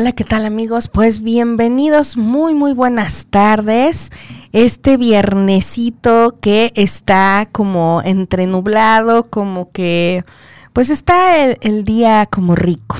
Hola, 0.00 0.12
¿qué 0.12 0.24
tal 0.24 0.46
amigos? 0.46 0.88
Pues 0.88 1.20
bienvenidos, 1.20 2.16
muy 2.16 2.54
muy 2.54 2.72
buenas 2.72 3.26
tardes. 3.28 4.10
Este 4.50 4.96
viernesito 4.96 6.38
que 6.40 6.72
está 6.74 7.46
como 7.52 8.00
entre 8.02 8.46
nublado, 8.46 9.28
como 9.28 9.70
que 9.72 10.24
pues 10.72 10.88
está 10.88 11.44
el, 11.44 11.84
día 11.84 12.24
como 12.24 12.54
rico. 12.54 12.96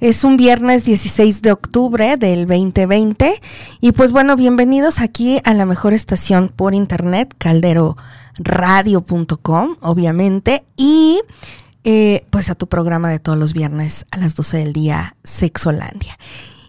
Es 0.00 0.24
un 0.24 0.36
viernes 0.36 0.84
16 0.84 1.40
de 1.40 1.52
octubre 1.52 2.16
del 2.16 2.48
2020 2.48 3.40
y 3.80 3.92
pues 3.92 4.10
bueno, 4.10 4.34
bienvenidos 4.34 5.00
aquí 5.00 5.40
a 5.44 5.54
la 5.54 5.66
mejor 5.66 5.92
estación 5.92 6.48
por 6.48 6.74
internet, 6.74 7.32
calderoradio.com, 7.38 9.76
obviamente, 9.82 10.64
y 10.76 11.20
eh, 11.84 12.26
pues 12.30 12.50
a 12.50 12.54
tu 12.54 12.68
programa 12.68 13.10
de 13.10 13.18
todos 13.18 13.38
los 13.38 13.52
viernes 13.52 14.06
a 14.10 14.16
las 14.18 14.34
12 14.34 14.58
del 14.58 14.72
día, 14.72 15.16
Sexolandia. 15.24 16.18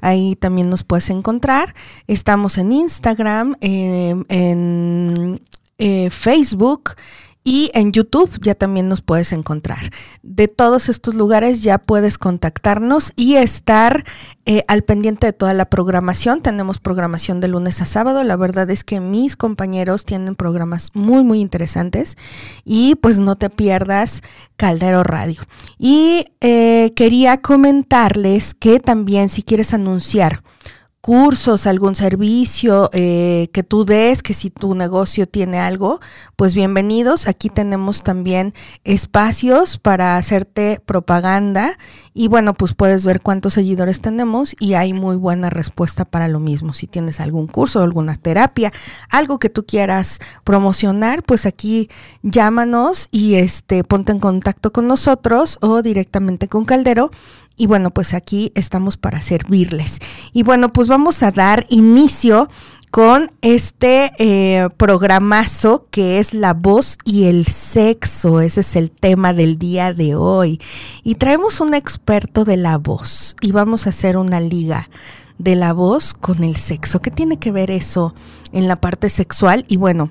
Ahí 0.00 0.36
también 0.36 0.70
nos 0.70 0.84
puedes 0.84 1.10
encontrar. 1.10 1.74
Estamos 2.06 2.56
en 2.58 2.70
Instagram. 2.72 3.56
En 4.28 5.40
eh, 5.78 6.10
Facebook 6.10 6.94
y 7.48 7.70
en 7.72 7.92
YouTube 7.92 8.30
ya 8.42 8.54
también 8.54 8.88
nos 8.88 9.00
puedes 9.00 9.32
encontrar. 9.32 9.90
De 10.22 10.48
todos 10.48 10.90
estos 10.90 11.14
lugares 11.14 11.62
ya 11.62 11.78
puedes 11.78 12.18
contactarnos 12.18 13.14
y 13.16 13.36
estar 13.36 14.04
eh, 14.44 14.64
al 14.68 14.82
pendiente 14.82 15.28
de 15.28 15.32
toda 15.32 15.54
la 15.54 15.64
programación. 15.64 16.42
Tenemos 16.42 16.78
programación 16.78 17.40
de 17.40 17.48
lunes 17.48 17.80
a 17.80 17.86
sábado. 17.86 18.22
La 18.22 18.36
verdad 18.36 18.68
es 18.68 18.84
que 18.84 19.00
mis 19.00 19.34
compañeros 19.34 20.04
tienen 20.04 20.34
programas 20.34 20.90
muy, 20.92 21.24
muy 21.24 21.40
interesantes. 21.40 22.18
Y 22.66 22.96
pues 22.96 23.18
no 23.18 23.36
te 23.36 23.48
pierdas 23.48 24.20
Caldero 24.58 25.02
Radio. 25.02 25.40
Y 25.78 26.26
eh, 26.42 26.92
quería 26.96 27.40
comentarles 27.40 28.52
que 28.52 28.78
también 28.78 29.30
si 29.30 29.42
quieres 29.42 29.72
anunciar 29.72 30.42
cursos, 31.08 31.66
algún 31.66 31.94
servicio 31.94 32.90
eh, 32.92 33.48
que 33.54 33.62
tú 33.62 33.86
des, 33.86 34.22
que 34.22 34.34
si 34.34 34.50
tu 34.50 34.74
negocio 34.74 35.26
tiene 35.26 35.58
algo, 35.58 36.00
pues 36.36 36.54
bienvenidos. 36.54 37.28
Aquí 37.28 37.48
tenemos 37.48 38.02
también 38.02 38.52
espacios 38.84 39.78
para 39.78 40.18
hacerte 40.18 40.82
propaganda 40.84 41.78
y 42.12 42.28
bueno, 42.28 42.52
pues 42.52 42.74
puedes 42.74 43.06
ver 43.06 43.22
cuántos 43.22 43.54
seguidores 43.54 44.02
tenemos 44.02 44.54
y 44.60 44.74
hay 44.74 44.92
muy 44.92 45.16
buena 45.16 45.48
respuesta 45.48 46.04
para 46.04 46.28
lo 46.28 46.40
mismo. 46.40 46.74
Si 46.74 46.86
tienes 46.86 47.20
algún 47.20 47.46
curso, 47.46 47.80
alguna 47.80 48.16
terapia, 48.16 48.70
algo 49.08 49.38
que 49.38 49.48
tú 49.48 49.64
quieras 49.64 50.18
promocionar, 50.44 51.22
pues 51.22 51.46
aquí 51.46 51.88
llámanos 52.22 53.08
y 53.10 53.36
este 53.36 53.82
ponte 53.82 54.12
en 54.12 54.20
contacto 54.20 54.74
con 54.74 54.86
nosotros 54.86 55.56
o 55.62 55.80
directamente 55.80 56.48
con 56.48 56.66
Caldero 56.66 57.10
y 57.58 57.66
bueno, 57.66 57.90
pues 57.90 58.14
aquí 58.14 58.52
estamos 58.54 58.96
para 58.96 59.20
servirles. 59.20 59.98
Y 60.32 60.44
bueno, 60.44 60.72
pues 60.72 60.88
vamos 60.88 61.22
a 61.22 61.32
dar 61.32 61.66
inicio 61.68 62.48
con 62.90 63.30
este 63.42 64.12
eh, 64.18 64.68
programazo 64.76 65.86
que 65.90 66.18
es 66.18 66.32
la 66.32 66.54
voz 66.54 66.96
y 67.04 67.24
el 67.24 67.46
sexo. 67.46 68.40
Ese 68.40 68.60
es 68.60 68.76
el 68.76 68.90
tema 68.90 69.32
del 69.32 69.58
día 69.58 69.92
de 69.92 70.14
hoy. 70.14 70.60
Y 71.02 71.16
traemos 71.16 71.60
un 71.60 71.74
experto 71.74 72.44
de 72.44 72.56
la 72.56 72.78
voz 72.78 73.36
y 73.40 73.52
vamos 73.52 73.86
a 73.86 73.90
hacer 73.90 74.16
una 74.16 74.40
liga 74.40 74.88
de 75.38 75.56
la 75.56 75.72
voz 75.72 76.14
con 76.14 76.44
el 76.44 76.56
sexo. 76.56 77.00
¿Qué 77.00 77.10
tiene 77.10 77.38
que 77.38 77.52
ver 77.52 77.70
eso 77.70 78.14
en 78.52 78.68
la 78.68 78.80
parte 78.80 79.10
sexual? 79.10 79.64
Y 79.68 79.76
bueno, 79.76 80.10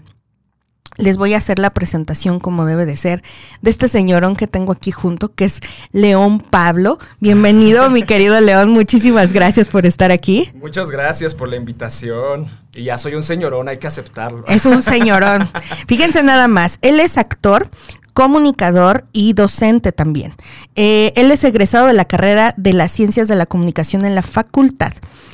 les 0.98 1.18
voy 1.18 1.34
a 1.34 1.38
hacer 1.38 1.60
la 1.60 1.70
presentación 1.70 2.40
como 2.40 2.66
debe 2.66 2.86
de 2.86 2.98
ser 2.98 3.24
de 3.62 3.70
este 3.70 3.88
señorón 3.88 4.36
que 4.36 4.48
tengo 4.48 4.72
aquí 4.72 4.92
junto, 4.92 5.34
que 5.34 5.46
es 5.46 5.62
León 5.92 6.40
Pablo. 6.40 7.00
Bienvenido, 7.20 7.90
mi 7.90 8.04
querido 8.06 8.40
León. 8.42 8.70
Muchísimas 8.72 9.34
gracias 9.34 9.70
por 9.70 9.86
estar 9.86 10.12
aquí. 10.12 10.52
Muchas 10.56 10.92
gracias 10.92 11.36
por 11.36 11.50
la 11.50 11.56
invitación. 11.56 12.50
Y 12.74 12.84
ya 12.84 12.98
soy 12.98 13.16
un 13.16 13.24
señorón, 13.24 13.70
hay 13.70 13.78
que 13.78 13.88
aceptarlo. 13.88 14.46
Es 14.48 14.66
un 14.66 14.84
señorón. 14.84 15.50
Fíjense 15.88 16.24
nada 16.24 16.48
más, 16.48 16.78
él 16.82 17.00
es 17.00 17.18
actor, 17.18 17.70
comunicador 18.14 19.06
y 19.14 19.34
docente 19.34 19.92
también. 19.92 20.34
Eh, 20.76 21.14
él 21.16 21.32
es 21.32 21.44
egresado 21.44 21.88
de 21.88 21.94
la 21.94 22.06
carrera 22.06 22.54
de 22.58 22.74
las 22.74 22.92
Ciencias 22.92 23.28
de 23.28 23.36
la 23.36 23.46
Comunicación 23.46 24.06
en 24.06 24.16
la 24.16 24.24
Facultad 24.24 24.94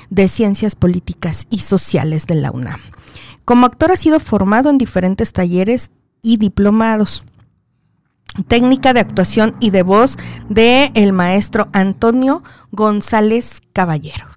de 0.10 0.28
Ciencias 0.28 0.76
Políticas 0.76 1.48
y 1.50 1.60
Sociales 1.60 2.28
de 2.28 2.36
la 2.36 2.52
UNAM. 2.52 2.82
Como 3.46 3.66
actor 3.66 3.92
ha 3.92 3.98
sido 3.98 4.20
formado 4.20 4.70
en 4.70 4.78
diferentes 4.78 5.34
talleres 5.34 5.92
y 6.22 6.38
diplomados. 6.38 7.24
Técnica 8.48 8.94
de 8.94 9.02
actuación 9.02 9.56
y 9.60 9.70
de 9.70 9.84
voz 9.84 10.18
de 10.50 10.92
el 10.96 11.14
maestro 11.14 11.70
Antonio 11.74 12.42
González 12.72 13.62
Caballero. 13.74 14.28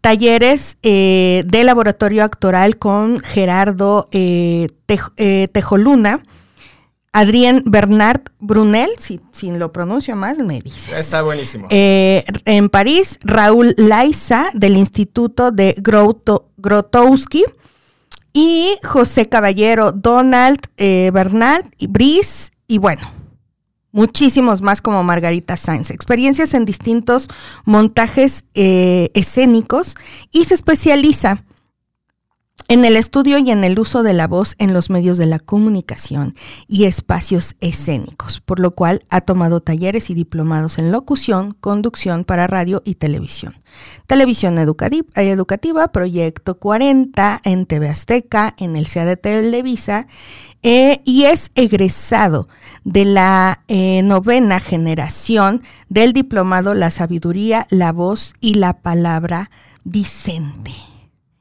Talleres 0.00 0.78
eh, 0.82 1.42
de 1.46 1.64
laboratorio 1.64 2.24
actoral 2.24 2.78
con 2.78 3.20
Gerardo 3.20 4.08
eh, 4.12 4.68
eh, 5.16 5.48
Tejoluna. 5.52 6.24
Adrián 7.12 7.62
Bernard 7.64 8.20
Brunel, 8.38 8.90
si, 8.98 9.20
lo 9.50 9.72
pronuncio 9.72 10.14
más, 10.14 10.38
me 10.38 10.60
dices. 10.60 10.96
Está 10.96 11.22
buenísimo. 11.22 11.66
en 11.70 12.68
París, 12.68 13.18
Raúl 13.22 13.74
Laiza, 13.76 14.50
del 14.54 14.76
Instituto 14.76 15.50
de 15.50 15.74
Grotowski 15.78 17.44
y 18.40 18.78
José 18.84 19.28
Caballero, 19.28 19.90
Donald 19.90 20.60
eh, 20.76 21.10
Bernal 21.12 21.74
y 21.76 21.88
Brice, 21.88 22.52
y 22.68 22.78
bueno, 22.78 23.02
muchísimos 23.90 24.62
más 24.62 24.80
como 24.80 25.02
Margarita 25.02 25.56
Sainz. 25.56 25.90
Experiencias 25.90 26.54
en 26.54 26.64
distintos 26.64 27.26
montajes 27.64 28.44
eh, 28.54 29.10
escénicos 29.14 29.96
y 30.30 30.44
se 30.44 30.54
especializa 30.54 31.44
en 32.68 32.84
el 32.84 32.96
estudio 32.96 33.38
y 33.38 33.50
en 33.50 33.64
el 33.64 33.78
uso 33.78 34.02
de 34.02 34.12
la 34.12 34.28
voz 34.28 34.54
en 34.58 34.74
los 34.74 34.90
medios 34.90 35.16
de 35.16 35.24
la 35.24 35.38
comunicación 35.38 36.34
y 36.68 36.84
espacios 36.84 37.56
escénicos, 37.60 38.42
por 38.42 38.60
lo 38.60 38.72
cual 38.72 39.04
ha 39.08 39.22
tomado 39.22 39.60
talleres 39.60 40.10
y 40.10 40.14
diplomados 40.14 40.78
en 40.78 40.92
locución, 40.92 41.56
conducción 41.60 42.24
para 42.24 42.46
radio 42.46 42.82
y 42.84 42.96
televisión. 42.96 43.54
Televisión 44.06 44.58
educativa, 44.58 45.88
Proyecto 45.88 46.58
40 46.58 47.40
en 47.42 47.64
TV 47.64 47.88
Azteca, 47.88 48.54
en 48.58 48.76
el 48.76 48.86
CEA 48.86 49.06
de 49.06 49.16
Televisa, 49.16 50.06
eh, 50.62 51.00
y 51.06 51.24
es 51.24 51.52
egresado 51.54 52.48
de 52.84 53.06
la 53.06 53.62
eh, 53.68 54.02
novena 54.02 54.60
generación 54.60 55.62
del 55.88 56.12
diplomado 56.12 56.74
La 56.74 56.90
Sabiduría, 56.90 57.66
la 57.70 57.92
Voz 57.92 58.34
y 58.40 58.54
la 58.54 58.74
Palabra 58.74 59.50
Dicente. 59.84 60.97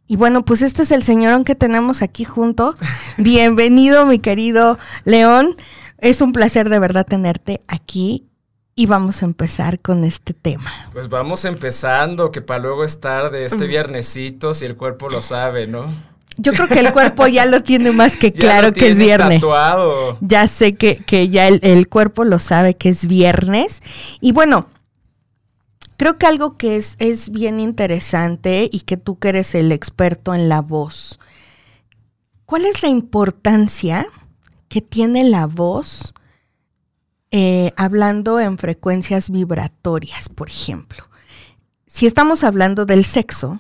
Y 0.10 0.16
bueno, 0.16 0.46
pues 0.46 0.62
este 0.62 0.84
es 0.84 0.92
el 0.92 1.04
señorón 1.04 1.44
que 1.44 1.54
tenemos 1.54 2.02
aquí 2.02 2.24
junto. 2.24 2.76
Bienvenido, 3.18 4.06
mi 4.06 4.20
querido 4.20 4.80
León. 5.04 5.58
Es 5.98 6.22
un 6.22 6.32
placer 6.32 6.70
de 6.70 6.80
verdad 6.80 7.06
tenerte 7.06 7.60
aquí 7.68 8.26
y 8.74 8.86
vamos 8.86 9.22
a 9.22 9.26
empezar 9.26 9.80
con 9.80 10.06
este 10.06 10.34
tema. 10.34 10.72
Pues 10.94 11.10
vamos 11.10 11.44
empezando, 11.44 12.32
que 12.32 12.42
para 12.42 12.62
luego 12.62 12.86
estar 12.86 13.32
de 13.32 13.46
este 13.46 13.68
viernesito, 13.68 14.54
si 14.54 14.66
el 14.66 14.78
cuerpo 14.78 15.10
lo 15.10 15.22
sabe, 15.22 15.68
¿no? 15.68 15.94
Yo 16.38 16.54
creo 16.54 16.68
que 16.68 16.80
el 16.80 16.94
cuerpo 16.94 17.26
ya 17.28 17.46
lo 17.46 17.64
tiene 17.64 17.92
más 17.92 18.16
que 18.16 18.32
claro 18.34 18.72
que 18.72 18.90
es 18.90 19.00
viernes. 19.00 19.42
Ya 20.22 20.48
sé 20.48 20.76
que, 20.76 20.98
que 20.98 21.30
ya 21.30 21.48
el, 21.48 21.60
el, 21.64 21.90
cuerpo 21.90 22.24
lo 22.24 22.40
sabe 22.40 22.76
que 22.76 22.90
es 22.90 23.08
viernes. 23.08 23.82
Y 24.22 24.32
bueno, 24.32 24.68
Creo 25.98 26.18
que 26.18 26.28
algo 26.28 26.58
que 26.58 26.78
es, 26.78 26.96
es 27.00 27.32
bien 27.32 27.60
interesante 27.60 28.70
y 28.72 28.82
que 28.82 28.98
tú 28.98 29.18
que 29.18 29.30
eres 29.30 29.56
el 29.56 29.72
experto 29.72 30.36
en 30.36 30.48
la 30.48 30.62
voz, 30.62 31.20
¿cuál 32.46 32.66
es 32.66 32.84
la 32.84 32.90
importancia 32.90 34.08
que 34.70 34.82
tiene 34.82 35.24
la 35.24 35.48
voz 35.48 36.14
eh, 37.32 37.74
hablando 37.78 38.40
en 38.40 38.60
frecuencias 38.60 39.32
vibratorias, 39.32 40.30
por 40.30 40.50
ejemplo? 40.50 41.04
Si 41.88 42.06
estamos 42.06 42.44
hablando 42.44 42.86
del 42.86 43.04
sexo, 43.04 43.60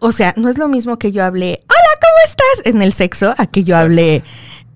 o 0.00 0.12
sea, 0.12 0.32
no 0.36 0.48
es 0.48 0.58
lo 0.58 0.68
mismo 0.68 0.96
que 0.96 1.10
yo 1.10 1.24
hable, 1.24 1.60
hola, 1.62 2.00
¿cómo 2.00 2.24
estás? 2.24 2.66
en 2.66 2.82
el 2.82 2.92
sexo, 2.92 3.34
a 3.36 3.46
que 3.46 3.64
yo 3.64 3.76
hable 3.76 4.22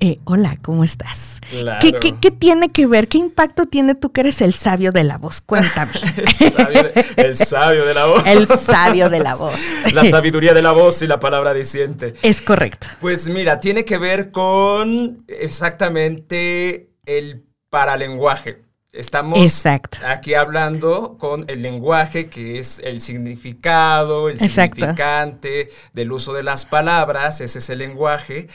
eh, 0.03 0.19
hola, 0.25 0.59
¿cómo 0.61 0.83
estás? 0.83 1.39
Claro. 1.49 1.79
¿Qué, 1.81 1.93
qué, 1.93 2.19
qué 2.21 2.33
tiene 2.33 2.73
que 2.73 2.89
ver? 2.89 3.07
¿Qué 3.07 3.19
impacto 3.19 3.67
tiene 3.67 3.95
tú 3.95 4.11
que 4.11 4.23
eres 4.23 4.41
el 4.41 4.53
sabio 4.53 4.91
de 4.91 5.05
la 5.05 5.17
voz? 5.17 5.41
Cuéntame. 5.41 5.93
el, 6.41 6.51
sabio 6.51 6.83
de, 6.83 7.07
el 7.19 7.37
sabio 7.37 7.85
de 7.85 7.95
la 7.95 8.07
voz. 8.07 8.27
el 8.27 8.47
sabio 8.49 9.09
de 9.09 9.21
la 9.21 9.37
voz. 9.37 9.61
La 9.93 10.05
sabiduría 10.05 10.55
de 10.55 10.63
la 10.63 10.73
voz 10.73 11.03
y 11.03 11.07
la 11.07 11.21
palabra 11.21 11.53
diciente. 11.55 12.15
Es 12.23 12.41
correcto. 12.43 12.89
Pues 13.01 13.29
mira, 13.29 13.61
tiene 13.61 13.85
que 13.85 13.99
ver 13.99 14.33
con 14.33 15.25
exactamente 15.29 16.91
el 17.05 17.45
paralenguaje. 17.71 18.65
Estamos 18.91 19.39
Exacto. 19.39 19.99
aquí 20.07 20.35
hablando 20.35 21.17
con 21.19 21.45
el 21.49 21.63
lenguaje, 21.63 22.29
que 22.29 22.59
es 22.59 22.81
el 22.81 23.01
significado, 23.01 24.29
el 24.29 24.43
Exacto. 24.43 24.77
significante 24.77 25.69
del 25.93 26.11
uso 26.11 26.33
de 26.33 26.43
las 26.43 26.65
palabras, 26.67 27.41
ese 27.41 27.59
es 27.59 27.71
el 27.71 27.79
lenguaje. 27.79 28.49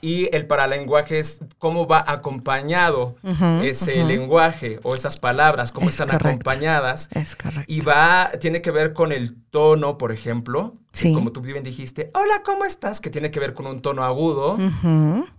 Y 0.00 0.34
el 0.34 0.46
paralenguaje 0.46 1.18
es 1.18 1.40
cómo 1.58 1.86
va 1.86 2.04
acompañado 2.06 3.16
ese 3.62 4.02
lenguaje 4.04 4.80
o 4.82 4.94
esas 4.94 5.18
palabras, 5.18 5.72
cómo 5.72 5.88
Es 5.88 5.94
están 5.94 6.08
correcto. 6.08 6.28
acompañadas. 6.28 7.08
Es 7.12 7.36
correcto. 7.36 7.64
Y 7.66 7.80
va, 7.80 8.30
tiene 8.40 8.62
que 8.62 8.70
ver 8.70 8.92
con 8.92 9.12
el 9.12 9.34
tono, 9.50 9.98
por 9.98 10.12
ejemplo. 10.12 10.74
Sí. 10.92 11.12
Como 11.14 11.30
tú 11.30 11.40
bien 11.40 11.62
dijiste, 11.62 12.10
hola, 12.14 12.42
¿cómo 12.44 12.64
estás? 12.64 13.00
Que 13.00 13.10
tiene 13.10 13.30
que 13.30 13.38
ver 13.38 13.54
con 13.54 13.66
un 13.66 13.80
tono 13.80 14.02
agudo. 14.04 14.58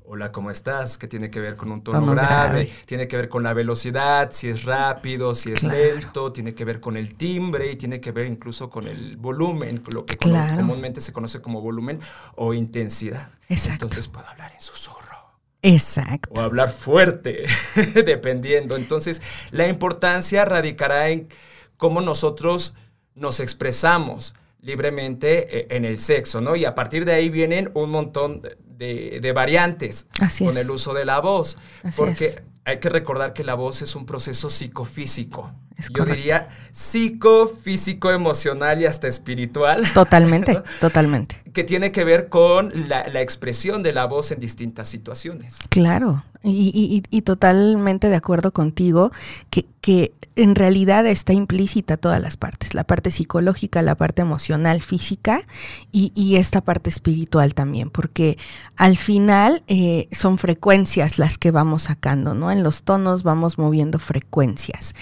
Hola, 0.06 0.32
¿cómo 0.32 0.50
estás? 0.50 0.98
Que 0.98 1.08
tiene 1.10 1.30
que 1.30 1.42
ver 1.42 1.58
con 1.58 1.72
un 1.74 1.84
tono, 1.84 2.00
Tono 2.00 2.14
grave. 2.14 2.30
grave. 2.66 2.72
Tiene 2.86 3.08
que 3.10 3.18
ver 3.18 3.28
con 3.28 3.44
la 3.44 3.54
velocidad, 3.54 4.30
si 4.32 4.48
es 4.48 4.64
rápido, 4.64 5.36
si 5.36 5.52
es 5.52 5.60
Claro. 5.60 5.78
lento. 5.78 6.32
Tiene 6.32 6.54
que 6.56 6.64
ver 6.64 6.80
con 6.80 6.96
el 6.96 7.16
timbre 7.16 7.70
y 7.70 7.76
tiene 7.76 8.00
que 8.00 8.12
ver 8.14 8.28
incluso 8.28 8.70
con 8.70 8.88
el 8.88 9.18
volumen, 9.18 9.84
lo 9.90 10.06
que 10.06 10.16
Claro. 10.16 10.56
comúnmente 10.56 11.02
se 11.02 11.12
conoce 11.12 11.42
como 11.42 11.60
volumen 11.60 12.00
o 12.36 12.54
intensidad. 12.54 13.32
Exacto. 13.50 13.86
Entonces 13.86 14.08
puedo 14.08 14.28
hablar 14.28 14.54
en 14.54 14.62
susurro 14.62 15.36
Exacto. 15.64 16.30
o 16.34 16.40
hablar 16.40 16.70
fuerte, 16.70 17.44
dependiendo. 18.06 18.78
Entonces, 18.78 19.22
la 19.52 19.68
importancia 19.68 20.46
radicará 20.46 21.10
en 21.10 21.28
cómo 21.76 22.00
nosotros 22.00 22.74
nos 23.16 23.42
expresamos 23.42 24.34
libremente 24.62 25.60
eh, 25.60 25.68
en 25.72 25.86
el 25.86 25.98
sexo, 26.00 26.42
¿no? 26.42 26.56
Y 26.56 26.66
a 26.66 26.76
partir 26.76 27.06
de 27.06 27.14
ahí 27.14 27.30
vienen 27.30 27.72
un 27.74 27.90
montón 27.90 28.42
de, 28.78 29.20
de 29.22 29.32
variantes 29.32 30.08
Así 30.20 30.44
con 30.46 30.54
es. 30.58 30.60
el 30.66 30.72
uso 30.72 30.94
de 30.94 31.06
la 31.06 31.20
voz, 31.20 31.58
Así 31.84 31.98
porque 31.98 32.26
es. 32.26 32.44
hay 32.66 32.80
que 32.80 32.90
recordar 32.90 33.34
que 33.34 33.44
la 33.44 33.54
voz 33.56 33.82
es 33.82 33.96
un 33.96 34.06
proceso 34.06 34.50
psicofísico. 34.50 35.52
Es 35.78 35.88
Yo 35.90 36.04
correcto. 36.04 36.16
diría 36.16 36.50
psicofísico, 36.72 38.12
emocional 38.12 38.82
y 38.82 38.86
hasta 38.86 39.08
espiritual 39.08 39.84
Totalmente, 39.94 40.62
totalmente. 40.80 41.42
que 41.54 41.64
tiene 41.64 41.92
que 41.92 42.04
ver 42.04 42.30
con 42.30 42.72
la, 42.88 43.08
la 43.08 43.22
expresión 43.22 43.84
de 43.84 43.94
la 43.94 44.06
voz 44.06 44.32
en 44.32 44.40
distintas 44.40 44.90
situaciones. 44.90 45.58
Claro, 45.70 46.24
y, 46.44 46.72
y- 46.74 47.04
y 47.16 47.22
totalmente 47.22 48.10
de 48.10 48.16
acuerdo 48.16 48.52
contigo 48.52 49.12
que, 49.50 49.68
que 49.80 50.14
en 50.36 50.56
realidad 50.56 51.06
está 51.06 51.34
implícita 51.34 51.98
todas 51.98 52.20
las 52.22 52.36
partes, 52.38 52.74
la 52.74 52.84
parte 52.84 53.12
psicológica, 53.12 53.82
la 53.82 53.96
parte 53.96 54.22
emocional, 54.24 54.82
física 54.82 55.46
y, 55.92 56.12
y 56.16 56.38
esta 56.38 56.62
parte 56.62 56.90
espiritual 56.90 57.54
también, 57.54 57.90
porque 57.90 58.38
al 58.76 58.98
final 58.98 59.64
eh, 59.68 60.08
son 60.12 60.38
frecuencias 60.38 61.20
las 61.20 61.38
que 61.38 61.52
vamos 61.52 61.84
sacando, 61.84 62.34
¿no? 62.34 62.52
En 62.52 62.64
los 62.64 62.84
tonos 62.84 63.24
vamos 63.24 63.58
moviendo 63.58 64.00
frecuencias. 64.00 64.94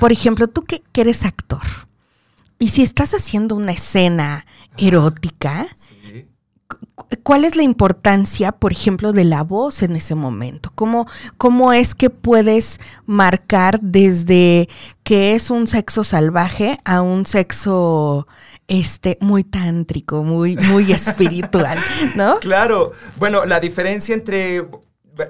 Por 0.00 0.12
ejemplo, 0.12 0.48
tú 0.48 0.64
que, 0.64 0.82
que 0.92 1.00
eres 1.02 1.24
actor, 1.24 1.62
y 2.58 2.68
si 2.68 2.82
estás 2.82 3.14
haciendo 3.14 3.56
una 3.56 3.72
escena 3.72 4.44
erótica, 4.76 5.66
Sí. 5.76 6.26
Cu- 6.94 7.06
¿Cuál 7.22 7.44
es 7.44 7.56
la 7.56 7.62
importancia, 7.62 8.52
por 8.52 8.72
ejemplo, 8.72 9.12
de 9.12 9.24
la 9.24 9.42
voz 9.42 9.82
en 9.82 9.96
ese 9.96 10.14
momento? 10.14 10.70
¿Cómo, 10.74 11.06
¿Cómo 11.38 11.72
es 11.72 11.94
que 11.94 12.10
puedes 12.10 12.80
marcar 13.06 13.80
desde 13.80 14.68
que 15.02 15.34
es 15.34 15.50
un 15.50 15.66
sexo 15.66 16.04
salvaje 16.04 16.80
a 16.84 17.02
un 17.02 17.26
sexo 17.26 18.26
este 18.68 19.18
muy 19.20 19.44
tántrico, 19.44 20.22
muy, 20.24 20.56
muy 20.56 20.90
espiritual, 20.92 21.78
¿no? 22.16 22.38
Claro, 22.40 22.92
bueno, 23.16 23.44
la 23.44 23.60
diferencia 23.60 24.14
entre 24.14 24.66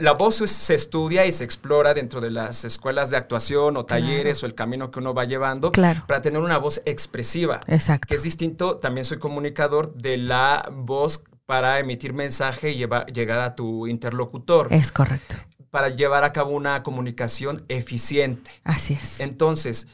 la 0.00 0.12
voz 0.12 0.36
se 0.36 0.74
estudia 0.74 1.26
y 1.26 1.32
se 1.32 1.44
explora 1.44 1.92
dentro 1.92 2.22
de 2.22 2.30
las 2.30 2.64
escuelas 2.64 3.10
de 3.10 3.18
actuación 3.18 3.76
o 3.76 3.84
talleres 3.84 4.42
o 4.42 4.46
el 4.46 4.54
camino 4.54 4.90
que 4.90 4.98
uno 5.00 5.12
va 5.12 5.24
llevando 5.26 5.72
Claro. 5.72 6.04
para 6.06 6.22
tener 6.22 6.40
una 6.40 6.56
voz 6.56 6.80
expresiva, 6.86 7.60
Exacto. 7.66 8.06
que 8.08 8.14
es 8.14 8.22
distinto, 8.22 8.78
también 8.78 9.04
soy 9.04 9.18
comunicador 9.18 9.92
de 9.94 10.16
la 10.16 10.70
voz 10.72 11.22
para 11.46 11.78
emitir 11.78 12.12
mensaje 12.14 12.70
y 12.70 12.76
lleva- 12.76 13.06
llegar 13.06 13.40
a 13.40 13.54
tu 13.54 13.86
interlocutor, 13.86 14.68
Es 14.72 14.92
correcto. 14.92 15.36
para 15.70 15.88
llevar 15.90 16.24
a 16.24 16.32
cabo 16.32 16.50
una 16.52 16.82
comunicación 16.82 17.64
eficiente. 17.68 18.50
Así 18.64 18.94
es. 18.94 19.20
Entonces, 19.20 19.86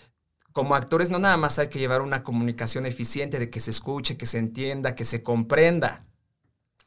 como 0.52 0.74
actores 0.74 1.10
no 1.10 1.18
nada 1.18 1.36
más 1.36 1.58
hay 1.58 1.68
que 1.68 1.78
llevar 1.78 2.02
una 2.02 2.22
comunicación 2.22 2.86
eficiente 2.86 3.38
de 3.38 3.50
que 3.50 3.60
se 3.60 3.70
escuche, 3.70 4.16
que 4.16 4.26
se 4.26 4.38
entienda, 4.38 4.94
que 4.94 5.04
se 5.04 5.22
comprenda. 5.22 6.06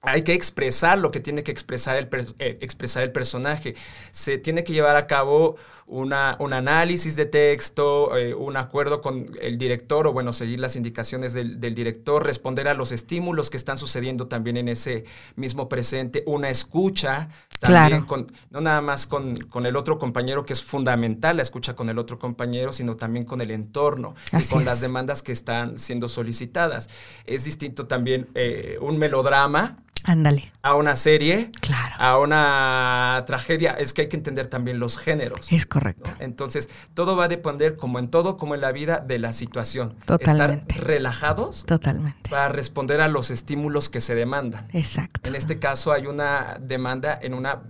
Hay 0.06 0.24
que 0.24 0.34
expresar 0.34 1.00
lo 1.00 1.12
que 1.12 1.22
tiene 1.22 1.44
que 1.44 1.52
expresar 1.52 1.96
el, 1.96 2.10
eh, 2.40 2.58
expresar 2.60 3.04
el 3.04 3.14
personaje. 3.14 3.74
Se 4.12 4.38
tiene 4.38 4.66
que 4.66 4.74
llevar 4.74 4.98
a 4.98 5.08
cabo 5.08 5.56
una, 5.88 6.36
un 6.40 6.52
análisis 6.52 7.16
de 7.16 7.26
texto, 7.26 8.18
eh, 8.18 8.34
un 8.34 8.58
acuerdo 8.58 9.00
con 9.00 9.32
el 9.40 9.58
director 9.58 10.06
o 10.08 10.12
bueno, 10.12 10.34
seguir 10.34 10.60
las 10.60 10.76
indicaciones 10.76 11.32
del, 11.34 11.62
del 11.62 11.74
director, 11.74 12.26
responder 12.26 12.68
a 12.68 12.74
los 12.74 12.92
estímulos 12.92 13.50
que 13.50 13.56
están 13.56 13.78
sucediendo 13.78 14.28
también 14.28 14.58
en 14.58 14.68
ese 14.68 15.06
mismo 15.38 15.70
presente, 15.70 16.24
una 16.26 16.50
escucha 16.50 17.30
también 17.60 18.02
Claro. 18.02 18.06
con, 18.06 18.32
no 18.50 18.60
nada 18.60 18.82
más 18.82 19.08
con, 19.08 19.38
con 19.38 19.66
el 19.66 19.78
otro 19.78 19.98
compañero, 20.00 20.46
que 20.46 20.52
es 20.52 20.62
fundamental 20.62 21.38
la 21.38 21.44
escucha 21.44 21.76
con 21.76 21.88
el 21.88 21.98
otro 21.98 22.20
compañero, 22.20 22.74
sino 22.74 22.98
también 22.98 23.24
con 23.24 23.40
el 23.40 23.52
entorno 23.52 24.16
Así 24.34 24.44
y 24.44 24.48
con 24.48 24.64
es. 24.64 24.66
las 24.66 24.82
demandas 24.82 25.24
que 25.24 25.32
están 25.32 25.78
siendo 25.78 26.10
solicitadas. 26.10 26.90
Es 27.26 27.46
distinto 27.46 27.88
también 27.88 28.28
eh, 28.36 28.78
un 28.82 28.98
melodrama 28.98 29.78
Ándale. 30.04 30.52
a 30.62 30.76
una 30.76 30.96
serie, 30.96 31.52
Claro. 31.62 31.96
a 31.98 32.18
una 32.20 33.24
tragedia. 33.28 33.72
Es 33.72 33.94
que 33.94 34.04
hay 34.04 34.10
que 34.10 34.18
entender 34.18 34.48
también 34.48 34.80
los 34.80 34.98
géneros. 34.98 35.52
Es 35.52 35.66
correcto. 35.66 36.12
¿no? 36.12 36.18
Entonces, 36.26 36.70
todo 36.94 37.16
va 37.16 37.26
a 37.26 37.28
depender, 37.28 37.76
como 37.76 38.00
en 38.00 38.10
todo, 38.10 38.38
como 38.38 38.56
en 38.56 38.62
la 38.62 38.72
vida, 38.72 39.00
de 39.00 39.20
la 39.20 39.34
situación. 39.34 39.96
Totalmente. 40.06 40.74
Estar 40.76 40.88
relajados 40.88 41.66
Totalmente. 41.66 42.30
para 42.30 42.50
responder 42.50 43.02
a 43.02 43.08
los 43.08 43.32
estímulos 43.32 43.90
que 43.90 44.02
se 44.02 44.16
demandan. 44.16 44.68
Exacto. 44.74 45.22
En 45.28 45.36
este 45.36 45.60
caso 45.60 45.92
hay 45.92 46.06
una 46.08 46.58
demanda 46.62 47.18
en 47.22 47.34
una, 47.34 47.62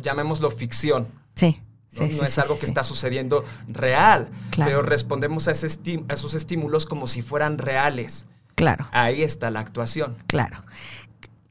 llamémoslo 0.00 0.50
ficción. 0.50 1.08
Sí. 1.34 1.60
No, 1.98 2.08
Sí, 2.08 2.18
No 2.20 2.26
es 2.26 2.34
sí, 2.34 2.40
algo 2.42 2.58
que 2.58 2.66
está 2.66 2.82
sucediendo 2.84 3.44
real, 3.68 4.28
Claro. 4.50 4.70
pero 4.70 4.82
respondemos 4.82 5.48
a, 5.48 5.52
ese 5.52 5.66
a 6.08 6.12
esos 6.12 6.34
estímulos 6.34 6.84
como 6.84 7.06
si 7.06 7.22
fueran 7.22 7.56
reales. 7.56 8.26
Claro. 8.54 8.86
Ahí 8.92 9.22
está 9.22 9.50
la 9.50 9.60
actuación. 9.60 10.16
Claro. 10.26 10.62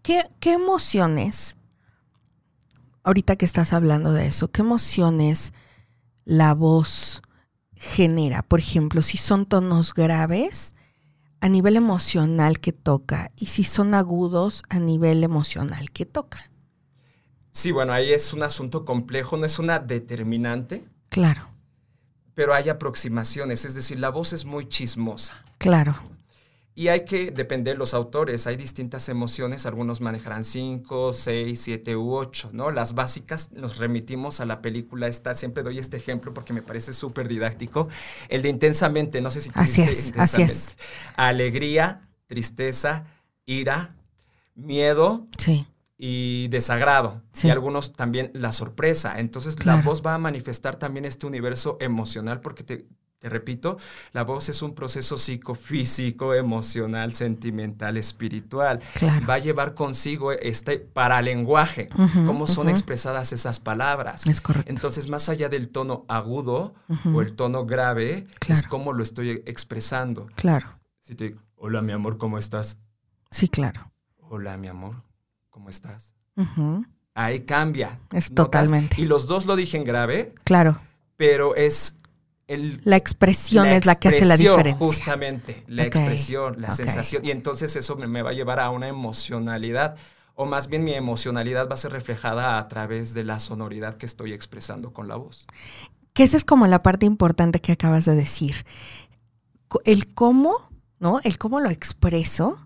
¿Qué, 0.05 0.29
qué 0.39 0.53
emociones, 0.53 1.57
ahorita 3.03 3.37
que 3.37 3.45
estás 3.45 3.73
hablando 3.73 4.13
de 4.13 4.27
eso, 4.27 4.51
qué 4.51 4.61
emociones 4.61 5.51
la 6.25 6.53
voz 6.53 7.23
genera? 7.73 8.43
Por 8.43 8.59
ejemplo, 8.59 9.01
si 9.01 9.17
son 9.17 9.47
tonos 9.47 9.95
graves 9.95 10.75
a 11.41 11.49
nivel 11.49 11.75
emocional 11.75 12.59
que 12.59 12.71
toca 12.71 13.31
y 13.35 13.47
si 13.47 13.63
son 13.63 13.95
agudos 13.95 14.61
a 14.69 14.77
nivel 14.77 15.23
emocional 15.23 15.89
que 15.89 16.05
toca. 16.05 16.51
Sí, 17.51 17.71
bueno, 17.71 17.91
ahí 17.91 18.13
es 18.13 18.31
un 18.31 18.43
asunto 18.43 18.85
complejo, 18.85 19.37
no 19.37 19.45
es 19.47 19.57
una 19.57 19.79
determinante, 19.79 20.85
Claro, 21.09 21.49
pero 22.35 22.53
hay 22.53 22.69
aproximaciones, 22.69 23.65
es 23.65 23.73
decir, 23.73 23.97
la 23.99 24.09
voz 24.09 24.33
es 24.33 24.45
muy 24.45 24.67
chismosa. 24.67 25.43
claro, 25.57 25.95
Y 26.77 26.89
hay 26.89 27.05
que 27.05 27.31
depender 27.31 27.77
los 27.77 27.93
autores, 27.93 28.47
hay 28.47 28.57
distintas 28.57 29.07
emociones, 29.07 29.65
algunos 29.65 30.01
manejarán 30.01 30.43
5, 30.43 31.13
6, 31.13 31.61
7 31.61 31.95
u 31.95 32.13
8, 32.13 32.49
¿no? 32.51 32.69
Las 32.69 32.93
básicas 32.93 33.49
nos 33.53 33.77
remitimos 33.77 34.41
a 34.41 34.45
la 34.45 34.61
película 34.61 35.07
esta, 35.07 35.35
siempre 35.35 35.63
doy 35.63 35.79
este 35.79 35.95
ejemplo 35.95 36.33
porque 36.33 36.51
me 36.51 36.61
parece 36.61 36.91
súper 36.91 37.29
didáctico, 37.29 37.87
el 38.27 38.41
de 38.41 38.49
Intensamente, 38.49 39.21
no 39.21 39.31
sé 39.31 39.39
si 39.39 39.51
tú 39.51 39.59
Así 39.59 39.83
es, 39.83 40.13
así 40.17 40.41
es. 40.41 40.71
Intensamente. 40.71 40.83
Alegría, 41.15 42.09
tristeza, 42.27 43.05
ira, 43.45 43.95
miedo 44.53 45.27
sí, 45.37 45.65
y 45.97 46.49
desagrado. 46.49 47.21
Sí. 47.31 47.47
Y 47.47 47.51
algunos 47.51 47.93
también 47.93 48.31
la 48.33 48.51
sorpresa. 48.51 49.19
Entonces 49.19 49.55
Claro. 49.55 49.77
la 49.79 49.83
voz 49.85 50.01
va 50.05 50.15
a 50.15 50.17
manifestar 50.17 50.75
también 50.77 51.05
este 51.05 51.25
universo 51.25 51.77
emocional 51.79 52.41
porque 52.41 52.63
te, 52.63 52.85
te 53.25 53.29
repito, 53.29 53.77
la 54.13 54.23
voz 54.23 54.49
es 54.49 54.61
un 54.61 54.75
proceso 54.75 55.17
psicofísico, 55.17 56.35
emocional, 56.35 57.15
sentimental, 57.15 57.97
espiritual. 57.97 58.79
claro. 58.93 59.25
Va 59.25 59.33
a 59.33 59.39
llevar 59.39 59.73
consigo 59.73 60.31
este 60.31 60.77
paralenguaje, 60.77 61.89
cómo 62.27 62.45
son 62.45 62.69
expresadas 62.69 63.33
esas 63.33 63.59
palabras. 63.59 64.27
Es 64.27 64.41
correcto. 64.41 64.69
Entonces, 64.69 65.09
más 65.09 65.27
allá 65.27 65.49
del 65.49 65.69
tono 65.69 66.05
agudo 66.07 66.75
o 67.15 67.21
el 67.23 67.33
tono 67.35 67.65
grave, 67.65 68.27
es 68.47 68.61
cómo 68.61 68.93
lo 68.93 69.01
estoy 69.01 69.41
expresando. 69.47 70.27
Claro, 70.35 70.67
Si 71.01 71.15
te 71.15 71.23
digo, 71.29 71.41
hola 71.55 71.81
mi 71.81 71.93
amor, 71.93 72.19
¿cómo 72.19 72.37
estás? 72.37 72.77
sí, 73.31 73.47
claro. 73.49 73.91
Hola 74.19 74.55
mi 74.57 74.67
amor, 74.67 75.01
¿cómo 75.49 75.71
estás? 75.71 76.13
Ahí 77.15 77.39
cambia. 77.39 77.99
Es 78.11 78.29
¿notas? 78.29 78.35
totalmente. 78.35 79.01
Y 79.01 79.05
los 79.05 79.25
dos 79.25 79.47
lo 79.47 79.55
dije 79.55 79.77
en 79.77 79.83
grave, 79.83 80.35
Claro. 80.43 80.79
pero 81.17 81.55
es 81.55 81.97
el, 82.47 82.81
La 82.83 82.95
expresión 82.95 83.67
es 83.67 83.85
la 83.85 83.95
que 83.95 84.09
hace 84.09 84.25
la 84.25 84.37
diferencia. 84.37 84.85
Justamente, 84.85 85.63
la 85.67 85.83
expresión, 85.85 86.61
la 86.61 86.71
sensación. 86.71 87.25
Y 87.25 87.31
entonces 87.31 87.75
eso 87.75 87.95
me, 87.95 88.07
me 88.07 88.21
va 88.21 88.29
a 88.29 88.33
llevar 88.33 88.59
a 88.59 88.69
una 88.69 88.87
emocionalidad, 88.87 89.95
o 90.35 90.45
más 90.45 90.67
bien 90.67 90.83
mi 90.83 90.93
emocionalidad 90.93 91.67
va 91.69 91.73
a 91.73 91.77
ser 91.77 91.91
reflejada 91.91 92.57
a 92.59 92.67
través 92.67 93.13
de 93.13 93.23
la 93.23 93.39
sonoridad 93.39 93.95
que 93.95 94.05
estoy 94.05 94.33
expresando 94.33 94.93
con 94.93 95.07
la 95.07 95.15
voz. 95.15 95.47
Que 96.13 96.23
esa 96.23 96.37
es 96.37 96.45
como 96.45 96.67
la 96.67 96.83
parte 96.83 97.05
importante 97.05 97.59
que 97.61 97.71
acabas 97.71 98.05
de 98.05 98.15
decir. 98.15 98.65
El 99.83 100.13
cómo, 100.13 100.69
¿no? 100.99 101.19
El 101.23 101.37
cómo 101.37 101.59
lo 101.59 101.69
expreso 101.69 102.57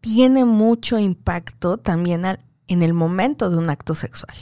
tiene 0.00 0.44
mucho 0.44 0.98
impacto 0.98 1.78
también 1.78 2.24
al- 2.26 2.44
en 2.68 2.82
el 2.82 2.92
momento 2.94 3.50
de 3.50 3.56
un 3.56 3.68
acto 3.70 3.94
sexual, 3.94 4.36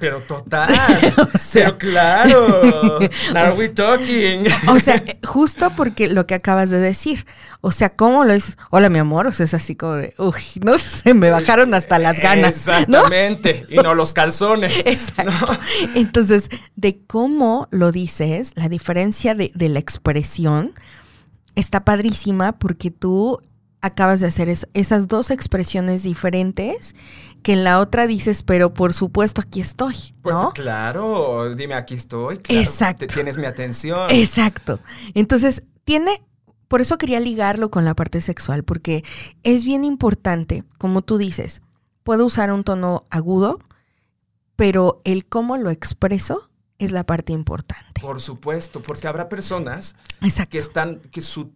Pero 0.00 0.20
total. 0.22 0.68
sea- 1.38 1.66
pero 1.66 1.78
claro. 1.78 2.98
Now 3.34 3.54
we're 3.56 3.68
talking. 3.72 4.44
O 4.68 4.78
sea, 4.78 5.02
justo 5.26 5.70
porque 5.76 6.08
lo 6.08 6.26
que 6.26 6.34
acabas 6.34 6.70
de 6.70 6.78
decir. 6.80 7.26
O 7.60 7.72
sea, 7.72 7.90
¿cómo 7.96 8.24
lo 8.24 8.32
dices? 8.34 8.56
Hola, 8.70 8.88
mi 8.90 8.98
amor. 8.98 9.26
O 9.26 9.32
sea, 9.32 9.44
es 9.44 9.54
así 9.54 9.74
como 9.74 9.94
de, 9.94 10.14
uy, 10.18 10.34
no 10.64 10.78
sé, 10.78 11.14
me 11.14 11.30
bajaron 11.30 11.74
hasta 11.74 11.98
las 11.98 12.20
ganas. 12.20 12.66
¿no? 12.88 12.98
Exactamente. 12.98 13.64
Y 13.68 13.76
no 13.76 13.94
los 13.94 14.12
calzones. 14.12 14.86
Exacto. 14.86 15.58
Entonces, 15.94 16.48
de 16.76 17.00
cómo 17.06 17.68
lo 17.70 17.90
dices, 17.92 18.52
la 18.54 18.68
diferencia 18.68 19.34
de, 19.34 19.50
de 19.54 19.68
la 19.68 19.78
expresión 19.80 20.72
está 21.54 21.84
padrísima 21.84 22.52
porque 22.52 22.90
tú 22.90 23.40
acabas 23.80 24.20
de 24.20 24.26
hacer 24.26 24.48
es- 24.48 24.68
esas 24.74 25.08
dos 25.08 25.30
expresiones 25.30 26.02
diferentes 26.02 26.94
que 27.46 27.52
en 27.52 27.62
la 27.62 27.78
otra 27.78 28.08
dices, 28.08 28.42
pero 28.42 28.74
por 28.74 28.92
supuesto 28.92 29.40
aquí 29.40 29.60
estoy, 29.60 29.94
Pues, 30.20 30.34
¿no? 30.34 30.50
Claro, 30.50 31.54
dime, 31.54 31.74
aquí 31.74 31.94
estoy. 31.94 32.38
claro, 32.38 32.60
Exacto. 32.60 33.06
te- 33.06 33.14
tienes 33.14 33.38
mi 33.38 33.46
atención. 33.46 34.10
Exacto. 34.10 34.80
Entonces, 35.14 35.62
tiene, 35.84 36.24
por 36.66 36.80
eso 36.80 36.98
quería 36.98 37.20
ligarlo 37.20 37.70
con 37.70 37.84
la 37.84 37.94
parte 37.94 38.20
sexual, 38.20 38.64
porque 38.64 39.04
es 39.44 39.64
bien 39.64 39.84
importante, 39.84 40.64
como 40.76 41.02
tú 41.02 41.18
dices, 41.18 41.62
puedo 42.02 42.26
usar 42.26 42.50
un 42.50 42.64
tono 42.64 43.06
agudo, 43.10 43.60
pero 44.56 45.00
el 45.04 45.24
cómo 45.24 45.56
lo 45.56 45.70
expreso 45.70 46.50
es 46.78 46.90
la 46.90 47.04
parte 47.04 47.32
importante. 47.32 48.00
Por 48.00 48.20
supuesto, 48.20 48.82
porque 48.82 49.06
habrá 49.06 49.28
personas 49.28 49.94
Exacto. 50.20 50.50
que 50.50 50.58
están, 50.58 50.98
que 51.12 51.20
su 51.20 51.52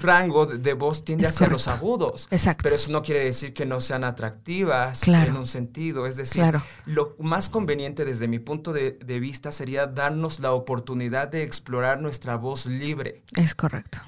rango 0.00 0.46
de, 0.46 0.72
voz 0.74 1.04
tiende 1.04 1.24
Es 1.24 1.30
hacia 1.32 1.48
los 1.48 1.68
agudos. 1.68 2.28
Exacto. 2.30 2.62
Pero 2.62 2.76
eso 2.76 2.90
no 2.92 3.02
quiere 3.02 3.24
decir 3.24 3.52
que 3.52 3.66
no 3.66 3.80
sean 3.80 4.04
atractivas 4.04 5.00
Claro. 5.02 5.30
en 5.32 5.36
un 5.36 5.46
sentido. 5.46 6.06
Es 6.06 6.16
decir, 6.16 6.42
Claro. 6.42 6.62
lo 6.86 7.14
más 7.18 7.48
conveniente 7.48 8.04
desde 8.04 8.28
mi 8.28 8.38
punto 8.38 8.72
de, 8.72 8.92
de 8.92 9.20
vista 9.20 9.52
sería 9.52 9.86
darnos 9.86 10.40
la 10.40 10.52
oportunidad 10.52 11.28
de 11.28 11.42
explorar 11.42 12.00
nuestra 12.00 12.36
voz 12.36 12.66
libre. 12.66 13.22
Es 13.36 13.54
correcto. 13.54 13.98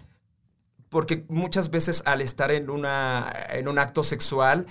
Porque 0.88 1.24
muchas 1.28 1.70
veces 1.70 2.02
al 2.06 2.20
estar 2.20 2.50
en, 2.50 2.68
una, 2.70 3.32
en 3.50 3.68
un 3.68 3.78
acto 3.78 4.02
sexual, 4.02 4.66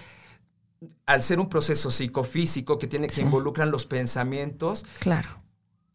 al 1.05 1.23
ser 1.23 1.39
un 1.39 1.49
proceso 1.49 1.91
psicofísico 1.91 2.77
que, 2.77 2.88
tiene, 2.88 3.09
Sí. 3.09 3.17
que 3.17 3.21
involucran 3.21 3.71
los 3.71 3.85
pensamientos, 3.85 4.85
Claro. 4.99 5.29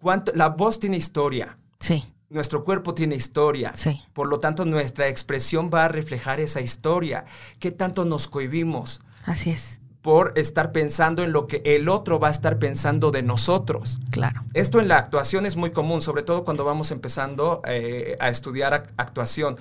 ¿cuánto, 0.00 0.32
la 0.34 0.48
voz 0.48 0.78
tiene 0.80 0.96
historia, 0.96 1.58
Sí, 1.80 2.06
nuestro 2.30 2.64
cuerpo 2.64 2.94
tiene 2.94 3.14
historia. 3.16 3.72
sí. 3.74 4.02
Por 4.12 4.28
lo 4.28 4.38
tanto, 4.38 4.64
nuestra 4.64 5.08
expresión 5.08 5.70
va 5.72 5.84
a 5.84 5.88
reflejar 5.88 6.40
esa 6.40 6.60
historia. 6.60 7.24
¿Qué 7.58 7.70
tanto 7.70 8.04
nos 8.04 8.28
cohibimos 8.28 9.00
Así 9.24 9.50
es. 9.50 9.80
por 10.02 10.32
estar 10.36 10.72
pensando 10.72 11.22
en 11.22 11.32
lo 11.32 11.46
que 11.46 11.62
el 11.64 11.88
otro 11.88 12.18
va 12.20 12.28
a 12.28 12.30
estar 12.30 12.58
pensando 12.58 13.10
de 13.10 13.22
nosotros? 13.22 14.00
Claro. 14.10 14.42
Esto 14.54 14.80
en 14.80 14.88
la 14.88 14.98
actuación 14.98 15.46
es 15.46 15.56
muy 15.56 15.70
común, 15.70 16.00
sobre 16.02 16.22
todo 16.22 16.44
cuando 16.44 16.64
vamos 16.64 16.90
empezando 16.90 17.60
eh, 17.66 18.16
a 18.20 18.28
estudiar 18.28 18.72
ac- 18.84 18.92
actuación. 18.96 19.56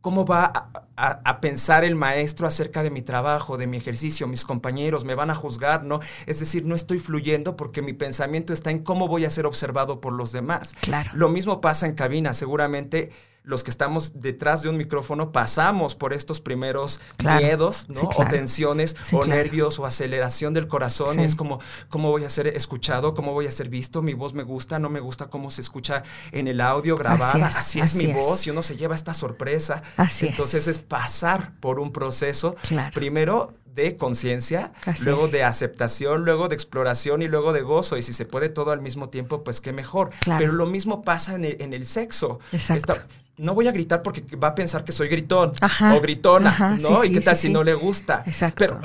¿Cómo 0.00 0.24
va 0.24 0.44
a, 0.44 0.70
a- 0.96 1.20
a 1.24 1.40
pensar 1.40 1.84
el 1.84 1.96
maestro 1.96 2.46
acerca 2.46 2.82
de 2.82 2.90
mi 2.90 3.02
trabajo, 3.02 3.56
de 3.56 3.66
mi 3.66 3.76
ejercicio? 3.76 4.26
Mis 4.28 4.44
compañeros 4.44 5.04
me 5.04 5.14
van 5.14 5.30
a 5.30 5.34
juzgar, 5.34 5.82
¿no? 5.84 6.00
Es 6.26 6.38
decir, 6.40 6.64
no 6.64 6.74
estoy 6.74 6.98
fluyendo 7.00 7.56
porque 7.56 7.82
mi 7.82 7.92
pensamiento 7.92 8.52
está 8.52 8.70
en 8.70 8.78
cómo 8.84 9.08
voy 9.08 9.24
a 9.24 9.30
ser 9.30 9.44
observado 9.44 10.00
por 10.00 10.12
los 10.12 10.30
demás. 10.32 10.74
Claro. 10.80 11.10
Lo 11.14 11.28
mismo 11.28 11.60
pasa 11.60 11.86
en 11.86 11.94
cabina. 11.94 12.32
Seguramente 12.32 13.10
los 13.48 13.64
que 13.64 13.70
estamos 13.70 14.20
detrás 14.20 14.60
de 14.62 14.68
un 14.68 14.76
micrófono 14.76 15.32
pasamos 15.32 15.94
por 15.94 16.12
estos 16.12 16.40
primeros 16.42 17.00
Claro. 17.16 17.40
miedos, 17.44 17.86
¿no? 17.88 18.00
Sí, 18.00 18.06
claro. 18.14 18.28
O 18.28 18.30
tensiones, 18.30 18.94
Sí, 19.00 19.16
o 19.16 19.20
claro. 19.20 19.40
nervios, 19.42 19.78
o 19.78 19.86
aceleración 19.86 20.52
del 20.52 20.68
corazón. 20.68 21.18
Es 21.18 21.34
como, 21.34 21.58
¿cómo 21.88 22.10
voy 22.10 22.24
a 22.24 22.28
ser 22.28 22.46
escuchado? 22.48 23.14
¿Cómo 23.14 23.32
voy 23.32 23.46
a 23.46 23.50
ser 23.50 23.70
visto? 23.70 24.02
¿Mi 24.02 24.12
voz 24.12 24.34
me 24.34 24.42
gusta? 24.42 24.78
¿No 24.78 24.90
me 24.90 25.00
gusta 25.00 25.28
cómo 25.30 25.50
se 25.50 25.62
escucha 25.62 26.02
en 26.30 26.46
el 26.46 26.60
audio 26.60 26.94
grabada? 26.96 27.48
es, 27.48 27.56
Así 27.56 27.80
es, 27.80 27.86
así 27.94 28.06
mi 28.06 28.12
es. 28.12 28.16
voz 28.16 28.46
y 28.46 28.50
uno 28.50 28.60
se 28.62 28.76
lleva 28.76 28.94
esta 28.94 29.14
sorpresa. 29.14 29.82
Así 29.96 30.26
es. 30.26 30.32
Entonces 30.32 30.68
es 30.68 30.78
pasar 30.80 31.52
por 31.60 31.80
un 31.80 31.90
proceso, 31.90 32.54
Claro. 32.68 32.92
primero 32.94 33.54
de 33.84 33.96
conciencia, 33.96 34.72
luego 35.04 35.26
es. 35.26 35.32
de 35.32 35.44
aceptación, 35.44 36.24
luego 36.24 36.48
de 36.48 36.54
exploración 36.54 37.22
y 37.22 37.28
luego 37.28 37.52
de 37.52 37.62
gozo. 37.62 37.96
Y 37.96 38.02
si 38.02 38.12
se 38.12 38.24
puede 38.26 38.48
todo 38.48 38.70
al 38.72 38.80
mismo 38.80 39.08
tiempo, 39.08 39.42
pues 39.44 39.60
qué 39.60 39.72
mejor. 39.72 40.10
Claro. 40.20 40.40
Pero 40.40 40.52
lo 40.52 40.66
mismo 40.66 41.02
pasa 41.02 41.34
en 41.34 41.44
el, 41.44 41.56
en 41.62 41.72
el 41.74 41.86
sexo. 41.86 42.38
Exacto. 42.52 42.92
Esta- 42.92 43.06
no 43.38 43.54
voy 43.54 43.68
a 43.68 43.72
gritar 43.72 44.02
porque 44.02 44.22
va 44.36 44.48
a 44.48 44.54
pensar 44.56 44.82
que 44.82 44.90
soy 44.90 45.06
gritón 45.06 45.52
Ajá, 45.60 45.94
o 45.94 46.00
gritona, 46.00 46.50
ajá, 46.50 46.76
¿no? 46.80 47.02
sí, 47.02 47.06
¿Y 47.06 47.08
sí, 47.10 47.14
qué 47.14 47.20
tal 47.20 47.36
sí, 47.36 47.46
si 47.46 47.52
no 47.52 47.62
le 47.62 47.74
gusta? 47.74 48.24
Exacto. 48.26 48.56
Pero 48.58 48.80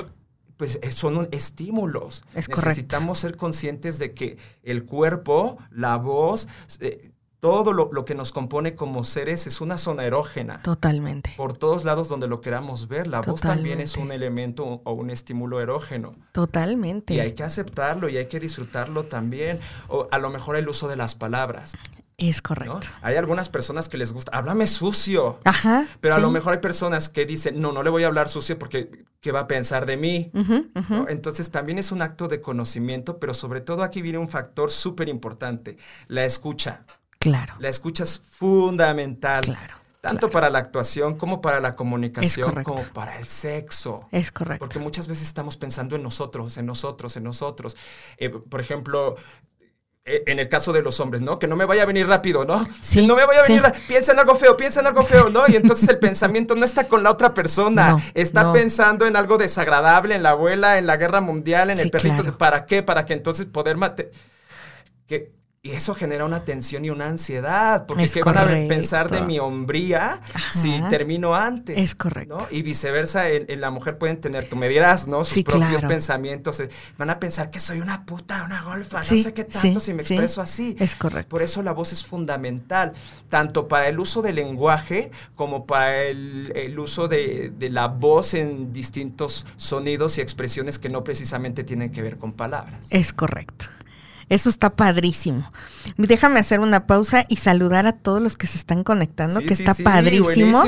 pues 0.58 0.78
eh, 0.84 0.92
son 0.92 1.18
un- 1.18 1.28
estímulos. 1.32 2.24
Es 2.36 2.48
correcto. 2.48 2.70
Necesitamos 2.70 3.18
ser 3.18 3.36
conscientes 3.36 3.98
de 3.98 4.14
que 4.14 4.38
el 4.62 4.86
cuerpo, 4.86 5.58
la 5.72 5.98
voz, 5.98 6.48
eh, 6.82 7.10
todo 7.44 7.74
lo, 7.74 7.90
lo 7.92 8.06
que 8.06 8.16
nos 8.16 8.32
compone 8.32 8.74
como 8.74 9.04
seres 9.04 9.48
es 9.48 9.60
una 9.60 9.78
zona 9.78 10.06
erógena. 10.06 10.62
Totalmente. 10.62 11.34
Por 11.36 11.52
todos 11.52 11.84
lados 11.84 12.08
donde 12.08 12.30
lo 12.30 12.40
queramos 12.40 12.88
ver, 12.88 13.06
la 13.06 13.20
voz 13.20 13.42
también 13.42 13.82
es 13.82 13.98
un 13.98 14.14
elemento 14.14 14.80
o 14.86 14.94
un 14.94 15.10
estímulo 15.10 15.60
erógeno. 15.60 16.16
Totalmente. 16.32 17.14
Y 17.14 17.20
hay 17.20 17.34
que 17.34 17.44
aceptarlo 17.44 18.08
y 18.08 18.16
hay 18.16 18.28
que 18.28 18.40
disfrutarlo 18.40 19.08
también. 19.08 19.60
O 19.90 20.08
a 20.10 20.20
lo 20.20 20.30
mejor 20.30 20.56
el 20.56 20.70
uso 20.70 20.88
de 20.88 20.96
las 20.96 21.16
palabras. 21.16 21.74
Es 22.18 22.38
¿no? 22.38 22.44
correcto. 22.44 22.88
Hay 23.02 23.18
algunas 23.18 23.50
personas 23.50 23.90
que 23.90 23.98
les 23.98 24.14
gusta, 24.14 24.32
háblame 24.38 24.66
sucio. 24.66 25.42
Ajá. 25.44 25.86
Pero 26.00 26.16
a 26.16 26.20
lo 26.20 26.32
mejor 26.32 26.54
hay 26.54 26.60
personas 26.60 27.10
que 27.10 27.26
dicen, 27.26 27.60
no, 27.60 27.74
no 27.74 27.84
le 27.84 27.90
voy 27.90 28.04
a 28.04 28.08
hablar 28.08 28.30
sucio 28.30 28.58
porque 28.58 29.04
¿qué 29.20 29.34
va 29.34 29.42
a 29.42 29.48
pensar 29.48 29.86
de 29.86 29.98
mí? 29.98 30.32
Entonces 31.10 31.52
también 31.52 31.78
es 31.78 31.92
un 31.92 32.02
acto 32.02 32.30
de 32.30 32.40
conocimiento, 32.40 33.20
pero 33.20 33.34
sobre 33.34 33.60
todo 33.60 33.84
aquí 33.84 34.02
viene 34.02 34.18
un 34.18 34.30
factor 34.30 34.72
súper 34.72 35.10
importante, 35.10 35.78
la 36.08 36.24
escucha. 36.24 36.86
Claro. 37.24 37.54
La 37.60 37.70
escucha 37.70 38.04
es 38.04 38.20
fundamental, 38.20 39.44
Claro. 39.46 39.76
tanto 40.02 40.30
para 40.30 40.50
la 40.50 40.60
actuación 40.60 41.18
como 41.18 41.40
para 41.42 41.62
la 41.62 41.74
comunicación, 41.74 42.64
como 42.66 42.84
para 42.94 43.18
el 43.18 43.26
sexo. 43.26 44.10
Es 44.12 44.30
correcto. 44.32 44.60
Porque 44.60 44.80
muchas 44.80 45.08
veces 45.08 45.28
estamos 45.28 45.56
pensando 45.56 45.96
en 45.96 46.04
nosotros, 46.04 46.58
en 46.58 46.66
nosotros, 46.66 47.16
en 47.16 47.24
nosotros. 47.24 47.78
Eh, 48.18 48.30
por 48.30 48.60
ejemplo, 48.60 49.16
eh, 50.06 50.22
en 50.28 50.38
el 50.40 50.50
caso 50.50 50.74
de 50.74 50.82
los 50.82 51.00
hombres, 51.00 51.22
¿no? 51.22 51.40
Que 51.40 51.48
no 51.48 51.56
me 51.56 51.64
vaya 51.64 51.84
a 51.84 51.86
venir 51.86 52.06
rápido, 52.08 52.44
¿no? 52.44 52.66
Sí, 52.82 53.00
Que 53.00 53.08
no 53.08 53.16
me 53.16 53.26
vaya 53.26 53.40
a 53.40 53.46
sí. 53.46 53.54
venir, 53.54 53.64
ra- 53.64 53.74
piensa 53.88 54.12
en 54.12 54.20
algo 54.20 54.36
feo, 54.36 54.58
piensa 54.58 54.82
en 54.82 54.88
algo 54.88 55.02
feo, 55.02 55.30
¿no? 55.30 55.44
Y 55.48 55.56
entonces 55.56 55.88
el 55.88 55.98
pensamiento 56.08 56.56
no 56.56 56.66
está 56.66 56.90
con 56.90 57.04
la 57.04 57.10
otra 57.12 57.34
persona, 57.34 57.92
No, 57.92 58.02
está 58.14 58.44
no. 58.44 58.52
pensando 58.52 59.06
en 59.08 59.16
algo 59.16 59.38
desagradable, 59.38 60.16
en 60.16 60.24
la 60.24 60.32
abuela, 60.32 60.78
en 60.78 60.88
la 60.88 60.98
guerra 60.98 61.22
mundial, 61.22 61.70
en 61.70 61.78
Sí, 61.78 61.84
el 61.84 61.92
perrito. 61.92 62.18
claro. 62.24 62.38
¿Para 62.38 62.66
qué? 62.66 62.84
Para 62.84 63.06
que 63.06 63.14
entonces 63.14 63.46
poder 63.46 63.78
que 65.08 65.32
y 65.66 65.72
eso 65.72 65.94
genera 65.96 66.26
una 66.26 66.44
tensión 66.44 66.84
y 66.84 66.90
una 66.90 67.08
ansiedad, 67.08 67.86
porque 67.86 68.04
Es 68.04 68.14
¿qué 68.14 68.22
van 68.22 68.38
a 68.38 68.68
pensar 68.68 69.10
de 69.10 69.22
mi 69.22 69.40
hombría 69.40 70.20
si 70.52 70.82
termino 70.90 71.36
antes? 71.36 71.78
Es 71.80 71.96
correcto. 71.96 72.38
¿no? 72.38 72.48
Y 72.52 72.64
viceversa, 72.64 73.30
en, 73.30 73.46
en 73.48 73.62
la 73.62 73.70
mujer 73.72 73.98
pueden 73.98 74.20
tener, 74.20 74.50
tú 74.50 74.58
me 74.58 74.68
dirás, 74.68 75.08
¿no? 75.08 75.24
Sus 75.24 75.36
Sí, 75.36 75.44
propios 75.44 75.70
claro. 75.80 75.88
pensamientos. 75.88 76.60
eh, 76.60 76.68
Van 76.98 77.10
a 77.10 77.18
pensar 77.18 77.50
que 77.50 77.62
soy 77.62 77.80
una 77.80 78.06
puta, 78.06 78.44
una 78.44 78.62
golfa, 78.64 79.02
Sí, 79.04 79.16
no 79.16 79.24
sé 79.24 79.34
qué 79.34 79.46
tanto 79.46 79.80
sí, 79.80 79.86
si 79.86 79.94
me 79.94 80.02
expreso 80.02 80.42
así. 80.42 80.76
Es 80.82 80.98
correcto. 80.98 81.30
Por 81.30 81.42
eso 81.42 81.64
la 81.64 81.72
voz 81.72 81.94
es 81.94 82.06
fundamental, 82.06 82.92
tanto 83.30 83.70
para 83.70 83.88
el 83.88 84.00
uso 84.02 84.22
del 84.22 84.36
lenguaje 84.36 85.12
como 85.36 85.66
para 85.66 86.04
el, 86.04 86.52
el 86.58 86.78
uso 86.78 87.08
de, 87.08 87.54
de 87.58 87.70
la 87.70 87.88
voz 87.88 88.34
en 88.34 88.74
distintos 88.74 89.46
sonidos 89.56 90.18
y 90.18 90.22
expresiones 90.22 90.78
que 90.78 90.90
no 90.90 91.06
precisamente 91.06 91.64
tienen 91.64 91.90
que 91.94 92.02
ver 92.02 92.18
con 92.18 92.34
palabras. 92.34 92.88
Es 92.90 93.14
correcto. 93.14 93.68
Eso 94.30 94.50
está 94.50 94.72
padrísimo. 94.76 95.50
Déjame 95.98 96.40
hacer 96.40 96.60
una 96.60 96.86
pausa 96.88 97.26
y 97.28 97.38
saludar 97.38 97.86
a 97.88 97.94
todos 97.94 98.22
los 98.22 98.38
que 98.38 98.48
se 98.48 98.58
están 98.58 98.84
conectando, 98.84 99.42
Sí, 99.42 99.46
que 99.46 99.56
sí, 99.56 99.64
está 99.64 99.74
sí, 99.74 99.84
padrísimo. 99.84 100.64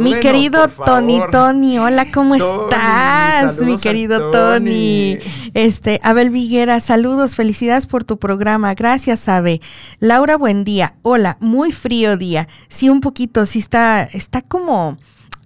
Mi 0.00 0.14
querido 0.20 0.68
Tony. 0.68 1.20
Tony, 1.30 1.78
hola, 1.78 2.06
¿cómo 2.12 2.36
Tony, 2.36 2.62
estás? 2.64 3.60
Mi 3.60 3.76
querido 3.76 4.30
Tony. 4.30 5.18
Tony. 5.18 5.50
Este, 5.54 6.00
Abel 6.02 6.30
Viguera, 6.30 6.80
saludos, 6.80 7.34
felicidades 7.34 7.86
por 7.86 8.04
tu 8.04 8.18
programa. 8.18 8.74
Gracias, 8.74 9.28
Abe. 9.28 9.60
Laura, 9.98 10.36
buen 10.36 10.64
día. 10.64 10.94
Hola, 11.02 11.36
muy 11.40 11.72
frío 11.72 12.16
día. 12.16 12.48
Sí, 12.68 12.88
un 12.88 13.00
poquito, 13.00 13.46
sí 13.46 13.58
está, 13.58 14.02
está 14.04 14.42
como 14.42 14.98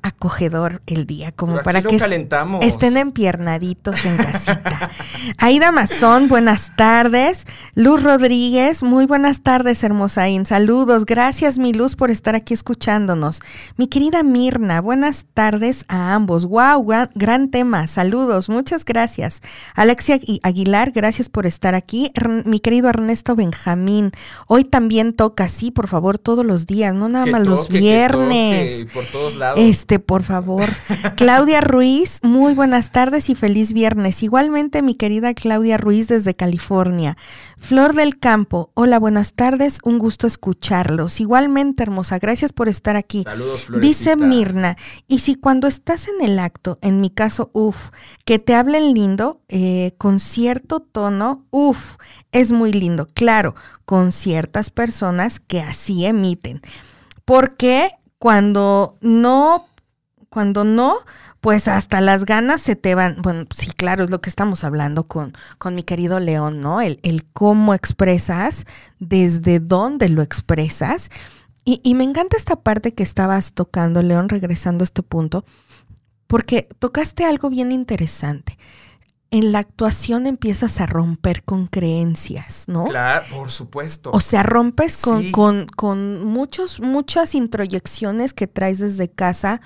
acogedor 0.04 0.82
el 0.86 1.06
día, 1.06 1.32
como 1.32 1.62
para 1.62 1.80
que 1.82 1.96
calentamos. 1.96 2.62
estén 2.64 2.96
empiernaditos 2.98 4.04
en 4.04 4.16
casita. 4.18 4.90
Aida 5.38 5.72
Mazón, 5.72 6.28
buenas 6.28 6.72
tardes. 6.76 7.46
Luz 7.74 8.02
Rodríguez, 8.02 8.82
muy 8.82 9.06
buenas 9.06 9.40
tardes, 9.42 9.82
hermosaín. 9.82 10.44
Saludos, 10.44 11.06
gracias 11.06 11.58
mi 11.58 11.72
Luz 11.72 11.96
por 11.96 12.10
estar 12.10 12.34
aquí 12.34 12.52
escuchándonos. 12.52 13.40
Mi 13.78 13.86
querida 13.86 14.22
Mirna, 14.22 14.82
buenas 14.82 15.24
tardes 15.32 15.86
a 15.88 16.12
ambos. 16.14 16.44
Wow, 16.46 16.86
gran, 17.14 17.50
tema. 17.50 17.86
Saludos, 17.86 18.50
muchas 18.50 18.84
gracias. 18.84 19.40
Alexia 19.74 20.16
Agui- 20.20 20.40
Aguilar, 20.42 20.90
gracias 20.92 21.30
por 21.30 21.46
estar 21.46 21.74
aquí. 21.74 22.12
Mi 22.44 22.60
querido 22.60 22.90
Ernesto 22.90 23.34
Benjamín, 23.34 24.12
hoy 24.48 24.64
también 24.64 25.14
toca, 25.14 25.48
sí, 25.48 25.70
por 25.70 25.88
favor, 25.88 26.18
todos 26.18 26.44
los 26.44 26.66
días, 26.66 26.94
no 26.94 27.08
nada 27.08 27.24
Que 27.24 27.30
más 27.30 27.46
los 27.46 27.68
toque, 27.68 27.78
viernes. 27.78 28.86
por 28.92 29.04
todos 29.06 29.36
lados. 29.36 29.58
Este, 29.58 29.93
por 29.98 30.22
favor. 30.22 30.68
Claudia 31.16 31.60
Ruiz, 31.60 32.20
muy 32.22 32.54
buenas 32.54 32.90
tardes 32.90 33.30
y 33.30 33.34
feliz 33.34 33.72
viernes. 33.72 34.22
Igualmente, 34.22 34.82
mi 34.82 34.94
querida 34.94 35.34
Claudia 35.34 35.76
Ruiz 35.76 36.08
desde 36.08 36.34
California. 36.34 37.16
Flor 37.56 37.94
del 37.94 38.18
Campo, 38.18 38.70
hola, 38.74 38.98
buenas 38.98 39.32
tardes, 39.32 39.78
un 39.84 39.98
gusto 39.98 40.26
escucharlos. 40.26 41.20
Igualmente, 41.20 41.82
hermosa, 41.82 42.18
gracias 42.18 42.52
por 42.52 42.68
estar 42.68 42.96
aquí. 42.96 43.24
Saludos. 43.24 43.68
Dice 43.80 44.16
Mirna, 44.16 44.76
y 45.08 45.20
si 45.20 45.34
cuando 45.34 45.66
estás 45.66 46.08
en 46.08 46.24
el 46.28 46.38
acto, 46.38 46.78
en 46.82 47.00
mi 47.00 47.10
caso, 47.10 47.50
uff, 47.52 47.90
que 48.24 48.38
te 48.38 48.54
hablen 48.54 48.94
lindo, 48.94 49.40
eh, 49.48 49.94
con 49.98 50.20
cierto 50.20 50.80
tono, 50.80 51.46
uff, 51.50 51.96
es 52.32 52.52
muy 52.52 52.72
lindo. 52.72 53.10
Claro, 53.14 53.54
con 53.84 54.12
ciertas 54.12 54.70
personas 54.70 55.40
que 55.40 55.60
así 55.60 56.04
emiten. 56.04 56.60
Porque 57.24 57.90
cuando 58.18 58.98
no, 59.00 59.66
cuando 60.34 60.64
no, 60.64 60.96
pues 61.40 61.68
hasta 61.68 62.00
las 62.00 62.24
ganas 62.24 62.60
se 62.60 62.74
te 62.74 62.96
van. 62.96 63.22
Bueno, 63.22 63.44
sí, 63.54 63.70
claro, 63.70 64.02
es 64.02 64.10
lo 64.10 64.20
que 64.20 64.28
estamos 64.28 64.64
hablando 64.64 65.04
con, 65.04 65.32
con 65.58 65.76
mi 65.76 65.84
querido 65.84 66.18
León, 66.18 66.60
¿no? 66.60 66.80
El, 66.80 66.98
el 67.04 67.24
cómo 67.32 67.72
expresas, 67.72 68.64
desde 68.98 69.60
dónde 69.60 70.08
lo 70.08 70.22
expresas. 70.22 71.08
Y, 71.64 71.80
y 71.84 71.94
me 71.94 72.02
encanta 72.02 72.36
esta 72.36 72.56
parte 72.56 72.92
que 72.94 73.04
estabas 73.04 73.52
tocando, 73.52 74.02
León, 74.02 74.28
regresando 74.28 74.82
a 74.82 74.86
este 74.86 75.04
punto, 75.04 75.44
porque 76.26 76.66
tocaste 76.80 77.24
algo 77.24 77.48
bien 77.48 77.70
interesante. 77.70 78.58
En 79.30 79.52
la 79.52 79.60
actuación 79.60 80.26
empiezas 80.26 80.80
a 80.80 80.86
romper 80.86 81.44
con 81.44 81.66
creencias, 81.68 82.64
¿no? 82.66 82.84
Claro, 82.86 83.24
por 83.30 83.50
supuesto. 83.50 84.10
O 84.12 84.20
sea, 84.20 84.42
rompes 84.42 84.96
con, 84.96 85.22
Sí. 85.22 85.30
con, 85.32 85.66
con 85.76 86.24
muchos, 86.24 86.80
muchas 86.80 87.34
introyecciones 87.36 88.32
que 88.32 88.46
traes 88.46 88.78
desde 88.80 89.08
casa 89.10 89.60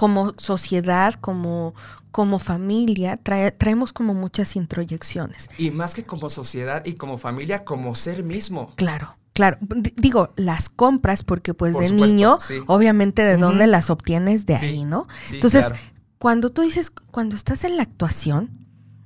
como 0.00 0.32
sociedad, 0.38 1.12
como, 1.20 1.74
como 2.10 2.38
familia, 2.38 3.18
trae- 3.22 3.52
traemos 3.52 3.92
como 3.92 4.14
muchas 4.14 4.56
introyecciones. 4.56 5.50
y 5.58 5.70
más 5.70 5.92
que 5.92 6.04
como 6.04 6.30
sociedad 6.30 6.86
y 6.86 6.94
como 6.94 7.18
familia, 7.18 7.66
como 7.66 7.94
ser 7.94 8.24
mismo. 8.24 8.72
Claro, 8.76 9.18
claro. 9.34 9.58
D- 9.60 9.92
digo, 9.98 10.32
las 10.36 10.70
compras, 10.70 11.22
porque 11.22 11.52
pues 11.52 11.74
Por 11.74 11.82
de 11.82 11.88
supuesto, 11.88 12.14
niño, 12.16 12.38
sí. 12.40 12.54
obviamente 12.66 13.22
de 13.24 13.36
dónde 13.36 13.66
las 13.66 13.90
obtienes 13.90 14.46
de 14.46 14.56
Sí, 14.56 14.64
ahí, 14.66 14.84
¿no? 14.86 15.06
sí, 15.26 15.34
Entonces, 15.34 15.66
claro. 15.66 15.82
cuando 16.18 16.48
tú 16.48 16.62
dices, 16.62 16.90
cuando 17.10 17.36
estás 17.36 17.64
en 17.64 17.76
la 17.76 17.82
actuación, 17.82 18.59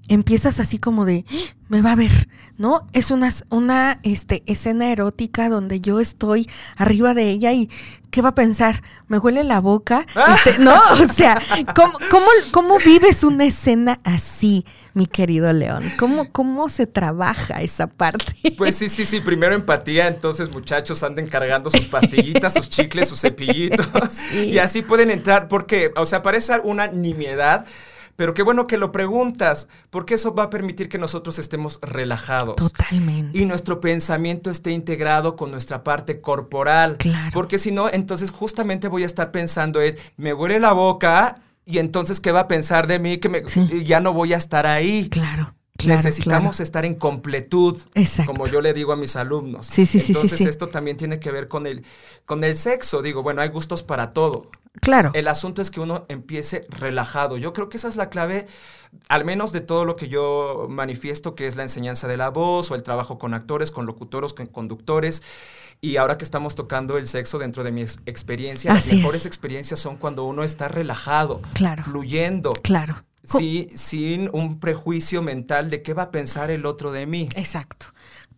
empiezas 0.09 0.61
así 0.61 0.79
como 0.79 1.05
de, 1.05 1.25
"Ah, 1.31 1.55
me 1.69 1.81
va 1.83 1.93
a 1.93 1.97
ver, 1.97 2.29
¿no? 2.59 2.87
Es 2.93 3.11
una, 3.11 3.31
una 3.51 4.01
este, 4.03 4.43
escena 4.47 4.91
erótica 4.93 5.49
donde 5.49 5.81
yo 5.81 6.01
estoy 6.01 6.49
arriba 6.77 7.15
de 7.15 7.31
ella 7.31 7.53
y 7.53 7.69
¿qué 8.11 8.23
va 8.23 8.29
a 8.31 8.35
pensar? 8.35 8.83
¿Me 9.09 9.19
huele 9.19 9.45
la 9.45 9.61
boca? 9.61 10.07
Ah. 10.17 10.37
Este, 10.37 10.63
no, 10.63 10.75
o 10.75 11.07
sea, 11.13 11.41
¿cómo, 11.75 11.99
cómo, 12.11 12.27
cómo 12.53 12.79
vives 12.79 13.25
una 13.25 13.45
escena 13.45 14.01
así, 14.05 14.65
mi 14.93 15.07
querido 15.07 15.53
León? 15.53 15.83
¿Cómo, 15.99 16.31
¿Cómo 16.31 16.69
se 16.69 16.87
trabaja 16.87 17.61
esa 17.63 17.87
parte? 17.89 18.35
Pues 18.57 18.77
sí, 18.77 18.89
sí, 18.89 19.05
sí. 19.07 19.21
Primero 19.21 19.55
empatía, 19.55 20.07
entonces 20.07 20.51
muchachos 20.51 21.03
anden 21.03 21.27
cargando 21.27 21.71
sus 21.71 21.87
pastillitas, 21.87 22.53
sus 22.55 22.69
chicles, 22.69 23.09
sus 23.09 23.21
cepillitos. 23.21 23.87
Sí. 24.31 24.51
Y 24.51 24.59
así 24.59 24.83
pueden 24.83 25.11
entrar, 25.11 25.49
porque, 25.49 25.93
o 25.97 26.07
sea, 26.07 26.23
parece 26.23 26.61
una 26.63 26.87
nimiedad. 26.87 27.67
Pero 28.17 28.33
qué 28.35 28.43
bueno 28.43 28.67
que 28.67 28.77
lo 28.79 28.93
preguntas, 28.93 29.69
porque 29.91 30.15
eso 30.15 30.35
va 30.35 30.45
a 30.45 30.51
permitir 30.51 30.89
que 30.89 30.99
nosotros 30.99 31.39
estemos 31.39 31.79
relajados. 31.83 32.57
Totalmente. 32.57 33.37
Y 33.39 33.45
nuestro 33.47 33.81
pensamiento 33.81 34.51
esté 34.51 34.71
integrado 34.71 35.37
con 35.37 35.51
nuestra 35.51 35.83
parte 35.83 36.21
corporal. 36.21 36.97
Claro. 36.99 37.31
Porque 37.33 37.59
si 37.59 37.73
no, 37.73 37.89
entonces 37.91 38.31
justamente 38.31 38.89
voy 38.89 39.03
a 39.03 39.07
estar 39.07 39.31
pensando 39.33 39.81
en, 39.83 39.97
me 40.17 40.33
huele 40.33 40.61
la 40.61 40.73
boca 40.73 41.41
y 41.67 41.79
entonces, 41.79 42.21
¿qué 42.21 42.31
va 42.31 42.41
a 42.41 42.49
pensar 42.49 42.87
de 42.87 42.99
mí? 42.99 43.17
Que 43.19 43.29
me- 43.29 43.45
Sí. 43.49 43.85
ya 43.85 44.01
no 44.01 44.13
voy 44.13 44.33
a 44.35 44.37
estar 44.37 44.67
ahí. 44.67 45.09
Claro, 45.09 45.55
claro. 45.77 45.97
Necesitamos 46.03 46.57
claro. 46.57 46.63
estar 46.63 46.85
en 46.85 46.95
completud, 46.95 47.77
Exacto. 47.95 48.33
como 48.33 48.47
yo 48.47 48.61
le 48.61 48.73
digo 48.75 48.93
a 48.93 48.97
mis 48.97 49.17
alumnos. 49.17 49.67
Sí, 49.67 49.87
sí, 49.87 49.99
sí, 49.99 50.07
sí, 50.07 50.13
Entonces 50.13 50.39
sí. 50.39 50.49
esto 50.49 50.69
también 50.69 50.97
tiene 50.97 51.19
que 51.21 51.31
ver 51.31 51.49
con 51.49 51.67
el, 51.67 51.85
con 52.25 52.45
el 52.45 52.57
sexo. 52.57 53.03
Digo, 53.03 53.23
bueno, 53.23 53.41
hay 53.43 53.49
gustos 53.49 53.83
para 53.83 54.11
todo. 54.11 54.51
Claro. 54.81 55.11
El 55.15 55.29
asunto 55.29 55.63
es 55.63 55.71
que 55.71 55.79
uno 55.81 56.05
empiece 56.09 56.67
relajado. 56.69 57.37
Yo 57.37 57.53
creo 57.53 57.69
que 57.69 57.77
esa 57.77 57.87
es 57.89 57.95
la 57.97 58.11
clave, 58.11 58.47
al 59.09 59.25
menos 59.25 59.53
de 59.53 59.61
todo 59.61 59.85
lo 59.85 59.95
que 59.97 60.09
yo 60.09 60.67
manifiesto, 60.69 61.35
que 61.37 61.47
es 61.47 61.55
la 61.57 61.63
enseñanza 61.63 62.09
de 62.09 62.17
la 62.17 62.31
voz 62.31 62.71
o 62.71 62.75
el 62.75 62.83
trabajo 62.83 63.19
con 63.19 63.35
actores, 63.35 63.71
con 63.71 63.87
locutores, 63.87 64.33
con 64.33 64.47
conductores. 64.47 65.23
Y 65.81 65.97
ahora 65.97 66.17
que 66.19 66.25
estamos 66.25 66.55
tocando 66.55 66.99
el 66.99 67.07
sexo 67.07 67.39
dentro 67.39 67.63
de 67.63 67.71
mi 67.73 67.83
ex- 67.83 67.99
experiencia, 68.07 68.73
Así 68.73 68.91
las 68.91 68.97
mejores 68.99 69.21
es. 69.23 69.27
experiencias 69.27 69.79
son 69.81 69.97
cuando 69.97 70.25
uno 70.25 70.43
está 70.45 70.67
relajado, 70.69 71.41
Claro. 71.53 71.85
fluyendo, 71.85 72.53
Claro. 72.63 73.05
Sí, 73.25 73.69
sin 73.75 74.29
un 74.33 74.61
prejuicio 74.61 75.23
mental 75.23 75.71
de 75.71 75.83
qué 75.83 75.95
va 75.95 76.05
a 76.05 76.11
pensar 76.11 76.51
el 76.51 76.67
otro 76.67 76.93
de 76.93 77.07
mí. 77.07 77.29
Exacto. 77.35 77.87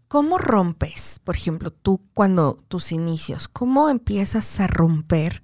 ¿Cómo 0.09 0.39
rompes, 0.39 1.21
por 1.25 1.37
ejemplo, 1.37 1.73
tú 1.73 2.01
cuando 2.15 2.59
tus 2.69 2.93
inicios, 2.93 3.49
cómo 3.49 3.89
empiezas 3.89 4.61
a 4.61 4.69
romper 4.69 5.43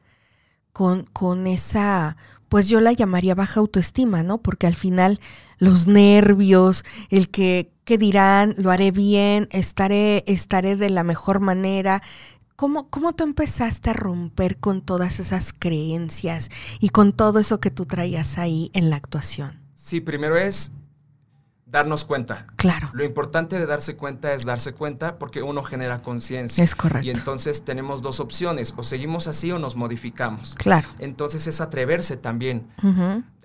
con, 0.73 1.05
con 1.13 1.49
esa, 1.49 2.17
pues 2.49 2.69
yo 2.69 2.81
la 2.81 2.93
llamaría 2.93 3.35
baja 3.35 3.61
autoestima, 3.61 4.23
¿no? 4.23 4.39
Porque 4.41 4.69
al 4.69 4.75
final 4.75 5.21
los 5.59 5.87
nervios, 5.87 6.85
el 7.11 7.29
que, 7.29 7.73
¿qué 7.85 7.99
dirán? 7.99 8.55
Lo 8.57 8.71
haré 8.71 8.93
bien, 8.93 9.49
estaré, 9.51 10.23
estaré 10.27 10.77
de 10.77 10.91
la 10.91 11.03
mejor 11.03 11.41
manera. 11.41 12.03
¿Cómo, 12.57 12.89
¿Cómo 12.91 13.15
tú 13.15 13.25
empezaste 13.25 13.91
a 13.91 13.95
romper 13.95 14.59
con 14.59 14.83
todas 14.83 15.21
esas 15.21 15.53
creencias 15.53 16.49
y 16.81 16.91
con 16.91 17.13
todo 17.13 17.39
eso 17.41 17.61
que 17.61 17.71
tú 17.71 17.87
traías 17.87 18.39
ahí 18.39 18.71
en 18.75 18.91
la 18.91 18.97
actuación? 18.97 19.61
Sí, 19.75 20.01
primero 20.01 20.37
es 20.37 20.73
darnos 21.67 22.05
cuenta. 22.05 22.47
Claro, 22.57 22.91
Lo 22.93 23.03
importante 23.03 23.59
de 23.59 23.65
darse 23.67 23.97
cuenta 23.97 24.35
es 24.35 24.45
darse 24.45 24.75
cuenta 24.75 25.19
porque 25.19 25.43
uno 25.43 25.63
genera 25.63 26.03
conciencia. 26.03 26.63
es 26.63 26.75
correcto. 26.75 27.07
Y 27.07 27.11
entonces 27.11 27.65
tenemos 27.65 28.03
dos 28.03 28.21
opciones, 28.21 28.75
o 28.77 28.83
seguimos 28.83 29.27
así 29.27 29.51
o 29.53 29.59
nos 29.59 29.75
modificamos. 29.75 30.55
Claro. 30.57 30.89
Entonces 30.99 31.47
es 31.47 31.63
atreverse 31.63 32.19
también. 32.19 32.69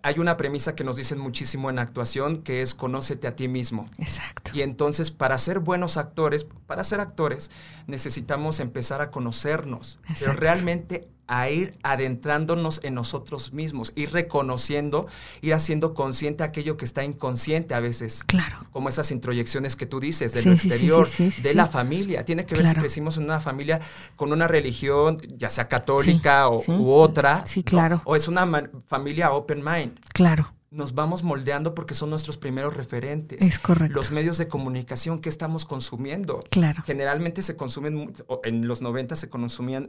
Hay 0.03 0.19
una 0.19 0.37
premisa 0.37 0.75
que 0.75 0.83
nos 0.83 0.95
dicen 0.95 1.19
muchísimo 1.19 1.69
en 1.69 1.79
actuación 1.79 2.37
que 2.37 2.61
es 2.61 2.75
conócete 2.75 3.27
a 3.27 3.35
ti 3.35 3.47
mismo. 3.47 3.85
Exacto. 3.97 4.51
Y 4.53 4.61
entonces 4.61 5.11
para 5.11 5.37
ser 5.37 5.59
buenos 5.59 5.97
actores, 5.97 6.45
para 6.65 6.83
ser 6.83 6.99
actores, 6.99 7.49
necesitamos 7.87 8.59
empezar 8.59 9.01
a 9.01 9.11
conocernos, 9.11 9.99
pero 10.19 10.33
realmente 10.33 11.07
a 11.29 11.49
ir 11.49 11.77
adentrándonos 11.83 12.79
en 12.83 12.93
nosotros 12.95 13.51
mismos, 13.51 13.91
ir 13.97 14.13
reconociendo, 14.13 15.07
ir 15.41 15.53
haciendo 15.53 15.93
consciente 15.93 16.45
aquello 16.45 16.77
que 16.77 16.85
está 16.85 17.03
inconsciente 17.03 17.73
a 17.75 17.81
veces 17.81 18.23
Claro. 18.23 18.55
como 18.71 18.87
esas 18.87 19.11
introyecciones 19.11 19.75
que 19.75 19.85
tú 19.85 19.99
dices 19.99 20.33
de 20.33 20.41
Sí, 20.41 20.47
lo 20.47 20.55
exterior, 20.55 21.05
sí, 21.05 21.29
sí, 21.31 21.41
de 21.41 21.53
la 21.53 21.67
familia. 21.67 22.23
Tiene 22.23 22.45
que 22.45 22.55
ver 22.55 22.63
Claro. 22.63 22.75
si 22.75 22.79
crecimos 22.79 23.17
en 23.17 23.25
una 23.25 23.41
familia 23.41 23.81
con 24.15 24.31
una 24.31 24.47
religión, 24.47 25.17
ya 25.35 25.49
sea 25.49 25.67
católica 25.67 26.47
o, 26.47 26.63
u 26.71 26.91
otra. 26.93 27.45
Sí, 27.45 27.59
¿no? 27.59 27.65
claro. 27.65 28.01
O 28.05 28.15
es 28.15 28.29
una 28.29 28.47
familia 28.85 29.31
open 29.33 29.61
mind. 29.61 29.86
Claro, 30.13 30.53
Nos 30.69 30.93
vamos 30.93 31.23
moldeando 31.23 31.73
porque 31.73 31.93
son 31.93 32.09
nuestros 32.09 32.37
primeros 32.37 32.75
referentes. 32.75 33.41
es 33.41 33.57
correcto. 33.57 33.95
Los 33.95 34.11
medios 34.11 34.37
de 34.37 34.47
comunicación 34.49 35.19
que 35.19 35.29
estamos 35.29 35.63
consumiendo. 35.65 36.41
Claro. 36.49 36.83
Generalmente 36.85 37.41
se 37.41 37.55
consumen, 37.55 38.13
en 38.43 38.67
los 38.67 38.81
90 38.81 39.15
se 39.15 39.29
consumían 39.29 39.87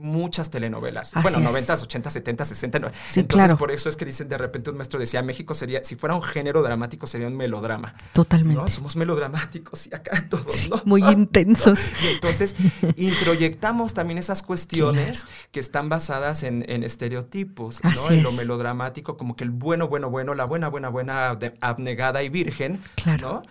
muchas 0.00 0.50
telenovelas. 0.50 1.12
Así 1.14 1.22
bueno, 1.22 1.38
es. 1.38 1.44
90, 1.44 1.74
80, 1.74 2.10
70, 2.10 2.44
60. 2.44 2.78
no- 2.78 2.88
Sí, 2.88 3.20
Entonces, 3.20 3.26
claro. 3.46 3.56
por 3.58 3.70
eso 3.70 3.88
es 3.88 3.96
que 3.96 4.04
dicen 4.04 4.28
de 4.28 4.38
repente 4.38 4.70
un 4.70 4.76
maestro 4.76 4.98
decía, 4.98 5.22
México 5.22 5.54
sería, 5.54 5.84
si 5.84 5.94
fuera 5.96 6.14
un 6.14 6.22
género 6.22 6.62
dramático, 6.62 7.06
sería 7.06 7.26
un 7.28 7.36
melodrama. 7.36 7.94
Totalmente. 8.12 8.60
No, 8.60 8.68
somos 8.68 8.96
melodramáticos 8.96 9.86
y 9.86 9.94
acá 9.94 10.26
todos, 10.28 10.70
¿no? 10.70 10.82
Muy 10.84 11.02
intensos. 11.04 11.78
Y 12.02 12.14
entonces 12.14 12.56
introyectamos 12.96 13.94
también 13.94 14.18
esas 14.18 14.42
cuestiones 14.42 15.26
que 15.50 15.60
están 15.60 15.88
basadas 15.88 16.42
en, 16.42 16.64
en 16.70 16.82
estereotipos, 16.82 17.80
En 18.10 18.22
lo 18.22 18.32
melodramático, 18.32 19.16
como 19.16 19.36
que 19.36 19.44
el 19.44 19.50
bueno, 19.50 19.88
bueno, 19.88 20.10
bueno, 20.10 20.34
la 20.34 20.44
buena, 20.44 20.68
buena, 20.68 20.88
buena, 20.88 21.38
abnegada 21.60 22.22
y 22.22 22.28
virgen, 22.28 22.82
Claro. 22.96 23.32
¿no? 23.34 23.42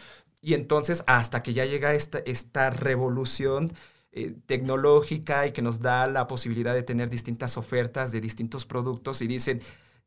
Y 0.41 0.53
entonces, 0.53 1.03
hasta 1.05 1.43
que 1.43 1.53
ya 1.53 1.65
llega 1.65 1.93
esta, 1.93 2.19
esta 2.19 2.69
revolución 2.69 3.71
eh, 4.11 4.35
tecnológica 4.45 5.45
y 5.45 5.51
que 5.51 5.61
nos 5.61 5.79
da 5.79 6.07
la 6.07 6.27
posibilidad 6.27 6.73
de 6.73 6.83
tener 6.83 7.09
distintas 7.09 7.57
ofertas 7.57 8.11
de 8.11 8.21
distintos 8.21 8.65
productos 8.65 9.21
y 9.21 9.27
dicen, 9.27 9.61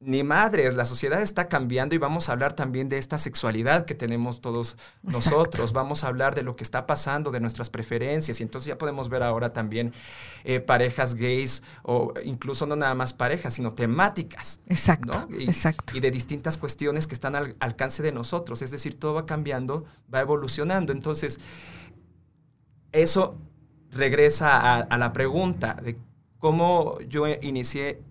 ni 0.05 0.25
madres, 0.25 0.75
la 0.75 0.85
sociedad 0.85 1.23
está 1.23 1.49
cambiando 1.49 1.95
y 1.95 1.99
vamos 1.99 2.29
a 2.29 2.33
hablar 2.33 2.55
también 2.55 2.89
de 2.89 2.99
esta 2.99 3.19
sexualidad 3.19 3.85
que 3.85 3.95
tenemos 3.95 4.41
todos 4.41 4.77
nosotros, 5.03 5.73
vamos 5.73 6.03
a 6.03 6.09
hablar 6.09 6.35
de 6.35 6.43
lo 6.43 6.57
que 6.57 6.65
está 6.65 6.87
pasando, 6.87 7.31
de 7.31 7.39
nuestras 7.39 7.71
preferencias 7.71 8.41
y 8.41 8.43
entonces 8.43 8.67
ya 8.69 8.79
podemos 8.79 9.09
ver 9.09 9.23
ahora 9.23 9.53
también 9.53 9.93
eh, 10.43 10.59
parejas 10.59 11.15
gays 11.15 11.63
o 11.85 12.13
incluso 12.25 12.67
no 12.67 12.75
nada 12.75 12.97
más 12.97 13.13
parejas, 13.13 13.55
sino 13.55 13.75
temáticas. 13.75 14.61
Exacto, 14.67 15.29
y, 15.31 15.45
exacto. 15.45 15.97
Y 15.97 16.01
de 16.01 16.11
distintas 16.11 16.59
cuestiones 16.59 17.07
que 17.07 17.15
están 17.15 17.37
al 17.37 17.55
alcance 17.61 18.03
de 18.03 18.11
nosotros, 18.11 18.63
es 18.63 18.73
decir, 18.73 18.99
todo 18.99 19.15
va 19.15 19.27
cambiando, 19.27 19.85
va 20.13 20.21
evolucionando, 20.21 20.93
entonces 20.93 21.39
eso 22.91 23.39
regresa 23.93 24.81
a 24.81 24.99
la 24.99 25.13
pregunta 25.13 25.75
de 25.83 25.99
cómo 26.39 26.99
yo 27.09 27.27
inicié 27.29 28.03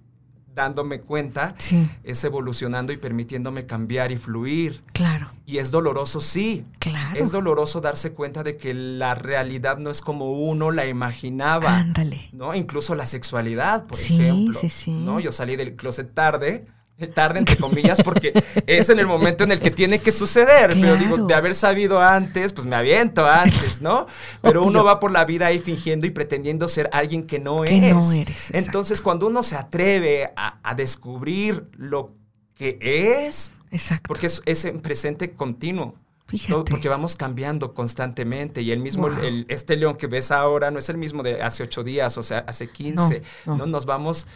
dándome 0.54 1.02
cuenta, 1.02 1.56
es 2.04 2.24
evolucionando 2.24 2.91
y 2.94 2.98
permitiéndome 2.98 3.65
cambiar 3.65 4.12
y 4.12 4.17
fluir. 4.17 4.84
Claro. 4.94 5.32
Y 5.46 5.58
es 5.58 5.72
doloroso, 5.72 6.22
sí. 6.22 6.65
Claro. 6.80 7.20
Es 7.20 7.32
doloroso 7.32 7.82
darse 7.82 8.13
cuenta 8.13 8.44
de 8.44 8.58
que 8.58 8.74
la 8.74 9.15
realidad 9.15 9.78
no 9.78 9.89
es 9.89 10.02
como 10.02 10.32
uno 10.32 10.72
la 10.72 10.86
imaginaba. 10.88 11.78
Ándale. 11.78 12.30
¿No? 12.34 12.54
Incluso 12.56 12.96
la 12.96 13.06
sexualidad, 13.06 13.86
por 13.86 14.00
ejemplo. 14.00 14.60
Sí, 14.60 14.70
sí. 14.70 14.91
¿no? 14.91 15.20
Yo 15.20 15.32
salí 15.32 15.56
del 15.56 15.76
closet 15.76 16.13
tarde 16.13 16.67
tarde 17.14 17.40
entre 17.40 17.58
comillas 17.58 18.02
porque 18.04 18.34
es 18.66 18.90
en 18.90 19.00
el 19.00 19.08
momento 19.08 19.44
en 19.44 19.52
el 19.52 19.60
que 19.60 19.72
tiene 19.72 20.00
que 20.00 20.12
suceder, 20.12 20.72
pero 20.74 20.96
digo, 20.96 21.18
de 21.18 21.34
haber 21.34 21.56
sabido 21.56 22.02
antes, 22.02 22.54
pues 22.54 22.66
me 22.68 22.76
aviento 22.76 23.26
antes, 23.28 23.82
¿no? 23.82 24.08
Pero 24.42 24.64
uno 24.64 24.84
va 24.84 25.00
por 25.00 25.12
la 25.12 25.26
vida 25.26 25.48
ahí 25.48 25.60
fingiendo 25.60 26.08
y 26.08 26.12
pretendiendo 26.12 26.68
ser 26.68 26.90
alguien 26.94 27.26
que 27.26 27.40
no 27.40 27.62
que 27.62 27.90
es. 27.90 27.96
No 27.96 28.12
eres. 28.12 28.52
Entonces, 28.52 29.02
cuando 29.02 29.28
uno 29.28 29.44
se 29.44 29.56
atreve 29.56 30.32
a, 30.36 30.76
descubrir 30.76 31.68
lo 31.78 32.16
que 32.56 32.78
es, 32.82 33.52
exacto. 33.72 34.08
porque 34.08 34.28
es, 34.28 34.42
es 34.46 34.66
en 34.66 34.82
presente 34.82 35.34
continuo. 35.34 35.96
Fíjate. 36.28 36.72
porque 36.72 36.88
vamos 36.88 37.18
cambiando 37.18 37.74
constantemente 37.74 38.62
y 38.62 38.72
el 38.72 38.80
mismo, 38.80 39.08
el, 39.08 39.46
este 39.50 39.76
león 39.76 39.96
que 39.96 40.08
ves 40.08 40.32
ahora 40.32 40.72
no 40.72 40.80
es 40.80 40.88
el 40.88 40.98
mismo 40.98 41.24
de 41.24 41.42
hace 41.42 41.64
ocho 41.64 41.84
días, 41.84 42.18
o 42.18 42.24
sea, 42.24 42.46
hace 42.48 42.70
quince, 42.70 43.22
no. 43.46 43.66
Nos 43.66 43.86
vamos 43.86 44.28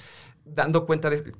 dando 0.45 0.85
cuenta 0.85 1.09
de... 1.09 1.33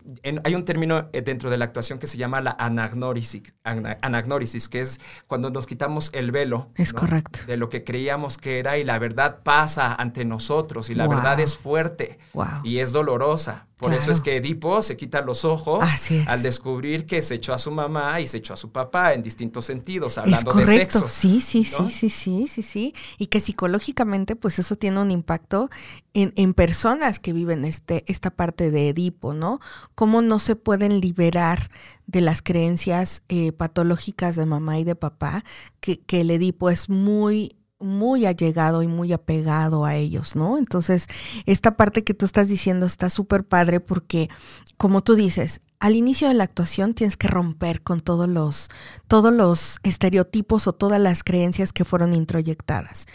hay 0.44 0.56
un 0.56 0.65
término 0.65 1.10
eh, 1.13 1.22
dentro 1.22 1.50
de 1.50 1.58
la 1.58 1.65
actuación 1.65 2.00
que 2.00 2.08
se 2.08 2.18
llama 2.18 2.41
la 2.41 2.56
anagnórisis, 2.60 4.70
que 4.70 4.82
es 4.82 5.00
cuando 5.28 5.50
nos 5.50 5.68
quitamos 5.68 6.10
el 6.13 6.32
velo. 6.32 6.70
Es 6.76 6.91
correcto. 6.91 7.39
De 7.48 7.58
lo 7.58 7.70
que 7.70 7.84
creíamos 7.84 8.38
que 8.38 8.60
era 8.60 8.78
y 8.78 8.84
la 8.84 9.00
verdad 9.00 9.44
pasa 9.44 9.94
ante 9.94 10.26
nosotros 10.26 10.89
y 10.89 10.96
la 10.96 11.08
verdad 11.08 11.39
es 11.39 11.58
fuerte 11.58 12.20
y 12.63 12.80
es 12.80 12.91
dolorosa. 12.91 13.68
Por 13.78 13.94
eso 13.94 14.10
es 14.10 14.22
que 14.22 14.38
Edipo 14.38 14.82
se 14.82 14.96
quita 14.96 15.22
los 15.22 15.44
ojos 15.44 15.84
al 16.28 16.41
descubrir 16.41 17.06
que 17.06 17.22
se 17.22 17.36
echó 17.36 17.54
a 17.54 17.58
su 17.58 17.72
mamá 17.72 18.22
y 18.22 18.28
se 18.28 18.38
echó 18.38 18.54
a 18.54 18.58
su 18.58 18.72
papá 18.72 19.13
en 19.13 19.22
distintos 19.22 19.65
sentidos, 19.65 20.18
hablando 20.18 20.54
de 20.54 20.65
sexo. 20.65 21.10
Sí, 21.10 21.41
sí, 21.41 21.65
sí, 21.65 21.89
sí, 21.89 22.10
sí, 22.10 22.48
sí, 22.48 22.62
sí. 22.62 22.94
Y 23.18 23.28
que 23.28 23.41
psicológicamente, 23.41 24.38
pues 24.38 24.60
eso 24.60 24.78
tiene 24.78 25.02
un 25.02 25.12
impacto 25.12 25.70
en, 26.13 26.32
en, 26.38 26.54
personas 26.54 27.20
que 27.20 27.34
viven 27.34 27.65
este, 27.65 28.06
esta 28.08 28.32
parte 28.32 28.72
de 28.72 28.88
Edipo, 28.95 29.34
¿no? 29.34 29.60
Cómo 29.93 30.21
no 30.21 30.39
se 30.39 30.55
pueden 30.55 31.01
liberar 31.01 31.69
de 32.08 32.21
las 32.21 32.41
creencias 32.41 33.23
eh, 33.29 33.51
patológicas 33.51 34.36
de 34.36 34.45
mamá 34.45 34.79
y 34.79 34.84
de 34.84 34.95
papá, 34.95 35.43
que, 35.79 35.99
que 35.99 36.21
el 36.21 36.31
Edipo 36.31 36.69
es 36.69 36.89
muy 36.89 37.58
muy 37.77 38.25
allegado 38.25 38.84
y 38.84 38.88
muy 38.88 39.12
apegado 39.12 39.86
a 39.86 39.95
ellos, 39.95 40.36
¿no? 40.36 40.58
Entonces, 40.58 41.08
esta 41.45 41.75
parte 41.75 42.03
que 42.03 42.13
tú 42.13 42.25
estás 42.25 42.47
diciendo 42.47 42.86
está 42.86 43.10
súper 43.10 43.45
padre 43.45 43.81
porque, 43.81 44.29
como 44.77 45.03
tú 45.03 45.15
dices, 45.15 45.62
al 45.79 45.95
inicio 45.95 46.27
de 46.27 46.34
la 46.34 46.45
actuación 46.45 46.93
tienes 46.93 47.17
que 47.17 47.27
romper 47.27 47.84
con 47.84 47.99
todos 47.99 48.29
los, 48.29 48.69
todos 49.08 49.34
los 49.34 49.79
estereotipos 49.84 50.67
o 50.67 50.73
todas 50.73 50.99
las 51.01 51.23
creencias 51.23 51.73
que 51.73 51.86
fueron 51.86 52.13
introyectadas. 52.13 53.05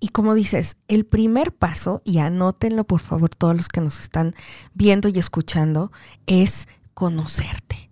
Y 0.00 0.08
como 0.08 0.34
dices, 0.34 0.76
el 0.88 1.04
primer 1.04 1.52
paso, 1.52 2.00
y 2.04 2.18
anótenlo 2.18 2.84
por 2.84 3.00
favor 3.00 3.30
todos 3.30 3.54
los 3.54 3.68
que 3.68 3.80
nos 3.80 4.00
están 4.00 4.34
viendo 4.74 5.08
y 5.08 5.18
escuchando, 5.18 5.92
es 6.26 6.66
conocerte 6.94 7.90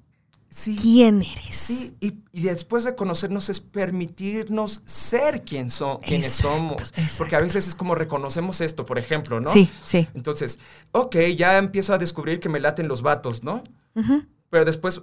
quién 0.81 1.23
eres. 1.23 1.57
Sí, 1.57 1.95
y, 2.01 2.15
después 2.33 2.85
de 2.85 2.95
conocernos 2.95 3.49
es 3.49 3.61
permitirnos 3.61 4.83
ser 4.85 5.45
quien 5.45 5.69
quienes 6.05 6.33
somos. 6.33 6.93
Porque 7.17 7.37
a 7.37 7.41
veces 7.41 7.69
es 7.69 7.75
como 7.75 7.95
reconocemos 7.95 8.61
esto, 8.61 8.87
por 8.87 8.99
ejemplo, 8.99 9.41
¿no? 9.41 9.51
Sí, 9.51 9.71
sí. 9.85 10.09
Entonces, 10.15 10.59
ok, 10.93 11.17
ya 11.37 11.59
empiezo 11.59 11.95
a 11.95 11.99
descubrir 11.99 12.41
que 12.41 12.49
me 12.49 12.61
laten 12.61 12.89
los 12.89 13.03
vatos, 13.03 13.45
¿no? 13.45 13.63
Pero 14.51 14.65
después, 14.65 15.03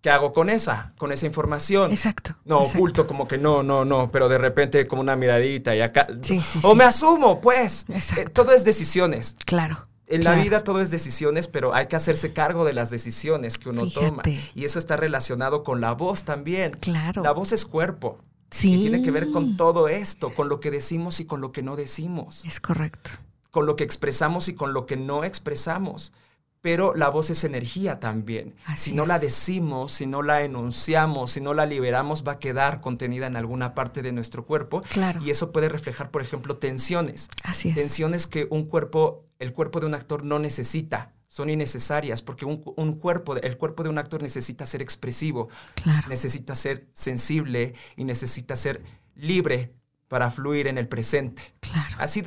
¿qué 0.00 0.10
hago 0.10 0.32
con 0.32 0.50
esa? 0.50 0.92
Con 0.98 1.12
esa 1.12 1.26
información. 1.26 1.90
Exacto. 1.90 2.34
No, 2.44 2.60
oculto, 2.60 3.06
como 3.06 3.28
que 3.28 3.38
no, 3.38 3.62
no, 3.62 3.84
no, 3.84 4.10
pero 4.10 4.28
de 4.28 4.38
repente 4.38 4.86
como 4.86 5.02
una 5.02 5.16
miradita 5.16 5.74
y 5.74 5.80
acá. 5.80 6.06
Sí, 6.22 6.40
sí, 6.40 6.60
o 6.62 6.74
me 6.74 6.84
asumo, 6.84 7.40
pues. 7.40 7.86
Exacto. 7.88 8.22
Eh, 8.22 8.28
todo 8.32 8.52
es 8.52 8.64
decisiones. 8.64 9.36
Claro. 9.44 9.86
En 10.10 10.24
la 10.24 10.34
vida 10.36 10.64
todo 10.64 10.80
es 10.80 10.90
decisiones, 10.90 11.48
pero 11.48 11.74
hay 11.74 11.86
que 11.86 11.96
hacerse 11.96 12.32
cargo 12.32 12.64
de 12.64 12.72
las 12.72 12.88
decisiones 12.88 13.58
que 13.58 13.68
uno 13.68 13.86
toma. 13.90 14.22
Y 14.54 14.64
eso 14.64 14.78
está 14.78 14.96
relacionado 14.96 15.62
con 15.62 15.82
la 15.82 15.92
voz 15.92 16.24
también. 16.24 16.72
Claro. 16.80 17.22
La 17.22 17.32
voz 17.32 17.52
es 17.52 17.66
cuerpo. 17.66 18.18
Sí. 18.50 18.76
Y 18.76 18.80
tiene 18.80 19.02
que 19.02 19.10
ver 19.10 19.30
con 19.30 19.58
todo 19.58 19.88
esto, 19.88 20.34
con 20.34 20.48
lo 20.48 20.60
que 20.60 20.70
decimos 20.70 21.20
y 21.20 21.26
con 21.26 21.42
lo 21.42 21.52
que 21.52 21.62
no 21.62 21.76
decimos. 21.76 22.46
Es 22.46 22.58
correcto. 22.58 23.10
Con 23.50 23.66
lo 23.66 23.76
que 23.76 23.84
expresamos 23.84 24.48
y 24.48 24.54
con 24.54 24.72
lo 24.72 24.86
que 24.86 24.96
no 24.96 25.24
expresamos 25.24 26.12
pero 26.60 26.94
la 26.94 27.08
voz 27.08 27.30
es 27.30 27.44
energía 27.44 28.00
también. 28.00 28.54
si 28.76 28.92
no 28.92 29.06
la 29.06 29.18
decimos, 29.18 29.92
si 29.92 30.06
no 30.06 30.22
la 30.22 30.42
enunciamos, 30.42 31.32
si 31.32 31.40
no 31.40 31.54
la 31.54 31.66
liberamos, 31.66 32.24
va 32.26 32.32
a 32.32 32.38
quedar 32.38 32.80
contenida 32.80 33.26
en 33.26 33.36
alguna 33.36 33.74
parte 33.74 34.02
de 34.02 34.12
nuestro 34.12 34.44
cuerpo. 34.44 34.82
Claro. 34.82 35.20
Y 35.22 35.30
eso 35.30 35.52
puede 35.52 35.68
reflejar, 35.68 36.10
por 36.10 36.22
ejemplo, 36.22 36.56
tensiones. 36.56 37.28
Así 37.42 37.68
es. 37.68 37.74
Tensiones 37.76 38.26
que 38.26 38.48
un 38.50 38.64
cuerpo, 38.64 39.26
el 39.38 39.52
cuerpo 39.52 39.80
de 39.80 39.86
un 39.86 39.94
actor 39.94 40.24
no 40.24 40.38
necesita. 40.38 41.14
Son 41.28 41.50
innecesarias 41.50 42.22
porque 42.22 42.46
un, 42.46 42.56
cuerpo, 42.94 43.36
el 43.36 43.58
cuerpo 43.58 43.82
de 43.82 43.90
un 43.90 43.98
actor 43.98 44.22
necesita 44.22 44.64
ser 44.64 44.80
expresivo, 44.80 45.50
claro. 45.74 46.08
necesita 46.08 46.54
ser 46.54 46.88
sensible 46.94 47.74
y 47.96 48.04
necesita 48.04 48.56
ser 48.56 48.82
libre 49.14 49.74
para 50.08 50.30
fluir 50.30 50.66
en 50.66 50.78
el 50.78 50.88
presente. 50.88 51.42
Claro. 51.60 51.96
Así 51.98 52.22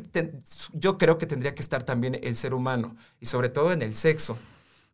yo 0.73 0.97
creo 0.97 1.17
que 1.17 1.25
tendría 1.25 1.55
que 1.55 1.61
estar 1.61 1.83
también 1.83 2.19
el 2.21 2.35
ser 2.35 2.53
humano 2.53 2.95
y 3.19 3.25
sobre 3.25 3.49
todo 3.49 3.73
en 3.73 3.81
el 3.81 3.95
sexo. 3.95 4.37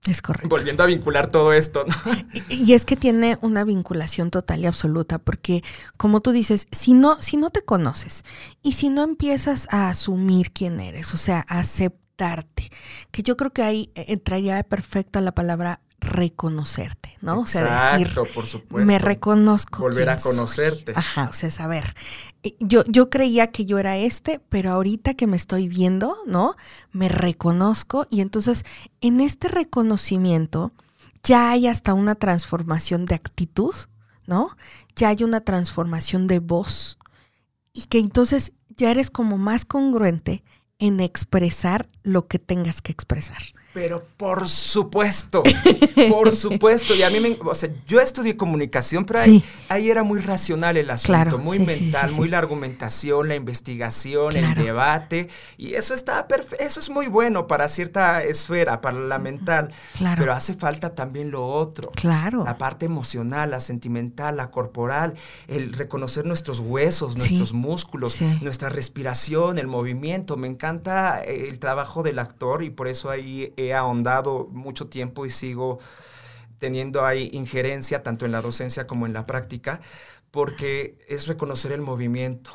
Es 0.06 0.22
correcto. 0.22 0.48
Volviendo 0.48 0.84
a 0.84 0.86
vincular 0.86 1.30
todo 1.32 1.54
esto. 1.54 1.86
¿no? 1.86 1.96
Y, 2.50 2.74
es 2.74 2.86
que 2.86 2.96
tiene 2.96 3.38
una 3.42 3.64
vinculación 3.64 4.32
total 4.32 4.62
y 4.62 4.66
absoluta, 4.66 5.20
porque 5.20 5.64
como 5.98 6.22
tú 6.22 6.32
dices, 6.32 6.68
si 6.72 6.94
no, 6.94 7.22
si 7.22 7.36
no 7.36 7.50
te 7.50 7.64
conoces 7.64 8.24
y 8.62 8.74
si 8.74 8.90
no 8.90 9.04
empiezas 9.04 9.68
a 9.70 9.90
asumir 9.90 10.52
quién 10.52 10.80
eres, 10.80 11.14
o 11.14 11.18
sea, 11.18 11.46
a 11.48 11.60
aceptarte, 11.60 12.70
que 13.12 13.24
yo 13.24 13.36
creo 13.36 13.52
que 13.52 13.64
ahí 13.64 13.92
entraría 13.96 14.64
perfecta 14.64 15.20
la 15.20 15.34
palabra 15.34 15.82
reconocerte, 16.00 17.18
¿no? 17.22 17.42
o 17.42 17.46
sea, 17.46 17.98
decir, 17.98 18.14
por 18.34 18.46
supuesto. 18.46 18.86
me 18.86 19.00
reconozco. 19.00 19.82
Volver 19.82 20.10
a 20.10 20.18
conocerte. 20.18 20.94
Ajá, 20.96 21.28
o 21.30 21.34
sea, 21.34 21.52
saber. 21.52 21.96
Eh, 22.44 22.56
yo, 22.60 22.84
yo 22.88 23.10
creía 23.10 23.52
que 23.52 23.66
yo 23.66 23.80
era 23.80 23.98
este, 23.98 24.40
pero 24.50 24.72
ahorita 24.72 25.16
que 25.16 25.28
me 25.28 25.38
estoy 25.38 25.68
viendo, 25.68 26.16
¿no? 26.26 26.56
Me 26.92 27.10
reconozco 27.10 28.06
y 28.10 28.22
entonces 28.22 28.64
en 29.02 29.22
este 29.22 29.48
reconocimiento 29.48 30.72
ya 31.24 31.52
hay 31.52 31.68
hasta 31.68 31.94
una 31.94 32.16
transformación 32.16 33.06
de 33.06 33.16
actitud, 33.16 33.74
¿no? 34.28 34.56
Ya 34.96 35.10
hay 35.10 35.24
una 35.24 35.42
transformación 35.42 36.28
de 36.28 36.40
voz 36.40 36.98
y 37.74 37.84
que 37.86 38.00
entonces 38.00 38.54
ya 38.76 38.92
eres 38.92 39.10
como 39.10 39.38
más 39.38 39.66
congruente 39.66 40.44
en 40.80 41.00
expresar 41.00 41.90
lo 42.04 42.28
que 42.28 42.40
tengas 42.40 42.82
que 42.82 42.92
expresar. 42.92 43.42
Pero 43.78 44.04
por 44.18 44.50
supuesto, 44.50 45.44
por 46.10 46.32
supuesto. 46.32 46.96
Y 46.96 47.04
a 47.04 47.12
mí 47.12 47.20
me, 47.20 47.38
o 47.46 47.54
sea, 47.54 47.70
yo 47.86 48.02
estudié 48.02 48.36
comunicación, 48.36 49.06
pero 49.06 49.20
ahí, 49.20 49.44
ahí 49.70 49.92
era 49.92 50.02
muy 50.02 50.20
racional 50.20 50.78
el 50.78 50.90
asunto, 50.90 51.38
muy 51.38 51.60
mental, 51.60 52.12
muy 52.14 52.28
la 52.28 52.40
argumentación, 52.40 53.28
la 53.28 53.36
investigación, 53.36 54.36
el 54.36 54.56
debate. 54.56 55.30
Y 55.58 55.76
eso 55.76 55.94
está 55.94 56.26
eso 56.58 56.80
es 56.80 56.90
muy 56.90 57.06
bueno 57.06 57.46
para 57.46 57.68
cierta 57.68 58.24
esfera, 58.24 58.82
para 58.82 58.98
la 58.98 59.20
mental. 59.20 59.72
Claro. 59.96 60.22
Pero 60.22 60.34
hace 60.34 60.56
falta 60.56 60.96
también 60.96 61.30
lo 61.30 61.46
otro. 61.46 61.92
Claro. 61.92 62.44
La 62.46 62.58
parte 62.58 62.88
emocional, 62.88 63.52
la 63.52 63.60
sentimental, 63.60 64.38
la 64.38 64.50
corporal, 64.50 65.14
el 65.48 65.72
reconocer 65.74 66.26
nuestros 66.26 66.62
huesos, 66.62 67.16
nuestros 67.16 67.54
músculos, 67.54 68.24
nuestra 68.42 68.70
respiración, 68.70 69.60
el 69.60 69.68
movimiento. 69.68 70.36
Me 70.36 70.48
encanta 70.48 71.22
el 71.24 71.60
trabajo 71.60 72.02
del 72.02 72.18
actor 72.18 72.64
y 72.64 72.72
por 72.72 72.88
eso 72.88 73.12
ahí 73.12 73.54
he 73.68 73.74
ahondado 73.74 74.48
mucho 74.52 74.88
tiempo 74.88 75.26
y 75.26 75.30
sigo 75.30 75.80
teniendo 76.60 77.06
ahí 77.06 77.30
injerencia 77.34 78.02
tanto 78.04 78.26
en 78.26 78.32
la 78.32 78.42
docencia 78.42 78.88
como 78.88 79.06
en 79.06 79.14
la 79.14 79.26
práctica, 79.28 79.80
porque 80.32 80.98
es 81.08 81.28
reconocer 81.28 81.72
el 81.72 81.82
movimiento. 81.82 82.52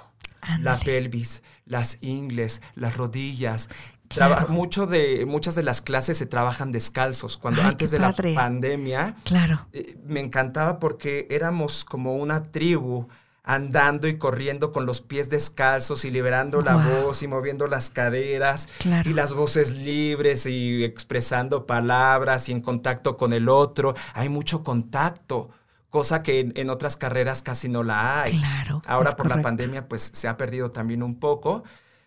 la 0.59 0.77
pelvis, 0.77 1.42
las 1.66 1.98
ingles, 2.03 2.62
las 2.75 2.96
rodillas. 2.96 3.68
Claro. 4.09 4.48
Mucho 4.48 4.87
de, 4.87 5.25
muchas 5.25 5.55
de 5.55 5.62
las 5.62 5.81
clases 5.81 6.18
se 6.18 6.27
trabajan 6.27 6.72
descalzos. 6.72 7.38
Cuando 7.38 7.62
Ay, 7.62 7.68
antes 7.68 7.92
de 7.92 7.98
la 8.01 8.12
pandemia, 8.12 9.14
Claro. 9.25 9.66
eh, 9.72 9.96
me 10.05 10.18
encantaba 10.20 10.81
porque 10.81 11.29
éramos 11.31 11.85
como 11.85 12.16
una 12.16 12.51
tribu 12.51 13.07
andando 13.44 14.07
y 14.07 14.18
corriendo 14.18 14.70
con 14.72 14.87
los 14.87 15.00
pies 15.00 15.28
descalzos 15.28 16.05
y 16.05 16.11
liberando 16.11 16.61
la 16.61 16.76
voz 16.76 17.22
y 17.22 17.28
moviendo 17.28 17.66
las 17.66 17.90
caderas 17.90 18.68
Claro. 18.78 19.11
y 19.11 19.12
las 19.14 19.33
voces 19.33 19.72
libres 19.72 20.46
y 20.46 20.85
expresando 20.85 21.66
palabras 21.66 22.48
y 22.48 22.52
en 22.52 22.61
contacto 22.61 23.16
con 23.16 23.33
el 23.33 23.48
otro. 23.48 23.94
Hay 24.14 24.28
mucho 24.28 24.62
contacto, 24.62 25.50
cosa 25.90 26.22
que 26.22 26.38
en, 26.40 26.52
en 26.57 26.70
otras 26.70 26.96
carreras 26.96 27.42
casi 27.42 27.68
no 27.68 27.83
la 27.83 28.22
hay. 28.22 28.38
Claro, 28.38 28.81
Ahora 28.87 29.16
por 29.16 29.28
la 29.28 29.42
pandemia 29.42 29.88
pues 29.88 30.11
se 30.14 30.28
ha 30.28 30.37
perdido 30.37 30.70
también 30.70 31.02
un 31.02 31.18
poco, 31.18 31.64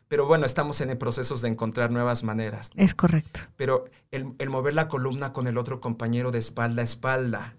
pero 0.08 0.28
bueno, 0.28 0.46
estamos 0.46 0.80
en 0.82 0.90
el 0.92 0.98
proceso 0.98 1.36
de 1.36 1.50
encontrar 1.50 1.92
nuevas 1.92 2.24
maneras. 2.24 2.70
Es 2.76 2.96
correcto. 2.96 3.42
Pero 3.58 3.86
el, 4.12 4.34
el 4.38 4.50
mover 4.50 4.74
la 4.74 4.88
columna 4.88 5.34
con 5.34 5.48
el 5.48 5.58
otro 5.58 5.82
compañero 5.82 6.32
de 6.32 6.40
espalda 6.40 6.82
a 6.82 6.84
espalda, 6.84 7.56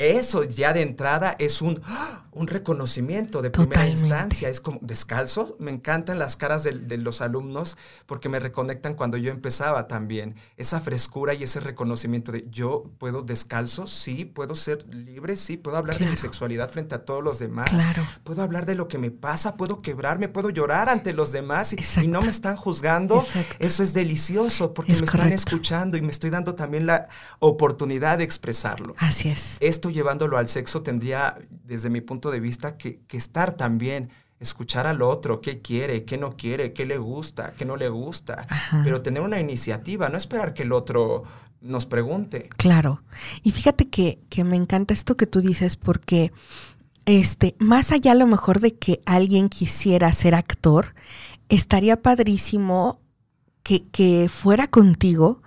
eso 0.00 0.44
ya 0.44 0.72
de 0.72 0.80
entrada 0.82 1.36
es 1.38 1.60
un, 1.60 1.80
¡ah! 1.84 2.24
un 2.32 2.46
reconocimiento 2.46 3.42
de 3.42 3.50
primera 3.50 3.82
Totalmente. 3.82 4.00
instancia. 4.00 4.48
Es 4.48 4.60
como 4.60 4.78
descalzo. 4.82 5.56
Me 5.58 5.70
encantan 5.70 6.18
las 6.18 6.36
caras 6.36 6.64
de, 6.64 6.72
de 6.72 6.96
los 6.96 7.20
alumnos 7.20 7.76
porque 8.06 8.30
me 8.30 8.40
reconectan 8.40 8.94
cuando 8.94 9.18
yo 9.18 9.30
empezaba 9.30 9.88
también. 9.88 10.36
Esa 10.56 10.80
frescura 10.80 11.34
y 11.34 11.42
ese 11.42 11.60
reconocimiento 11.60 12.32
de 12.32 12.46
yo 12.50 12.90
puedo 12.98 13.22
descalzo, 13.22 13.86
sí, 13.86 14.24
puedo 14.24 14.54
ser 14.54 14.86
libre, 14.92 15.36
sí, 15.36 15.56
puedo 15.56 15.76
hablar 15.76 15.98
de 15.98 16.06
mi 16.06 16.16
sexualidad 16.16 16.70
frente 16.70 16.94
a 16.94 17.04
todos 17.04 17.22
los 17.22 17.38
demás. 17.38 17.68
Claro. 17.68 18.02
Puedo 18.24 18.42
hablar 18.42 18.64
de 18.64 18.74
lo 18.74 18.88
que 18.88 18.96
me 18.96 19.10
pasa, 19.10 19.56
puedo 19.56 19.82
quebrarme, 19.82 20.28
puedo 20.28 20.50
llorar 20.50 20.88
ante 20.88 21.12
los 21.12 21.32
demás 21.32 21.74
y, 21.74 22.06
no 22.08 22.22
me 22.22 22.30
están 22.30 22.56
juzgando. 22.56 23.16
Exacto. 23.16 23.56
Eso 23.58 23.82
es 23.82 23.92
delicioso 23.92 24.72
porque 24.72 24.92
Es 24.92 25.00
me 25.00 25.06
están 25.06 25.32
escuchando 25.32 25.96
y 25.96 26.00
me 26.00 26.10
estoy 26.10 26.30
dando 26.30 26.54
también 26.54 26.86
la 26.86 27.08
oportunidad 27.38 28.18
de 28.18 28.24
expresarlo. 28.24 28.94
Así 28.98 29.28
es. 29.28 29.58
Esto 29.60 29.89
llevándolo 29.90 30.38
al 30.38 30.48
sexo 30.48 30.82
tendría, 30.82 31.38
desde 31.64 31.90
mi 31.90 32.00
punto 32.00 32.30
de 32.30 32.40
vista, 32.40 32.76
que, 32.76 33.00
que 33.06 33.16
estar 33.16 33.52
también, 33.52 34.10
escuchar 34.40 34.86
al 34.86 35.02
otro, 35.02 35.40
qué 35.40 35.60
quiere, 35.60 36.04
qué 36.04 36.16
no 36.16 36.36
quiere, 36.36 36.72
qué 36.72 36.86
le 36.86 36.98
gusta, 36.98 37.52
qué 37.56 37.64
no 37.64 37.76
le 37.76 37.88
gusta, 37.88 38.46
Ajá. 38.48 38.80
pero 38.82 39.02
tener 39.02 39.22
una 39.22 39.38
iniciativa, 39.38 40.08
no 40.08 40.16
esperar 40.16 40.54
que 40.54 40.62
el 40.62 40.72
otro 40.72 41.24
nos 41.60 41.86
pregunte. 41.86 42.48
Claro. 42.56 43.02
Y 43.42 43.52
fíjate 43.52 43.88
que, 43.88 44.18
que 44.30 44.44
me 44.44 44.56
encanta 44.56 44.94
esto 44.94 45.16
que 45.16 45.26
tú 45.26 45.40
dices 45.42 45.76
porque, 45.76 46.32
este, 47.04 47.54
más 47.58 47.92
allá 47.92 48.12
a 48.12 48.16
lo 48.16 48.26
mejor 48.26 48.60
de 48.60 48.74
que 48.74 49.02
alguien 49.04 49.50
quisiera 49.50 50.10
ser 50.12 50.34
actor, 50.34 50.94
estaría 51.50 52.00
padrísimo 52.00 52.98
que, 53.62 53.86
que 53.88 54.30
fuera 54.30 54.68
contigo, 54.68 55.42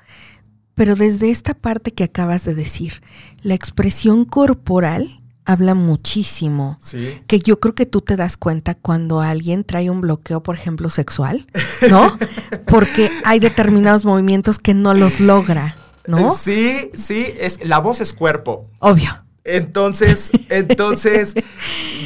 pero 0.76 0.96
desde 0.96 1.30
esta 1.30 1.54
parte 1.54 1.92
que 1.92 2.04
acabas 2.04 2.46
de 2.46 2.56
decir, 2.56 3.02
la 3.42 3.54
expresión 3.54 4.26
corporal 4.26 5.22
habla 5.46 5.76
muchísimo. 5.76 6.78
Sí. 6.82 7.22
que 7.28 7.40
yo 7.40 7.60
creo 7.60 7.76
que 7.76 7.86
tú 7.86 8.02
te 8.02 8.16
das 8.16 8.38
cuenta 8.38 8.76
cuando 8.76 9.22
alguien 9.22 9.64
trae 9.64 9.90
un 9.90 10.02
bloqueo, 10.02 10.42
por 10.42 10.56
ejemplo, 10.56 10.90
sexual, 10.90 11.48
¿no? 11.90 12.18
Porque 12.68 13.12
hay 13.26 13.40
determinados 13.40 14.06
movimientos 14.06 14.60
que 14.60 14.74
no 14.74 14.94
los 14.94 15.20
logra, 15.20 15.76
¿no? 16.08 16.36
Sí, 16.36 16.92
sí, 16.94 17.28
es, 17.38 17.64
la 17.66 17.80
voz 17.80 18.02
es 18.02 18.14
cuerpo. 18.14 18.70
Obvio. 18.80 19.24
Entonces, 19.46 20.32
entonces, 20.50 21.34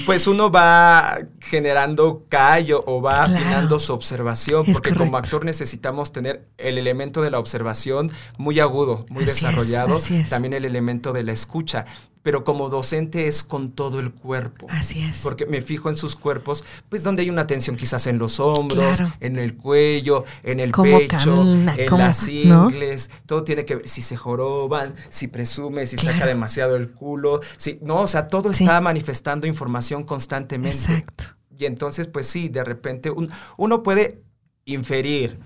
pues 0.06 0.26
uno 0.26 0.50
va 0.50 1.20
generando 1.50 2.26
callo 2.30 2.84
o 2.86 3.02
va 3.02 3.26
Claro. 3.26 3.36
afinando 3.36 3.80
su 3.80 3.94
observación, 3.94 4.66
Es 4.68 4.74
porque 4.74 4.94
como 4.94 5.18
actor 5.18 5.46
necesitamos 5.46 6.12
tener 6.12 6.48
el 6.58 6.78
elemento 6.78 7.22
de 7.22 7.32
la 7.32 7.40
observación 7.40 8.12
muy 8.38 8.60
agudo, 8.60 9.06
muy 9.10 9.24
Así 9.24 9.34
desarrollado, 9.34 9.96
es. 9.96 10.30
también 10.30 10.54
el 10.54 10.66
elemento 10.66 11.14
de 11.14 11.24
la 11.24 11.32
escucha, 11.32 11.86
pero 12.24 12.44
como 12.44 12.68
docente 12.68 13.28
es 13.30 13.46
con 13.46 13.72
todo 13.72 14.02
el 14.02 14.12
cuerpo. 14.12 14.68
Así 14.70 15.02
es. 15.02 15.22
Porque 15.24 15.46
me 15.46 15.62
fijo 15.62 15.88
en 15.90 15.96
sus 15.96 16.18
cuerpos, 16.18 16.66
pues 16.90 17.02
donde 17.04 17.22
hay 17.22 17.30
una 17.30 17.48
tensión 17.48 17.78
quizás 17.78 18.06
en 18.08 18.18
los 18.18 18.42
hombros, 18.42 18.98
Claro. 18.98 19.14
en 19.22 19.40
el 19.40 19.56
cuello, 19.56 20.26
en 20.44 20.60
el 20.60 20.74
Cómo 20.74 20.98
pecho, 20.98 21.36
camina, 21.38 21.76
en 21.78 21.88
cómo- 21.88 22.04
las 22.04 22.24
¿no? 22.28 22.70
ingles, 22.70 23.10
todo 23.26 23.46
tiene 23.46 23.64
que 23.64 23.76
ver, 23.78 23.88
si 23.88 24.02
se 24.02 24.18
joroban, 24.18 24.94
si 25.08 25.28
presume, 25.30 25.88
si 25.88 25.96
saca 25.98 26.26
demasiado 26.26 26.76
el 26.76 26.92
culo, 26.92 27.40
si, 27.56 27.80
no, 27.82 28.02
o 28.02 28.08
sea, 28.08 28.28
todo 28.28 28.52
Sí. 28.52 28.66
está 28.66 28.82
manifestando 28.82 29.48
información 29.48 30.04
constantemente. 30.04 30.76
Exacto. 30.76 31.24
Y 31.58 31.66
entonces, 31.66 32.08
pues 32.08 32.28
sí, 32.28 32.50
de 32.50 32.64
repente 32.64 33.10
un- 33.12 33.30
uno 33.58 33.84
puede 33.84 34.22
inferir, 34.66 35.40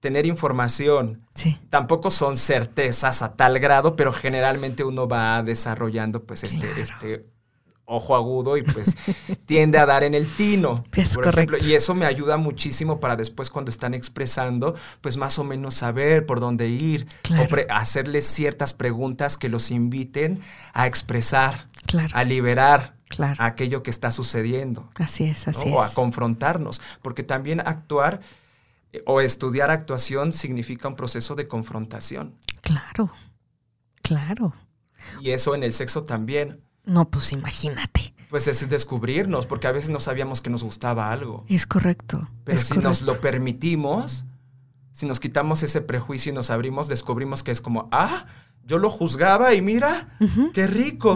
tener 0.00 0.26
información, 0.26 1.26
Sí. 1.34 1.58
tampoco 1.70 2.10
son 2.10 2.36
certezas 2.36 3.22
a 3.22 3.34
tal 3.36 3.58
grado, 3.58 3.96
pero 3.96 4.12
generalmente 4.12 4.84
uno 4.84 5.08
va 5.08 5.42
desarrollando 5.42 6.24
pues 6.24 6.44
este, 6.44 6.58
Claro. 6.68 6.82
este 6.82 7.26
ojo 7.86 8.14
agudo 8.16 8.56
y 8.56 8.62
pues 8.62 8.94
tiende 9.46 9.78
a 9.78 9.86
dar 9.86 10.04
en 10.04 10.14
el 10.14 10.26
tino. 10.26 10.84
Es 10.92 11.14
por 11.14 11.26
ejemplo, 11.28 11.58
y 11.58 11.74
eso 11.74 11.94
me 11.94 12.06
ayuda 12.06 12.36
muchísimo 12.36 13.00
para 13.00 13.16
después 13.16 13.50
cuando 13.50 13.70
están 13.70 13.94
expresando, 13.94 14.74
pues 15.00 15.16
más 15.16 15.38
o 15.38 15.44
menos 15.44 15.74
saber 15.74 16.26
por 16.26 16.38
dónde 16.40 16.68
ir 16.68 17.06
Claro. 17.22 17.44
o 17.44 17.48
pre- 17.48 17.66
hacerles 17.70 18.26
ciertas 18.26 18.74
preguntas 18.74 19.36
que 19.38 19.48
los 19.48 19.70
inviten 19.70 20.40
a 20.74 20.86
expresar, 20.86 21.68
Claro. 21.86 22.08
a 22.14 22.24
liberar 22.24 22.94
Claro. 23.14 23.36
aquello 23.42 23.82
que 23.82 23.90
está 23.90 24.10
sucediendo. 24.10 24.90
Así 24.96 25.24
es, 25.24 25.46
¿no? 25.46 25.50
así 25.50 25.70
O 25.72 25.82
a 25.82 25.86
es. 25.86 25.92
confrontarnos, 25.94 26.82
porque 27.02 27.22
también 27.22 27.60
actuar 27.60 28.20
eh, 28.92 29.02
o 29.06 29.20
estudiar 29.20 29.70
actuación 29.70 30.32
significa 30.32 30.88
un 30.88 30.96
proceso 30.96 31.34
de 31.34 31.46
confrontación. 31.46 32.34
Claro. 32.60 33.12
Claro. 34.02 34.54
Y 35.20 35.30
eso 35.30 35.54
en 35.54 35.62
el 35.62 35.72
sexo 35.72 36.04
también. 36.04 36.60
No, 36.84 37.08
pues 37.08 37.32
imagínate. 37.32 38.14
Pues 38.28 38.48
es 38.48 38.68
descubrirnos, 38.68 39.46
porque 39.46 39.66
a 39.68 39.72
veces 39.72 39.90
no 39.90 40.00
sabíamos 40.00 40.42
que 40.42 40.50
nos 40.50 40.64
gustaba 40.64 41.10
algo. 41.10 41.44
Es 41.48 41.66
correcto. 41.66 42.28
Pero 42.44 42.58
es 42.58 42.66
si 42.66 42.78
nos 42.78 43.00
lo 43.02 43.20
permitimos, 43.20 44.24
si 44.92 45.06
nos 45.06 45.20
quitamos 45.20 45.62
ese 45.62 45.80
prejuicio 45.80 46.32
y 46.32 46.34
nos 46.34 46.50
abrimos, 46.50 46.88
descubrimos 46.88 47.42
que 47.42 47.52
es 47.52 47.60
como, 47.60 47.88
ah, 47.92 48.26
yo 48.64 48.78
lo 48.78 48.90
juzgaba 48.90 49.54
y 49.54 49.62
mira, 49.62 50.16
qué 50.52 50.66
rico. 50.66 51.14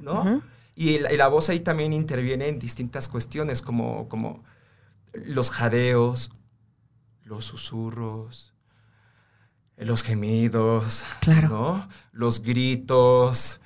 ¿no? 0.00 0.42
Y, 0.82 0.98
la, 0.98 1.12
y 1.12 1.16
la 1.18 1.28
voz 1.28 1.50
ahí 1.50 1.60
también 1.60 1.92
interviene 1.92 2.48
en 2.48 2.58
distintas 2.58 3.08
cuestiones, 3.08 3.60
como, 3.60 4.08
como 4.08 4.42
los 5.12 5.50
jadeos, 5.50 6.30
los 7.22 7.44
susurros, 7.44 8.54
los 9.76 10.02
gemidos, 10.02 11.04
Claro. 11.20 11.48
¿no? 11.50 11.88
los 12.12 12.40
gritos, 12.42 13.60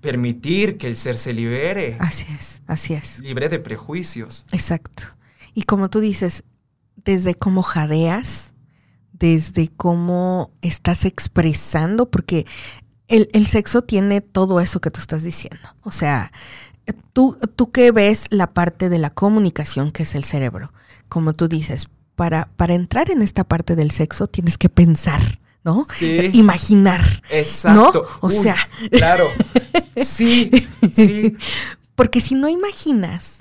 permitir 0.00 0.78
que 0.78 0.86
el 0.86 0.96
ser 0.96 1.16
se 1.18 1.32
libere, 1.32 1.96
Así 2.00 2.26
es, 2.32 2.62
así 2.66 2.94
es. 2.94 3.18
libre 3.18 3.48
de 3.48 3.58
prejuicios. 3.58 4.46
Exacto. 4.52 5.04
Y 5.54 5.62
como 5.64 5.90
tú 5.90 6.00
dices, 6.00 6.44
desde 6.96 7.34
cómo 7.34 7.62
jadeas, 7.62 8.52
desde 9.12 9.68
cómo 9.68 10.52
estás 10.62 11.04
expresando, 11.04 12.10
porque 12.10 12.46
el, 13.10 13.28
el 13.32 13.46
sexo 13.46 13.82
tiene 13.82 14.20
todo 14.20 14.60
eso 14.60 14.80
que 14.80 14.90
tú 14.90 15.00
estás 15.00 15.22
diciendo. 15.22 15.68
O 15.82 15.90
sea, 15.90 16.32
tú, 17.12 17.36
tú 17.56 17.70
que 17.70 17.90
ves 17.90 18.26
la 18.30 18.52
parte 18.52 18.88
de 18.88 18.98
la 18.98 19.10
comunicación, 19.10 19.90
que 19.90 20.04
es 20.04 20.14
el 20.14 20.24
cerebro, 20.24 20.72
como 21.08 21.32
tú 21.32 21.48
dices, 21.48 21.88
para, 22.14 22.48
para 22.56 22.74
entrar 22.74 23.10
en 23.10 23.22
esta 23.22 23.44
parte 23.44 23.76
del 23.76 23.90
sexo 23.90 24.28
tienes 24.28 24.56
que 24.58 24.68
pensar, 24.68 25.40
¿no? 25.64 25.86
Sí. 25.96 26.30
Imaginar. 26.34 27.02
Exacto. 27.30 27.92
¿No? 27.92 28.18
O 28.20 28.28
Uy, 28.28 28.34
sea. 28.34 28.56
Claro. 28.90 29.26
Sí, 29.96 30.50
sí. 30.94 31.36
Porque 31.94 32.20
si 32.20 32.34
no 32.34 32.48
imaginas. 32.48 33.40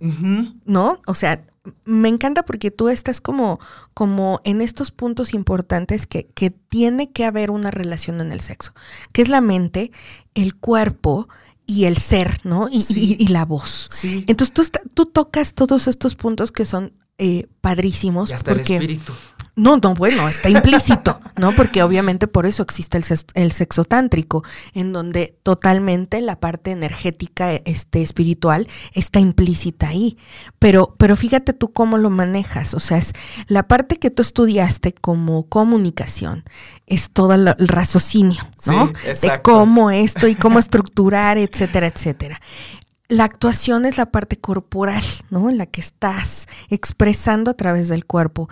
¿no? 0.65 0.99
O 1.05 1.13
sea, 1.13 1.43
me 1.85 2.09
encanta 2.09 2.43
porque 2.43 2.71
tú 2.71 2.89
estás 2.89 3.21
como, 3.21 3.59
como 3.93 4.41
en 4.43 4.61
estos 4.61 4.91
puntos 4.91 5.33
importantes 5.33 6.05
que, 6.07 6.27
que 6.33 6.49
tiene 6.51 7.11
que 7.11 7.25
haber 7.25 7.51
una 7.51 7.71
relación 7.71 8.21
en 8.21 8.31
el 8.31 8.41
sexo, 8.41 8.73
que 9.11 9.21
es 9.21 9.29
la 9.29 9.41
mente, 9.41 9.91
el 10.35 10.55
cuerpo 10.55 11.27
y 11.65 11.85
el 11.85 11.97
ser, 11.97 12.39
¿no? 12.43 12.67
Y, 12.69 12.81
Sí. 12.83 13.17
y- 13.19 13.23
y 13.23 13.27
la 13.27 13.45
voz. 13.45 13.89
Sí. 13.91 14.23
Entonces 14.27 14.53
tú, 14.53 14.61
está- 14.61 14.81
tú 14.93 15.05
tocas 15.05 15.53
todos 15.53 15.87
estos 15.87 16.15
puntos 16.15 16.51
que 16.51 16.65
son 16.65 16.93
eh, 17.21 17.47
padrísimos. 17.59 18.29
Y 18.29 18.33
hasta 18.33 18.51
el 18.51 18.57
porque, 18.59 18.75
espíritu. 18.75 19.11
no, 19.57 19.75
no, 19.75 19.93
bueno, 19.93 20.29
está 20.29 20.49
implícito, 20.49 21.19
¿no? 21.39 21.53
Porque 21.55 21.81
obviamente 21.81 22.27
por 22.27 22.45
eso 22.45 22.61
existe 22.61 22.97
el, 22.97 23.05
el 23.33 23.51
sexo 23.51 23.85
tántrico, 23.85 24.43
en 24.73 24.91
donde 24.91 25.37
totalmente 25.41 26.21
la 26.21 26.39
parte 26.39 26.71
energética, 26.71 27.53
este, 27.53 28.01
espiritual, 28.01 28.67
está 28.93 29.19
implícita 29.19 29.87
ahí. 29.87 30.17
Pero, 30.59 30.95
pero 30.97 31.15
fíjate 31.15 31.53
tú 31.53 31.71
cómo 31.71 31.97
lo 31.97 32.09
manejas. 32.09 32.73
O 32.73 32.79
sea, 32.79 32.97
es 32.97 33.13
la 33.47 33.67
parte 33.67 33.97
que 33.97 34.11
tú 34.11 34.21
estudiaste 34.21 34.93
como 34.93 35.47
comunicación, 35.47 36.43
es 36.85 37.09
todo 37.09 37.33
el 37.33 37.55
raciocinio, 37.57 38.43
¿no? 38.65 38.91
Sí, 39.13 39.27
de 39.27 39.41
cómo 39.41 39.91
esto 39.91 40.27
y 40.27 40.35
cómo 40.35 40.59
estructurar, 40.59 41.37
etcétera, 41.37 41.87
etcétera. 41.87 42.39
la 43.07 43.23
actuación 43.23 43.85
es 43.85 43.97
la 43.97 44.07
parte 44.07 44.37
corporal, 44.37 45.03
¿no? 45.29 45.49
En 45.49 45.57
la 45.57 45.65
que 45.65 45.79
estás 45.79 46.47
expresando 46.69 47.49
a 47.49 47.53
través 47.53 47.87
del 47.87 48.05
cuerpo. 48.05 48.49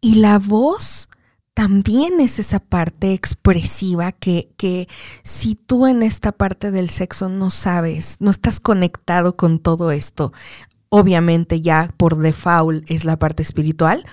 Y 0.00 0.16
la 0.16 0.38
voz 0.38 1.08
también 1.54 2.20
es 2.20 2.40
esa 2.40 2.58
parte 2.58 3.12
expresiva 3.12 4.10
que, 4.10 4.50
que 4.56 4.88
si 5.22 5.54
tú 5.54 5.86
en 5.86 6.02
esta 6.02 6.32
parte 6.32 6.72
del 6.72 6.90
sexo 6.90 7.28
no 7.28 7.50
sabes, 7.50 8.16
no 8.18 8.30
estás 8.30 8.58
conectado 8.58 9.36
con 9.36 9.60
todo 9.60 9.92
esto, 9.92 10.32
obviamente 10.88 11.60
ya 11.60 11.94
por 11.96 12.18
default 12.18 12.84
es 12.90 13.04
la 13.04 13.18
parte 13.18 13.42
espiritual, 13.42 14.04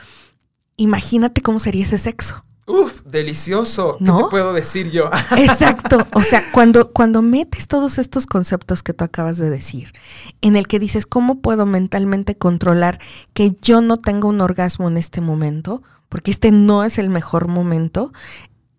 imagínate 0.77 1.41
cómo 1.41 1.59
sería 1.59 1.83
ese 1.83 1.97
sexo. 1.97 2.45
Uf, 2.67 3.01
delicioso. 3.03 3.97
¿Qué 3.97 4.05
te 4.05 4.23
puedo 4.29 4.53
decir 4.53 4.91
yo? 4.91 5.09
Exacto. 5.37 6.07
O 6.13 6.21
sea, 6.21 6.51
cuando, 6.51 6.91
cuando 6.91 7.21
metes 7.21 7.67
todos 7.67 7.97
estos 7.97 8.27
conceptos 8.27 8.81
que 8.83 8.93
tú 8.93 9.03
acabas 9.03 9.37
de 9.37 9.49
decir, 9.49 9.93
en 10.41 10.55
el 10.55 10.67
que 10.67 10.79
dices, 10.79 11.05
¿cómo 11.05 11.41
puedo 11.41 11.65
mentalmente 11.65 12.37
controlar 12.37 12.99
que 13.33 13.51
yo 13.61 13.81
no 13.81 13.97
tenga 13.97 14.27
un 14.27 14.41
orgasmo 14.41 14.87
en 14.87 14.97
este 14.97 15.21
momento? 15.21 15.81
Porque 16.11 16.29
este 16.29 16.51
no 16.51 16.83
es 16.83 16.97
el 16.97 17.09
mejor 17.09 17.47
momento 17.47 18.11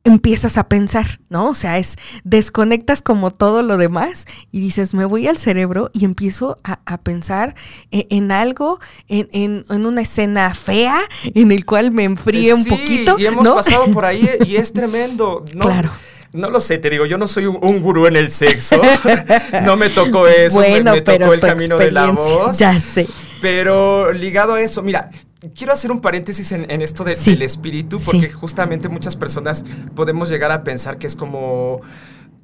empiezas 0.04 0.58
a 0.58 0.68
pensar, 0.68 1.20
¿no? 1.28 1.48
O 1.50 1.54
sea, 1.54 1.78
es 1.78 1.96
desconectas 2.24 3.02
como 3.02 3.30
todo 3.30 3.62
lo 3.62 3.76
demás 3.76 4.26
y 4.50 4.60
dices, 4.60 4.94
me 4.94 5.04
voy 5.04 5.28
al 5.28 5.38
cerebro 5.38 5.90
y 5.92 6.04
empiezo 6.04 6.58
a, 6.64 6.98
pensar 6.98 7.54
e, 7.90 8.06
en, 8.10 8.32
algo, 8.32 8.80
en, 9.08 9.64
una 9.68 10.02
escena 10.02 10.52
fea, 10.54 11.00
en 11.22 11.52
el 11.52 11.64
cual 11.64 11.92
me 11.92 12.04
enfríe 12.04 12.52
un 12.52 12.64
poquito. 12.64 13.16
Y 13.18 13.26
hemos 13.26 13.48
pasado 13.48 13.86
por 13.92 14.04
ahí 14.04 14.28
y 14.44 14.56
es 14.56 14.72
tremendo, 14.74 15.44
¿no? 15.54 15.66
Claro. 15.66 15.90
No 16.32 16.50
lo 16.50 16.60
sé, 16.60 16.78
te 16.78 16.88
digo, 16.90 17.06
yo 17.06 17.18
no 17.18 17.28
soy 17.28 17.46
un, 17.46 17.80
gurú 17.80 18.06
en 18.06 18.16
el 18.16 18.30
sexo. 18.30 18.80
no 19.64 19.76
me 19.76 19.90
tocó 19.90 20.26
eso, 20.26 20.56
bueno, 20.56 20.92
me, 20.92 21.02
tocó 21.02 21.32
el 21.32 21.40
camino 21.40 21.76
de 21.76 21.92
la 21.92 22.06
voz. 22.10 22.58
Ya 22.58 22.80
sé. 22.80 23.06
Pero 23.40 24.12
ligado 24.12 24.54
a 24.54 24.62
eso, 24.62 24.82
mira, 24.82 25.10
quiero 25.54 25.72
hacer 25.72 25.90
un 25.90 26.00
paréntesis 26.00 26.52
en, 26.52 26.82
esto 26.82 27.04
del 27.04 27.42
espíritu, 27.42 28.00
porque 28.00 28.30
justamente 28.30 28.88
muchas 28.88 29.16
personas 29.16 29.64
podemos 29.94 30.28
llegar 30.28 30.50
a 30.52 30.64
pensar 30.64 30.98
que 30.98 31.06
es 31.06 31.16
como 31.16 31.80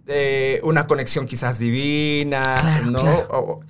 eh, 0.07 0.61
una 0.65 0.87
conexión 0.87 1.27
quizás 1.27 1.59
divina, 1.59 2.83
¿no? 2.85 3.61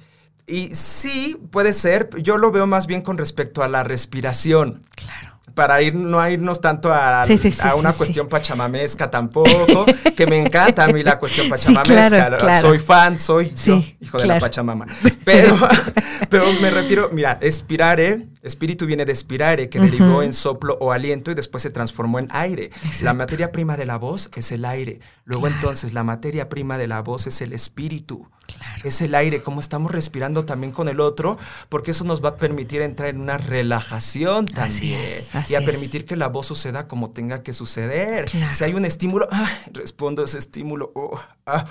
y 0.46 0.74
sí, 0.74 1.38
puede 1.50 1.72
ser, 1.74 2.08
yo 2.22 2.38
lo 2.38 2.50
veo 2.50 2.66
más 2.66 2.86
bien 2.86 3.02
con 3.02 3.18
respecto 3.18 3.62
a 3.62 3.68
la 3.68 3.84
respiración. 3.84 4.82
Claro 4.94 5.27
para 5.58 5.82
ir, 5.82 5.92
no 5.92 6.24
irnos 6.30 6.60
tanto 6.60 6.94
a, 6.94 7.22
a 7.22 7.74
una 7.74 7.92
cuestión 7.92 8.28
pachamamesca 8.28 9.10
tampoco, 9.10 9.86
que 10.16 10.24
me 10.24 10.38
encanta 10.38 10.84
a 10.84 10.86
mí 10.86 11.02
la 11.02 11.18
cuestión 11.18 11.48
pachamamesca. 11.48 12.60
Soy 12.60 12.78
fan, 12.78 13.18
soy 13.18 13.52
yo, 13.66 13.82
hijo 14.00 14.18
de 14.18 14.26
la 14.26 14.38
Pachamama. 14.38 14.86
Pero, 15.24 15.58
pero 16.30 16.46
me 16.62 16.70
refiero, 16.70 17.10
mira, 17.12 17.38
expirare, 17.42 18.28
espíritu 18.40 18.86
viene 18.86 19.04
de 19.04 19.14
spirare, 19.14 19.68
que 19.68 19.78
derivó 19.78 20.22
en 20.22 20.32
soplo 20.32 20.78
o 20.80 20.92
aliento 20.92 21.30
y 21.30 21.34
después 21.34 21.62
se 21.62 21.70
transformó 21.70 22.18
en 22.18 22.28
aire. 22.30 22.70
La 23.02 23.12
materia 23.12 23.52
prima 23.52 23.76
de 23.76 23.84
la 23.84 23.98
voz 23.98 24.30
es 24.36 24.52
el 24.52 24.64
aire. 24.64 25.00
Luego 25.28 25.46
entonces 25.46 25.92
la 25.92 26.04
materia 26.04 26.48
prima 26.48 26.78
de 26.78 26.86
la 26.86 27.02
voz 27.02 27.26
es 27.26 27.42
el 27.42 27.52
espíritu. 27.52 28.26
Es 28.82 29.02
el 29.02 29.14
aire, 29.14 29.42
como 29.42 29.60
estamos 29.60 29.92
respirando 29.92 30.46
también 30.46 30.72
con 30.72 30.88
el 30.88 31.00
otro, 31.00 31.36
porque 31.68 31.90
eso 31.90 32.04
nos 32.04 32.24
va 32.24 32.30
a 32.30 32.36
permitir 32.36 32.80
entrar 32.80 33.10
en 33.10 33.20
una 33.20 33.36
relajación 33.36 34.46
también. 34.46 34.98
y 35.50 35.54
a 35.54 35.60
permitir 35.60 36.06
que 36.06 36.16
la 36.16 36.28
voz 36.28 36.46
suceda 36.46 36.88
como 36.88 37.10
tenga 37.10 37.42
que 37.42 37.52
suceder. 37.52 38.30
Si 38.54 38.64
hay 38.64 38.72
un 38.72 38.86
estímulo, 38.86 39.28
ah, 39.30 39.50
respondo 39.70 40.22
a 40.22 40.24
ese 40.24 40.38
estímulo. 40.38 40.92
Oh, 40.94 41.20
ah, 41.44 41.66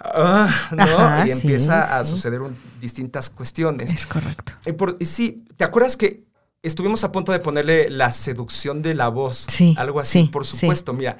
ah, 0.00 0.68
¿no? 0.72 1.26
y 1.26 1.30
empieza 1.30 1.98
a 1.98 2.04
suceder 2.04 2.42
distintas 2.78 3.30
cuestiones. 3.30 3.90
Es 3.90 4.04
correcto. 4.04 4.52
Y, 4.98 5.06
sí, 5.06 5.46
¿te 5.56 5.64
acuerdas 5.64 5.96
que 5.96 6.24
estuvimos 6.62 7.04
a 7.04 7.10
punto 7.10 7.32
de 7.32 7.38
ponerle 7.38 7.88
la 7.88 8.12
seducción 8.12 8.82
de 8.82 8.92
la 8.92 9.08
voz? 9.08 9.46
Sí. 9.48 9.74
Algo 9.78 9.98
así, 9.98 10.24
por 10.24 10.44
supuesto. 10.44 10.92
Mira, 10.92 11.16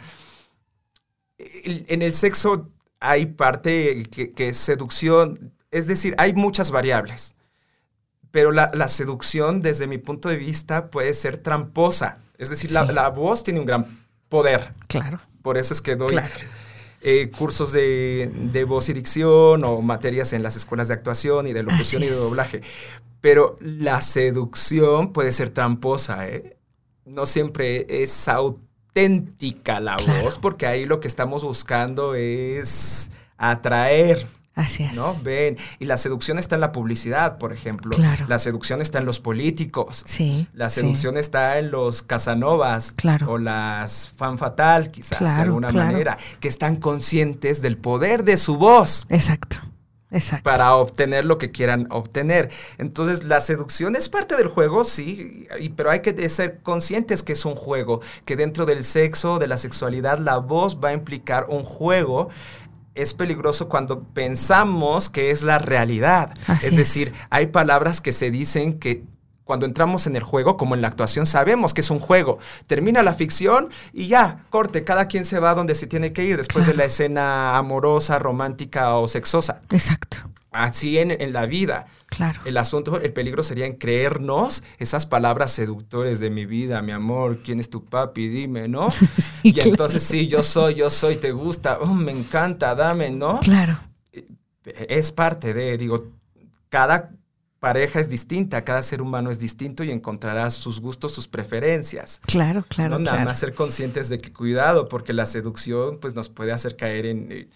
en 1.39 2.03
el 2.03 2.15
sexo 2.15 2.69
hay 3.01 3.27
parte 3.27 4.05
que, 4.05 4.49
es 4.49 4.57
seducción, 4.57 5.53
es 5.71 5.87
decir, 5.87 6.15
hay 6.19 6.35
muchas 6.35 6.71
variables, 6.71 7.37
pero 8.31 8.51
la, 8.53 8.89
seducción 8.89 9.61
desde 9.61 9.87
mi 9.87 9.99
punto 9.99 10.29
de 10.29 10.37
vista 10.37 10.91
puede 10.91 11.15
ser 11.15 11.39
tramposa, 11.39 12.19
es 12.39 12.51
decir, 12.51 12.73
la, 12.73 13.09
voz 13.11 13.45
tiene 13.45 13.61
un 13.61 13.67
gran 13.67 14.07
poder. 14.29 14.75
Claro. 14.89 15.21
Por 15.43 15.57
eso 15.57 15.73
es 15.73 15.81
que 15.81 15.97
doy 15.97 16.19
eh, 17.01 17.31
cursos 17.31 17.73
de, 17.73 18.65
voz 18.69 18.89
y 18.89 18.93
dicción 18.93 19.65
o 19.65 19.81
materias 19.81 20.33
en 20.33 20.43
las 20.43 20.57
escuelas 20.57 20.89
de 20.89 20.95
actuación 20.95 21.47
y 21.47 21.53
de 21.53 21.63
locución 21.63 22.03
y 22.03 22.07
de 22.07 22.15
doblaje. 22.15 22.63
Pero 23.21 23.57
la 23.61 24.01
seducción 24.01 25.13
puede 25.13 25.33
ser 25.33 25.51
tramposa, 25.51 26.29
¿eh? 26.29 26.57
No 27.05 27.25
siempre 27.25 27.87
es 27.89 28.29
auténtica 28.29 28.68
auténtica 28.99 29.81
la 29.81 29.97
voz, 29.97 30.39
porque 30.39 30.67
ahí 30.67 30.85
lo 30.85 31.01
que 31.01 31.09
estamos 31.09 31.45
buscando 31.45 32.15
es 32.15 33.11
atraer. 33.37 34.27
Así 34.55 34.83
es. 34.83 34.95
¿No? 34.95 35.15
Ven. 35.23 35.57
Y 35.79 35.85
la 35.85 35.97
seducción 35.97 36.37
está 36.37 36.57
en 36.57 36.61
la 36.61 36.73
publicidad, 36.73 37.39
por 37.39 37.53
ejemplo. 37.53 37.93
Claro. 37.93 38.27
La 38.27 38.41
seducción 38.41 38.83
está 38.83 38.99
en 38.99 39.05
los 39.05 39.21
políticos. 39.21 40.03
Sí. 40.05 40.49
La 40.53 40.69
seducción 40.69 41.17
está 41.17 41.61
en 41.61 41.71
los 41.71 42.03
Casanovas. 42.03 42.93
Claro. 42.95 43.31
O 43.31 43.39
las 43.39 44.09
fan 44.09 44.37
fatal, 44.37 44.91
quizás, 44.91 45.21
de 45.21 45.43
alguna 45.43 45.71
manera. 45.71 46.19
Que 46.41 46.49
están 46.49 46.75
conscientes 46.75 47.63
del 47.63 47.77
poder 47.77 48.25
de 48.25 48.37
su 48.37 48.57
voz. 48.57 49.07
Exacto. 49.11 49.59
Exacto. 50.11 50.45
para 50.45 50.75
obtener 50.75 51.25
lo 51.25 51.37
que 51.37 51.51
quieran 51.51 51.87
obtener. 51.91 52.51
Entonces, 52.79 53.25
la 53.25 53.41
seducción 53.41 53.95
es 53.95 54.09
parte 54.09 54.37
del 54.37 54.49
juego, 54.49 54.85
sí, 54.85 55.47
pero 55.77 55.91
hay 55.91 56.01
que 56.01 56.29
ser 56.29 56.61
conscientes 56.63 57.23
que 57.23 57.35
es 57.35 57.45
un 57.45 57.55
juego, 57.55 58.01
que 58.25 58.37
dentro 58.37 58.65
del 58.65 58.85
sexo, 58.85 59.39
de 59.39 59.49
la 59.49 59.57
sexualidad, 59.57 60.19
la 60.19 60.39
voz 60.39 60.79
va 60.83 60.91
a 60.91 60.93
implicar 60.93 61.47
un 61.49 61.65
juego 61.65 62.29
es 62.95 63.15
peligroso 63.15 63.69
cuando 63.69 64.03
pensamos 64.03 65.09
que 65.09 65.31
es 65.31 65.45
la 65.45 65.61
realidad. 65.61 66.35
es 66.63 66.77
decir, 66.77 67.15
hay 67.31 67.47
palabras 67.47 68.01
que 68.01 68.11
se 68.11 68.33
dicen 68.33 68.81
que 68.81 69.05
cuando 69.49 69.65
entramos 69.65 70.07
en 70.07 70.15
el 70.15 70.23
juego, 70.23 70.59
como 70.59 70.75
en 70.75 70.83
la 70.83 70.89
actuación, 70.89 71.25
sabemos 71.25 71.73
que 71.73 71.81
es 71.81 71.91
un 71.91 72.01
juego. 72.01 72.39
Termina 72.67 73.03
la 73.03 73.15
ficción 73.15 73.71
y 73.95 74.07
ya, 74.07 74.45
corte, 74.51 74.85
cada 74.85 75.09
quien 75.09 75.25
se 75.25 75.41
va 75.41 75.55
donde 75.55 75.75
se 75.75 75.87
tiene 75.87 76.13
que 76.13 76.23
ir 76.23 76.37
después 76.37 76.67
de 76.67 76.75
la 76.75 76.85
escena 76.85 77.57
amorosa, 77.57 78.19
romántica 78.19 78.95
o 78.97 79.09
sexosa. 79.09 79.63
Exacto. 79.71 80.19
Así 80.51 80.99
en, 80.99 81.11
en 81.11 81.33
la 81.33 81.47
vida. 81.47 81.87
Claro. 82.09 82.43
El 82.45 82.59
asunto, 82.59 83.01
el 83.01 83.11
peligro 83.15 83.43
sería 83.43 83.65
en 83.65 83.77
creernos 83.77 84.63
esas 84.77 85.07
palabras 85.07 85.51
seductores 85.51 86.21
de 86.21 86.29
mi 86.29 86.45
vida, 86.45 86.83
mi 86.83 86.93
amor, 86.93 87.39
¿quién 87.43 87.59
es 87.59 87.71
tu 87.71 87.87
papi? 87.87 88.29
Dime, 88.29 88.69
¿no? 88.69 88.89
y 89.43 89.59
entonces 89.67 90.03
sí, 90.03 90.29
yo 90.29 90.43
soy, 90.43 90.75
yo 90.75 90.91
soy, 90.91 91.17
te 91.17 91.33
gusta, 91.33 91.79
oh, 91.81 91.95
me 91.95 92.13
encanta, 92.13 92.75
dame, 92.75 93.11
¿no? 93.11 93.41
Claro. 93.41 93.81
Es 94.63 95.11
parte 95.11 95.55
de, 95.55 95.79
digo, 95.79 96.05
cada 96.69 97.13
pareja 97.61 98.01
es 98.01 98.09
distinta, 98.09 98.65
cada 98.65 98.83
ser 98.83 99.03
humano 99.03 99.31
es 99.31 99.39
distinto 99.39 99.83
y 99.85 99.91
encontrará 99.91 100.51
sus 100.51 100.81
gustos, 100.81 101.13
sus 101.13 101.29
preferencias. 101.29 102.21
Claro, 102.27 102.65
claro. 102.69 102.99
No 102.99 103.05
nada 103.05 103.25
más 103.25 103.39
ser 103.39 103.55
conscientes 103.55 104.09
de 104.09 104.19
que 104.19 104.33
cuidado, 104.33 104.89
porque 104.89 105.13
la 105.13 105.27
seducción 105.27 105.99
pues 105.99 106.15
nos 106.15 106.29
puede 106.29 106.53
hacer 106.53 106.77
caer 106.77 107.07
en, 107.07 107.51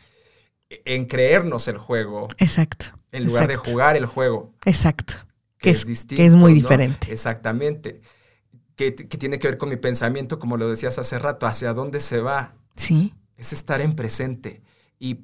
en 0.69 1.05
creernos 1.07 1.69
el 1.69 1.79
juego. 1.79 2.29
Exacto. 2.39 2.87
En 3.13 3.25
lugar 3.25 3.49
de 3.49 3.57
jugar 3.57 3.97
el 3.97 4.07
juego. 4.07 4.53
Exacto. 4.65 5.15
Que, 5.59 5.71
es, 5.71 5.87
distinto. 5.87 6.21
Que 6.21 6.27
es 6.27 6.35
muy 6.35 6.55
diferente. 6.55 7.13
Exactamente. 7.13 8.01
Que, 8.75 8.95
que 8.95 9.19
tiene 9.19 9.39
que 9.39 9.49
ver 9.49 9.59
con 9.59 9.69
mi 9.69 9.77
pensamiento, 9.77 10.39
como 10.39 10.57
lo 10.57 10.69
decías 10.69 10.99
hace 10.99 11.19
rato, 11.19 11.47
hacia 11.47 11.73
dónde 11.75 12.01
se 12.01 12.21
va. 12.21 12.55
Sí. 12.75 13.15
Es 13.37 13.53
estar 13.53 13.81
en 13.81 13.95
presente. 13.95 14.63
Y 14.99 15.21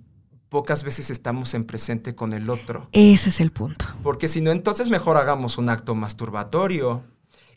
pocas 0.49 0.85
veces 0.85 1.11
estamos 1.11 1.55
en 1.55 1.65
presente 1.65 2.15
con 2.15 2.33
el 2.33 2.51
otro. 2.51 2.89
Ese 2.93 3.31
es 3.31 3.41
el 3.41 3.51
punto. 3.51 3.87
Porque 4.03 4.29
si 4.29 4.41
no, 4.41 4.51
entonces 4.51 4.89
mejor 4.89 5.17
hagamos 5.17 5.59
un 5.59 5.69
acto 5.69 5.95
masturbatorio 5.95 7.03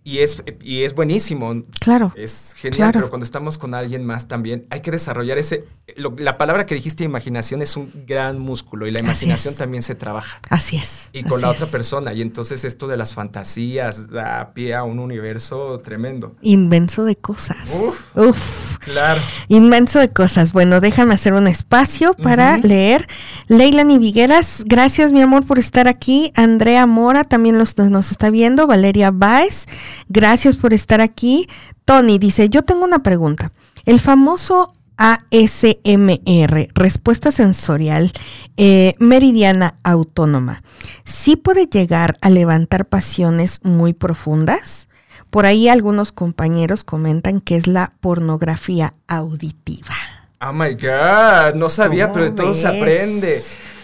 y 0.04 0.20
es, 0.20 0.43
y 0.62 0.84
es 0.84 0.95
buenísimo. 0.95 1.64
Claro. 1.80 2.12
Es 2.16 2.54
genial, 2.58 2.91
pero 2.93 3.10
cuando 3.10 3.24
estamos 3.24 3.58
con 3.58 3.74
alguien 3.74 4.04
más 4.06 4.28
también 4.28 4.66
hay 4.70 4.82
que 4.82 4.91
desarrollar 4.91 5.38
ese... 5.38 5.66
la 5.95 6.38
palabra 6.38 6.66
que 6.66 6.76
dijiste, 6.76 7.04
imaginación, 7.04 7.62
es 7.62 7.78
un 7.78 7.91
gran 8.08 8.39
músculo 8.39 8.88
y 8.88 8.91
la 8.91 8.99
imaginación 8.99 9.56
también 9.56 9.84
se 9.84 9.93
trabaja. 9.93 10.39
Así 10.49 10.78
es. 10.78 11.10
Y 11.14 11.24
con 11.24 11.41
la 11.41 11.49
otra 11.49 11.68
persona. 11.68 12.14
Y 12.14 12.22
entonces 12.22 12.64
esto 12.64 12.88
de 12.88 12.97
las 12.97 13.14
fantasías 13.14 14.10
da 14.10 14.54
pie 14.54 14.74
a 14.74 14.84
un 14.84 14.99
universo 14.99 15.80
tremendo. 15.84 16.36
Inmenso 16.41 17.06
de 17.06 17.16
cosas. 17.16 17.70
Uf. 17.74 18.18
Uf. 18.18 18.78
Claro. 18.80 19.22
Inmenso 19.49 19.99
de 19.99 20.10
cosas. 20.10 20.54
Bueno, 20.54 20.82
déjame 20.82 21.14
hacer 21.14 21.34
un 21.34 21.47
espacio 21.47 22.14
para 22.16 22.58
leer. 22.58 23.08
Leila 23.47 23.84
Vigueras, 23.84 24.64
gracias 24.66 25.12
mi 25.12 25.22
amor 25.22 25.45
por 25.45 25.60
estar 25.60 25.88
aquí. 25.88 26.32
Andrea 26.36 26.86
Mora 26.86 27.24
también 27.24 27.58
los, 27.58 27.78
nos 27.78 28.12
está 28.12 28.30
viendo. 28.30 28.68
Valeria 28.68 29.12
Baez. 29.12 29.66
Gracias 30.10 30.56
por 30.56 30.74
estar 30.74 31.02
aquí. 31.02 31.48
Tony 31.86 32.18
dice, 32.20 32.50
yo 32.50 32.64
tengo 32.64 32.84
una 32.84 33.04
pregunta. 33.04 33.52
El 33.86 34.00
famoso 34.00 34.74
ASMR, 34.98 36.68
respuesta 36.76 37.32
sensorial 37.32 38.12
eh, 38.58 38.94
meridiana 39.00 39.80
autónoma, 39.84 40.62
sí 41.06 41.36
puede 41.36 41.66
llegar 41.66 42.16
a 42.22 42.30
levantar 42.30 42.86
pasiones 42.86 43.60
muy 43.64 43.94
profundas. 43.94 44.89
Por 45.32 45.46
ahí 45.46 45.70
algunos 45.70 46.12
compañeros 46.12 46.84
comentan 46.84 47.39
que 47.39 47.56
es 47.56 47.66
la 47.66 47.94
pornografía 48.00 48.94
auditiva. 49.08 49.96
Oh 50.42 50.54
my 50.54 50.74
God, 50.74 51.56
no 51.56 51.70
sabía, 51.70 52.06
¿Cómo 52.06 52.14
pero 52.14 52.26
de 52.26 52.32
todo 52.32 52.54
se 52.54 52.68
aprende. 52.68 53.42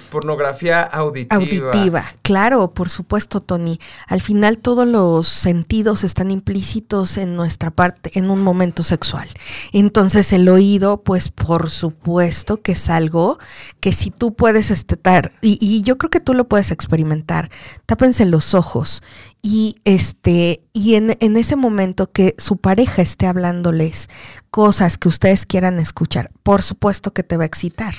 Pornografía 0.09 0.81
auditiva. 0.81 1.35
Auditiva, 1.35 2.05
claro, 2.21 2.71
por 2.73 2.89
supuesto, 2.89 3.41
Tony. 3.41 3.79
Al 4.07 4.21
final 4.21 4.57
todos 4.57 4.87
los 4.87 5.27
sentidos 5.27 6.03
están 6.03 6.31
implícitos 6.31 7.17
en 7.17 7.35
nuestra 7.35 7.71
parte, 7.71 8.11
en 8.17 8.29
un 8.29 8.41
momento 8.41 8.83
sexual. 8.83 9.27
Entonces 9.73 10.33
el 10.33 10.47
oído, 10.49 11.03
pues 11.03 11.29
por 11.29 11.69
supuesto 11.69 12.61
que 12.61 12.73
es 12.73 12.89
algo 12.89 13.37
que 13.79 13.91
si 13.91 14.11
tú 14.11 14.33
puedes 14.35 14.71
estetar, 14.71 15.33
y, 15.41 15.57
y 15.61 15.81
yo 15.83 15.97
creo 15.97 16.09
que 16.09 16.19
tú 16.19 16.33
lo 16.33 16.47
puedes 16.47 16.71
experimentar, 16.71 17.49
tápense 17.85 18.25
los 18.25 18.53
ojos 18.53 19.01
y 19.41 19.77
este 19.85 20.63
y 20.73 20.95
en, 20.95 21.15
en 21.19 21.37
ese 21.37 21.55
momento 21.55 22.11
que 22.11 22.35
su 22.37 22.57
pareja 22.57 23.01
esté 23.01 23.27
hablándoles 23.27 24.09
cosas 24.51 24.97
que 24.97 25.07
ustedes 25.07 25.45
quieran 25.45 25.79
escuchar, 25.79 26.31
por 26.43 26.61
supuesto 26.61 27.13
que 27.13 27.23
te 27.23 27.37
va 27.37 27.43
a 27.43 27.47
excitar. 27.47 27.95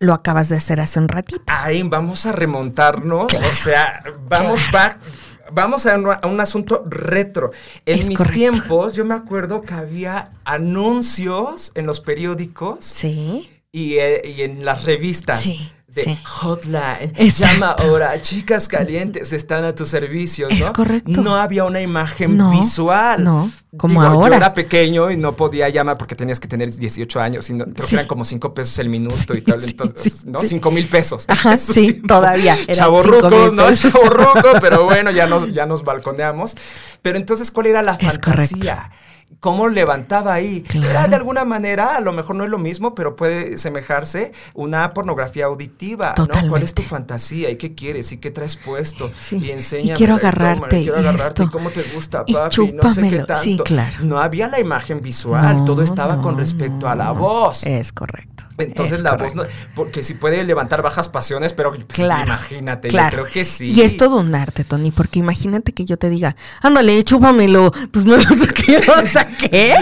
Lo 0.00 0.14
acabas 0.14 0.48
de 0.48 0.56
hacer 0.56 0.80
hace 0.80 0.98
un 0.98 1.08
ratito. 1.08 1.42
Ahí 1.46 1.82
vamos 1.82 2.24
a 2.26 2.32
remontarnos. 2.32 3.32
o 3.34 3.54
sea, 3.54 4.02
vamos 4.28 4.58
back. 4.72 4.98
Vamos 5.52 5.84
a 5.86 5.96
un, 5.96 6.06
a 6.10 6.20
un 6.26 6.40
asunto 6.40 6.82
retro. 6.86 7.50
En 7.84 7.98
Es 7.98 8.08
mis 8.08 8.16
correcto. 8.16 8.38
tiempos, 8.38 8.94
yo 8.94 9.04
me 9.04 9.14
acuerdo 9.14 9.60
que 9.62 9.74
había 9.74 10.30
anuncios 10.44 11.72
en 11.74 11.86
los 11.86 12.00
periódicos 12.00 12.78
Sí. 12.84 13.50
y, 13.72 13.98
eh, 13.98 14.22
y 14.24 14.42
en 14.42 14.64
las 14.64 14.84
revistas. 14.84 15.40
Sí, 15.40 15.70
De 15.94 16.04
sí. 16.04 16.18
hotline, 16.24 17.12
Exacto. 17.16 17.54
llama 17.54 17.70
ahora, 17.78 18.20
chicas 18.20 18.68
calientes 18.68 19.32
están 19.32 19.64
a 19.64 19.74
tu 19.74 19.84
servicio, 19.86 20.48
¿no? 20.48 20.54
Es 20.54 20.70
correcto. 20.70 21.20
No 21.20 21.34
había 21.34 21.64
una 21.64 21.80
imagen 21.80 22.36
No, 22.36 22.52
visual. 22.52 23.24
no, 23.24 23.50
como 23.76 24.00
Digo, 24.00 24.14
ahora. 24.14 24.30
Yo 24.30 24.36
era 24.36 24.54
pequeño 24.54 25.10
y 25.10 25.16
no 25.16 25.34
podía 25.34 25.68
llamar 25.68 25.98
porque 25.98 26.14
tenías 26.14 26.38
que 26.38 26.46
tener 26.46 26.70
18 26.74 27.20
años 27.20 27.50
y 27.50 27.54
no- 27.54 27.64
creo 27.64 27.84
Sí. 27.86 27.90
que 27.90 27.94
eran 27.96 28.06
como 28.06 28.24
5 28.24 28.54
pesos 28.54 28.78
el 28.78 28.88
minuto 28.88 29.34
y 29.36 29.40
tal, 29.42 29.64
entonces, 29.64 30.24
¿no? 30.26 30.40
sí. 30.42 30.48
5 30.48 30.70
mil 30.70 30.88
pesos. 30.88 31.24
Ajá, 31.26 31.56
sí, 31.58 31.94
todavía, 32.06 32.54
mil 32.54 32.60
¿no? 33.56 33.66
pesos. 33.66 33.92
Chavorruco, 33.92 34.60
pero 34.60 34.84
bueno, 34.84 35.10
ya 35.10 35.26
nos, 35.26 35.50
ya 35.52 35.66
nos 35.66 35.82
balconeamos. 35.82 36.56
Pero 37.02 37.18
entonces, 37.18 37.50
¿cuál 37.50 37.66
era 37.66 37.82
la 37.82 37.94
Es 37.94 38.20
fantasía? 38.20 38.90
¿Cómo 39.38 39.68
levantaba 39.68 40.34
ahí? 40.34 40.64
Era 40.74 40.80
Claro. 40.90 41.08
de 41.10 41.16
alguna 41.16 41.44
manera, 41.46 41.96
a 41.96 42.00
lo 42.00 42.12
mejor 42.12 42.36
no 42.36 42.44
es 42.44 42.50
lo 42.50 42.58
mismo, 42.58 42.94
pero 42.94 43.16
puede 43.16 43.56
semejarse 43.56 44.32
una 44.54 44.92
pornografía 44.92 45.46
auditiva, 45.46 46.14
¿no? 46.18 46.26
¿Cuál 46.26 46.28
es 46.28 46.38
Totalmente. 46.44 46.72
tu 46.74 46.82
fantasía? 46.82 47.48
¿Y 47.50 47.56
qué 47.56 47.74
quieres? 47.74 48.12
¿Y 48.12 48.18
qué 48.18 48.30
traes 48.30 48.56
puesto? 48.56 49.10
Sí. 49.18 49.38
Y 49.38 49.50
enséñame. 49.52 49.94
quiero 49.96 50.14
agarrarte, 50.16 50.82
quiero 50.82 50.96
y 50.96 51.00
agarrarte. 51.00 51.42
¿Y 51.42 51.46
esto. 51.46 51.50
cómo 51.56 51.70
te 51.70 51.82
gusta, 51.94 52.24
Y 52.26 52.34
papi? 52.34 52.72
no 52.72 52.92
sé 52.92 53.08
qué 53.08 53.18
tanto. 53.20 53.42
Sí, 53.42 53.58
claro. 53.64 53.96
No 54.02 54.18
había 54.20 54.48
la 54.48 54.60
imagen 54.60 55.00
visual, 55.00 55.58
No, 55.58 55.64
todo 55.64 55.82
estaba 55.82 56.20
con 56.20 56.36
respecto 56.36 56.88
a 56.88 56.94
la 56.94 57.12
voz. 57.12 57.64
Es 57.64 57.92
correcto. 57.92 58.44
Entonces 58.60 58.98
es 58.98 59.02
la 59.02 59.10
correcto. 59.10 59.38
voz 59.38 59.46
no, 59.48 59.52
porque 59.74 60.02
si 60.02 60.14
puede 60.14 60.42
levantar 60.44 60.82
bajas 60.82 61.08
pasiones, 61.08 61.52
pero 61.52 61.72
pues, 61.72 61.84
Claro. 61.88 62.24
imagínate, 62.26 62.88
claro. 62.88 63.18
yo 63.18 63.22
creo 63.24 63.32
que 63.32 63.44
sí. 63.44 63.66
Y 63.68 63.82
es 63.82 63.96
todo 63.96 64.16
un 64.18 64.34
arte, 64.34 64.64
Tony, 64.64 64.90
porque 64.90 65.18
imagínate 65.18 65.72
que 65.72 65.84
yo 65.84 65.96
te 65.96 66.10
diga, 66.10 66.36
ándale, 66.62 67.02
chúpamelo, 67.04 67.72
pues 67.92 68.04
no 68.04 68.16
lo 68.16 68.22
sé 68.36 68.48
qué, 68.54 68.78
o 68.78 69.06
sea, 69.06 69.26
¿qué? 69.26 69.74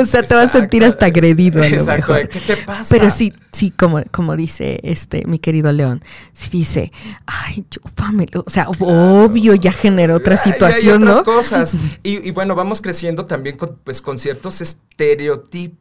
O 0.00 0.04
sea, 0.04 0.22
te 0.22 0.34
vas 0.34 0.54
a 0.54 0.58
sentir 0.58 0.84
hasta 0.84 1.06
agredido 1.06 1.62
a 1.62 1.68
lo 1.68 1.76
Exacto, 1.76 2.12
mejor. 2.12 2.28
¿qué 2.28 2.40
te 2.40 2.56
pasa? 2.56 2.86
Pero 2.90 3.10
sí, 3.10 3.32
sí, 3.52 3.70
como, 3.70 4.02
como 4.10 4.36
dice 4.36 4.80
este 4.82 5.24
mi 5.26 5.38
querido 5.38 5.72
León, 5.72 6.02
sí 6.32 6.48
dice, 6.50 6.92
ay, 7.26 7.64
chúpamelo. 7.70 8.44
O 8.46 8.50
sea, 8.50 8.68
obvio, 8.68 9.54
ya 9.54 9.72
generó 9.72 10.16
otra 10.16 10.36
hay 10.42 10.52
situación, 10.52 11.02
otras 11.02 11.16
¿no? 11.18 11.24
cosas. 11.24 11.76
Y, 12.02 12.28
y 12.28 12.30
bueno, 12.30 12.54
vamos 12.54 12.80
creciendo 12.80 13.24
también 13.24 13.56
con, 13.56 13.76
pues, 13.82 14.00
con 14.02 14.18
ciertos 14.18 14.60
estereotipos 14.60 15.78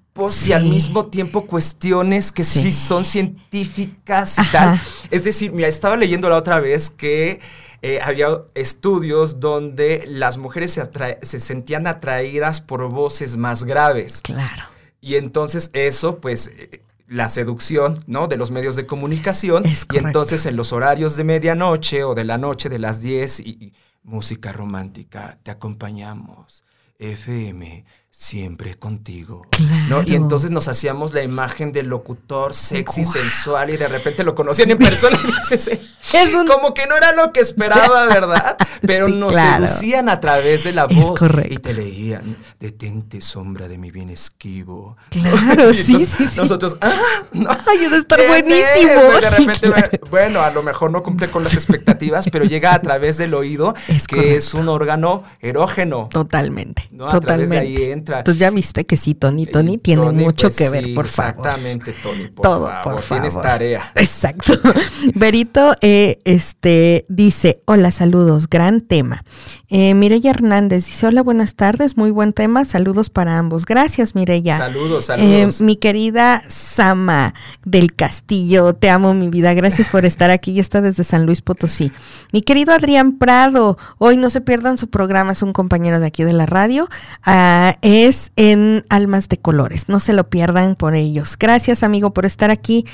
y 0.48 0.54
al 0.54 0.64
Sí. 0.64 0.70
mismo 0.70 1.08
tiempo 1.08 1.46
cuestiones 1.46 2.32
que 2.32 2.44
sí, 2.46 2.62
Sí. 2.62 2.72
son 2.72 3.04
científicas 3.04 4.38
y 4.38 4.42
Ajá. 4.42 4.52
tal. 4.52 4.82
Es 5.12 5.24
decir, 5.24 5.52
mira, 5.52 5.68
estaba 5.68 5.98
leyendo 5.98 6.30
la 6.30 6.38
otra 6.38 6.60
vez 6.60 6.90
que 6.90 7.40
eh, 7.82 8.00
había 8.02 8.30
estudios 8.56 9.40
donde 9.40 10.06
las 10.08 10.38
mujeres 10.38 10.72
se, 10.72 10.82
se 11.22 11.40
sentían 11.40 11.86
atraídas 11.86 12.60
por 12.62 12.90
voces 12.90 13.38
más 13.38 13.64
graves. 13.64 14.22
Claro. 14.24 14.64
Y 15.02 15.16
entonces 15.18 15.70
eso, 15.74 16.20
pues, 16.20 16.48
eh, 16.58 16.82
la 17.08 17.30
seducción, 17.30 18.04
¿no? 18.08 18.26
De 18.28 18.38
los 18.38 18.50
medios 18.50 18.76
de 18.76 18.88
comunicación. 18.88 19.66
Es 19.68 19.86
y 19.94 19.98
entonces 19.98 20.48
en 20.48 20.56
los 20.56 20.74
horarios 20.74 21.16
de 21.16 21.26
medianoche 21.26 22.04
o 22.04 22.16
de 22.16 22.24
la 22.24 22.40
noche 22.40 22.70
de 22.70 22.80
las 22.80 23.02
10 23.02 23.42
y, 23.42 23.44
y 23.50 23.74
música 24.02 24.52
romántica, 24.52 25.38
te 25.44 25.52
acompañamos. 25.52 26.64
FM, 26.98 27.86
siempre 28.18 28.76
contigo. 28.76 29.42
¿no? 29.90 30.02
Y 30.02 30.06
Claro. 30.06 30.24
entonces 30.24 30.50
nos 30.50 30.68
hacíamos 30.70 31.14
la 31.14 31.22
imagen 31.22 31.74
del 31.74 31.88
locutor 31.88 32.54
sexy, 32.54 33.04
sensual 33.04 33.70
y 33.72 33.78
de 33.78 33.88
repente 33.90 34.24
lo 34.24 34.34
conocían 34.36 34.72
en 34.72 34.78
persona 34.78 35.18
y 35.22 35.54
dices, 35.54 35.80
como 36.48 36.74
que 36.74 36.88
no 36.88 36.96
era 36.96 37.12
lo 37.12 37.34
que 37.34 37.42
esperaba, 37.42 38.06
¿verdad? 38.08 38.56
Pero 38.82 39.08
Sí, 39.08 39.16
nos 39.16 39.34
claro. 39.34 39.68
seducían 39.68 40.08
a 40.10 40.20
través 40.22 40.64
de 40.64 40.72
la 40.72 40.86
Es 40.90 40.96
voz 40.96 41.20
correcto. 41.20 41.54
y 41.54 41.58
te 41.58 41.74
leían, 41.74 42.38
detente 42.60 43.20
sombra 43.20 43.68
de 43.68 43.78
mi 43.78 43.92
bien 43.92 44.10
esquivo. 44.10 44.96
Claro, 45.10 45.38
entonces 45.52 45.86
sí, 45.86 46.06
sí. 46.06 46.28
Nosotros, 46.38 46.78
ah, 46.82 46.94
no. 47.34 47.50
Ay, 47.68 47.80
debe 47.80 47.98
estar 47.98 48.18
¿quién 48.18 48.30
buenísimo. 48.30 49.02
es? 49.14 49.22
De 49.22 49.30
Sí, 49.36 49.46
repente, 49.46 49.60
claro. 49.72 49.90
bueno, 50.10 50.42
a 50.42 50.52
lo 50.52 50.64
mejor 50.64 50.90
no 50.92 51.04
cumple 51.04 51.28
con 51.28 51.44
las 51.44 51.54
expectativas, 51.54 52.28
pero 52.32 52.46
llega 52.46 52.74
a 52.74 52.82
través 52.82 53.18
del 53.18 53.34
oído, 53.34 53.76
Es 53.90 54.08
que 54.08 54.36
es 54.38 54.54
un 54.54 54.70
órgano 54.70 55.24
erógeno. 55.42 56.08
Totalmente. 56.12 56.88
No, 56.92 57.08
a 57.08 57.20
través 57.20 57.50
de 57.50 57.56
totalmente. 57.58 57.82
ahí 57.84 57.92
entra. 57.92 58.05
Entonces 58.08 58.40
ya 58.40 58.50
viste 58.50 58.86
que 58.86 58.98
sí, 58.98 59.16
Tony, 59.16 59.46
Tony 59.46 59.74
Y 59.74 59.78
tiene 59.78 60.04
Tony, 60.04 60.24
mucho 60.24 60.48
pues 60.48 60.58
que 60.58 60.70
ver, 60.70 60.84
sí, 60.86 60.94
por 60.94 61.08
favor. 61.08 61.34
Exactamente, 61.36 61.94
Tony, 62.04 62.28
por 62.30 62.44
Todo, 62.44 62.68
favor. 62.68 62.84
por 62.84 63.02
favor. 63.02 63.24
Tienes 63.24 63.42
tarea. 63.42 63.92
Exacto. 63.96 64.54
Berito 65.14 65.74
eh, 65.82 66.20
este, 66.26 67.06
dice, 67.10 67.62
hola, 67.66 67.92
saludos, 67.92 68.50
gran 68.50 68.82
tema. 68.82 69.24
Eh, 69.70 69.94
Mireya 69.94 70.32
Hernández 70.32 70.86
dice, 70.86 71.08
hola, 71.08 71.24
buenas 71.24 71.56
tardes, 71.56 71.98
muy 71.98 72.12
buen 72.12 72.34
tema, 72.34 72.66
saludos 72.66 73.10
para 73.10 73.38
ambos. 73.38 73.66
Gracias, 73.66 74.16
Mireya. 74.16 74.58
Saludos, 74.58 75.06
Eh, 75.06 75.08
saludos. 75.08 75.62
mi 75.62 75.76
querida 75.76 76.44
Sama 76.50 77.34
del 77.66 77.96
Castillo, 77.96 78.74
te 78.76 78.90
amo 78.90 79.14
mi 79.14 79.30
vida, 79.30 79.54
gracias 79.54 79.90
por 79.90 80.06
estar 80.06 80.30
aquí, 80.30 80.54
ya 80.54 80.62
está 80.62 80.82
desde 80.82 81.04
San 81.04 81.26
Luis 81.26 81.42
Potosí. 81.42 81.92
Mi 82.32 82.42
querido 82.42 82.74
Adrián 82.74 83.18
Prado, 83.18 83.78
hoy 83.98 84.18
no 84.18 84.30
se 84.30 84.42
pierdan 84.42 84.78
su 84.78 84.90
programa, 84.90 85.32
es 85.32 85.42
un 85.42 85.54
compañero 85.54 86.00
de 86.00 86.08
aquí 86.08 86.24
de 86.24 86.34
la 86.34 86.46
radio, 86.46 86.88
ah, 87.24 87.78
es 87.96 88.32
en 88.36 88.84
Almas 88.90 89.30
de 89.30 89.38
Colores, 89.38 89.90
no 89.90 90.00
se 90.00 90.14
lo 90.14 90.30
pierdan 90.30 90.76
por 90.76 90.96
ellos. 90.96 91.36
Gracias 91.40 91.82
amigo 91.84 92.14
por 92.14 92.26
estar 92.26 92.52
aquí. 92.52 92.86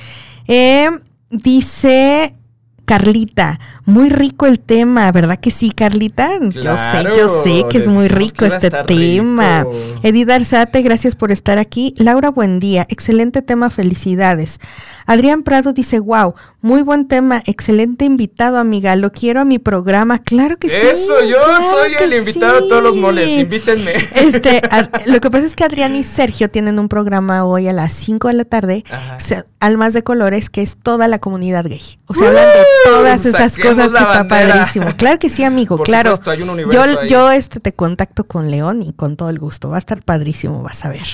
Eh, 0.48 0.90
dice... 1.30 2.36
Carlita, 2.84 3.58
muy 3.86 4.10
rico 4.10 4.48
el 4.48 4.60
tema, 4.60 5.10
¿verdad 5.14 5.40
que 5.40 5.50
sí, 5.50 5.72
Carlita? 5.72 6.30
yo 6.42 6.52
sé, 6.52 7.04
yo 7.04 7.14
Claro, 7.14 7.44
sé 7.44 7.64
que 7.70 7.78
es 7.78 7.88
muy 7.88 8.10
rico 8.10 8.44
este 8.44 8.70
tema. 8.70 9.64
rico. 9.64 9.72
Edith 10.04 10.30
Arzate, 10.30 10.82
gracias 10.82 11.16
por 11.16 11.32
estar 11.32 11.58
aquí. 11.58 11.94
Laura, 11.96 12.32
buen 12.32 12.60
día. 12.60 12.86
Excelente 12.90 13.42
tema, 13.44 13.70
felicidades. 13.70 14.60
Adrián 15.06 15.44
Prado 15.44 15.72
dice, 15.72 16.00
wow, 16.00 16.34
muy 16.62 16.82
buen 16.84 17.08
tema, 17.08 17.42
excelente 17.46 18.06
invitado, 18.06 18.58
amiga. 18.58 18.96
Lo 18.96 19.12
quiero 19.12 19.42
a 19.42 19.46
mi 19.46 19.58
programa. 19.60 20.20
Claro 20.20 20.58
que 20.58 20.70
sí. 20.70 20.76
Eso, 20.76 21.24
yo 21.26 21.38
claro 21.44 21.64
soy 21.70 21.92
el 22.04 22.14
invitado 22.14 22.60
sí. 22.60 22.66
a 22.66 22.68
todos 22.70 22.84
los 22.84 22.96
moles. 22.96 23.30
Invítenme. 23.32 23.94
Este, 24.16 24.62
a- 24.72 24.90
lo 25.08 25.20
que 25.20 25.32
pasa 25.32 25.46
es 25.46 25.56
que 25.56 25.64
Adrián 25.64 25.96
y 25.96 26.04
Sergio 26.04 26.50
tienen 26.52 26.78
un 26.80 26.88
programa 26.88 27.46
hoy 27.46 27.68
a 27.68 27.74
las 27.74 27.94
5 27.94 28.28
de 28.28 28.34
la 28.36 28.46
tarde, 28.46 28.84
Ajá. 28.92 29.20
se- 29.20 29.44
Almas 29.60 29.94
de 29.94 30.04
Colores, 30.04 30.50
que 30.50 30.62
es 30.64 30.76
toda 30.76 31.08
la 31.08 31.20
comunidad 31.20 31.66
gay. 31.66 31.82
O 32.08 32.14
sea, 32.16 32.28
hablan 32.30 32.48
de 32.48 32.64
todas 32.86 33.26
esas 33.26 33.58
cosas 33.58 33.92
que 33.92 33.98
está 33.98 34.28
padrísimo. 34.28 34.88
Claro 34.98 35.20
que 35.20 35.30
sí, 35.30 35.44
amigo, 35.44 35.78
Por 35.78 35.86
claro. 35.86 36.12
supuesto, 36.16 36.32
hay 36.32 36.42
un 36.42 36.50
universo 36.50 36.86
yo, 36.94 37.00
ahí. 37.00 37.10
yo 37.10 37.32
este 37.32 37.60
te 37.60 37.74
contacto 37.74 38.24
con 38.26 38.50
León 38.50 38.82
y 38.82 38.94
con 38.94 39.18
todo 39.18 39.30
el 39.30 39.38
gusto. 39.40 39.70
Va 39.70 39.76
a 39.76 39.80
estar 39.80 40.04
padrísimo, 40.04 40.62
vas 40.64 40.84
a 40.86 40.90
ver. 40.90 41.06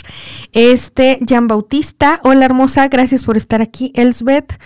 Este, 0.53 1.19
Jan 1.27 1.47
Bautista, 1.47 2.19
hola 2.23 2.45
hermosa, 2.45 2.87
gracias 2.87 3.23
por 3.23 3.37
estar 3.37 3.61
aquí. 3.61 3.91
Elsbeth. 3.95 4.57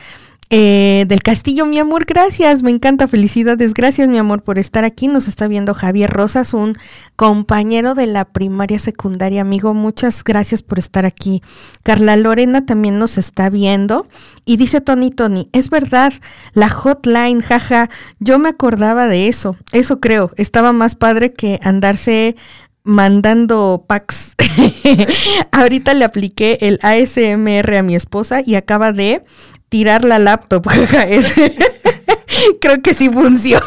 Eh, 0.54 1.06
del 1.08 1.24
Castillo, 1.24 1.66
mi 1.66 1.80
amor, 1.80 2.04
gracias, 2.04 2.62
me 2.62 2.72
encanta, 2.72 3.08
felicidades, 3.08 3.74
gracias 3.74 4.10
mi 4.10 4.18
amor 4.18 4.44
por 4.44 4.60
estar 4.60 4.84
aquí, 4.84 5.08
nos 5.08 5.30
está 5.30 5.48
viendo 5.48 5.74
Javier 5.74 6.10
Rosas, 6.10 6.54
un 6.54 6.76
compañero 7.16 7.96
de 7.96 8.06
la 8.06 8.26
primaria 8.26 8.78
secundaria, 8.78 9.40
amigo, 9.40 9.74
muchas 9.74 10.26
gracias 10.26 10.62
por 10.62 10.78
estar 10.78 11.06
aquí. 11.06 11.42
Carla 11.84 12.18
Lorena 12.18 12.66
también 12.66 13.00
nos 13.00 13.18
está 13.18 13.50
viendo 13.50 14.06
y 14.44 14.58
dice 14.58 14.82
Tony 14.82 15.10
Tony, 15.10 15.48
es 15.54 15.70
verdad, 15.70 16.12
la 16.52 16.68
hotline, 16.68 17.40
jaja, 17.40 17.90
yo 18.20 18.38
me 18.38 18.50
acordaba 18.50 19.08
de 19.08 19.30
eso, 19.30 19.56
eso 19.72 20.02
creo, 20.02 20.32
estaba 20.36 20.74
más 20.74 20.96
padre 20.96 21.32
que 21.32 21.62
andarse 21.64 22.36
mandando 22.84 23.86
packs. 23.88 24.36
Ahorita 25.54 25.94
le 25.94 26.04
apliqué 26.04 26.58
el 26.60 26.78
ASMR 26.82 27.78
a 27.78 27.84
mi 27.84 27.96
esposa 27.96 28.42
y 28.46 28.56
acaba 28.56 28.92
de 28.92 29.24
tirar 29.72 30.04
la 30.04 30.20
laptop. 30.20 30.68
Creo 32.60 32.82
que 32.82 32.94
sí 32.94 33.10
funciona. 33.10 33.66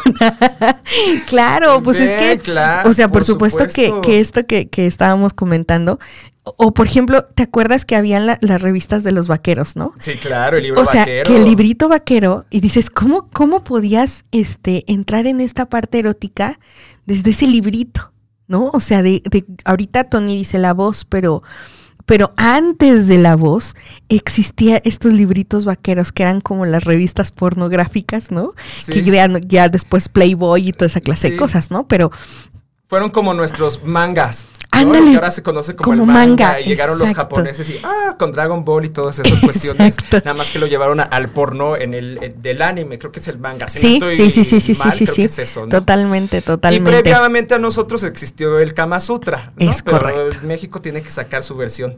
claro, 1.27 1.81
pues 1.81 1.99
es 1.99 2.13
que, 2.13 2.51
o 2.85 2.93
sea, 2.93 3.07
por, 3.07 3.23
supuesto, 3.23 3.65
Que, 3.67 3.91
que, 4.03 4.19
esto 4.19 4.45
que, 4.45 4.69
que 4.69 4.85
estábamos 4.85 5.33
comentando, 5.33 5.97
o, 6.43 6.73
por 6.75 6.85
ejemplo, 6.85 7.25
¿te 7.25 7.41
acuerdas 7.41 7.85
que 7.85 7.95
habían 7.95 8.27
las 8.27 8.61
revistas 8.61 9.03
de 9.03 9.11
los 9.11 9.27
vaqueros, 9.27 9.75
no? 9.75 9.93
Sí, 9.99 10.13
claro, 10.13 10.57
el 10.57 10.63
libro 10.63 10.81
o 10.81 10.85
sea, 10.85 11.05
que 11.05 11.23
el 11.35 11.43
librito 11.43 11.89
vaquero, 11.89 12.45
y 12.51 12.59
dices, 12.59 12.91
¿cómo, 12.91 13.27
cómo 13.33 13.63
podías 13.63 14.25
este, 14.31 14.83
entrar 14.87 15.25
en 15.25 15.41
esta 15.41 15.65
parte 15.69 15.97
erótica 15.97 16.59
desde 17.07 17.31
ese 17.31 17.47
librito? 17.47 18.11
¿No? 18.47 18.69
O 18.73 18.79
sea, 18.79 19.01
de, 19.01 19.23
de 19.25 19.43
ahorita 19.63 20.03
Tony 20.03 20.37
dice 20.37 20.59
la 20.59 20.75
voz, 20.75 21.03
pero 21.03 21.41
pero 22.05 22.33
antes 22.37 23.07
de 23.07 23.17
la 23.17 23.35
voz 23.35 23.75
existía 24.09 24.81
estos 24.83 25.13
libritos 25.13 25.65
vaqueros 25.65 26.11
que 26.11 26.23
eran 26.23 26.41
como 26.41 26.65
las 26.65 26.83
revistas 26.83 27.31
pornográficas, 27.31 28.31
¿no? 28.31 28.53
Que 28.87 29.03
crean 29.03 29.41
ya 29.47 29.69
después 29.69 30.09
Playboy 30.09 30.69
y 30.69 30.73
toda 30.73 30.87
esa 30.87 31.01
clase 31.01 31.31
de 31.31 31.37
cosas, 31.37 31.71
¿no? 31.71 31.87
Pero 31.87 32.11
fueron 32.87 33.09
como 33.09 33.33
nuestros 33.33 33.83
mangas. 33.83 34.47
Ándale. 34.75 35.11
Que 35.11 35.15
ahora 35.15 35.31
se 35.31 35.43
conoce 35.43 35.75
como, 35.75 35.93
el 35.93 36.05
manga. 36.05 36.59
y 36.59 36.65
llegaron 36.65 36.99
los 36.99 37.13
japoneses 37.13 37.69
y, 37.69 37.79
ah, 37.83 38.15
con 38.17 38.31
Dragon 38.31 38.63
Ball 38.65 38.85
y 38.85 38.89
todas 38.89 39.19
esas 39.19 39.41
cuestiones. 39.41 39.95
Nada 40.11 40.33
más 40.33 40.51
que 40.51 40.59
lo 40.59 40.67
llevaron 40.67 40.99
al 40.99 41.29
porno 41.29 41.75
en 41.77 41.93
el 41.93 42.35
del 42.37 42.61
anime, 42.61 42.99
creo 42.99 43.11
que 43.11 43.19
es 43.19 43.27
el 43.27 43.39
manga. 43.39 43.67
sí, 43.67 43.99
sí, 43.99 44.29
sí, 44.29 44.43
sí, 44.43 44.59
sí, 44.59 44.75
sí, 44.75 45.05
sí, 45.05 45.41
eso, 45.41 45.67
Totalmente, 45.67 46.41
totalmente. 46.41 46.99
Y 46.99 47.01
previamente 47.01 47.55
a 47.55 47.59
nosotros 47.59 48.03
existió 48.03 48.59
el 48.59 48.73
Kama 48.73 48.99
Sutra. 48.99 49.53
¿no? 49.55 49.69
Es 49.69 49.81
Pero 49.81 49.99
correcto. 49.99 50.37
México 50.43 50.81
tiene 50.81 51.01
que 51.01 51.09
sacar 51.09 51.43
su 51.43 51.55
versión. 51.55 51.97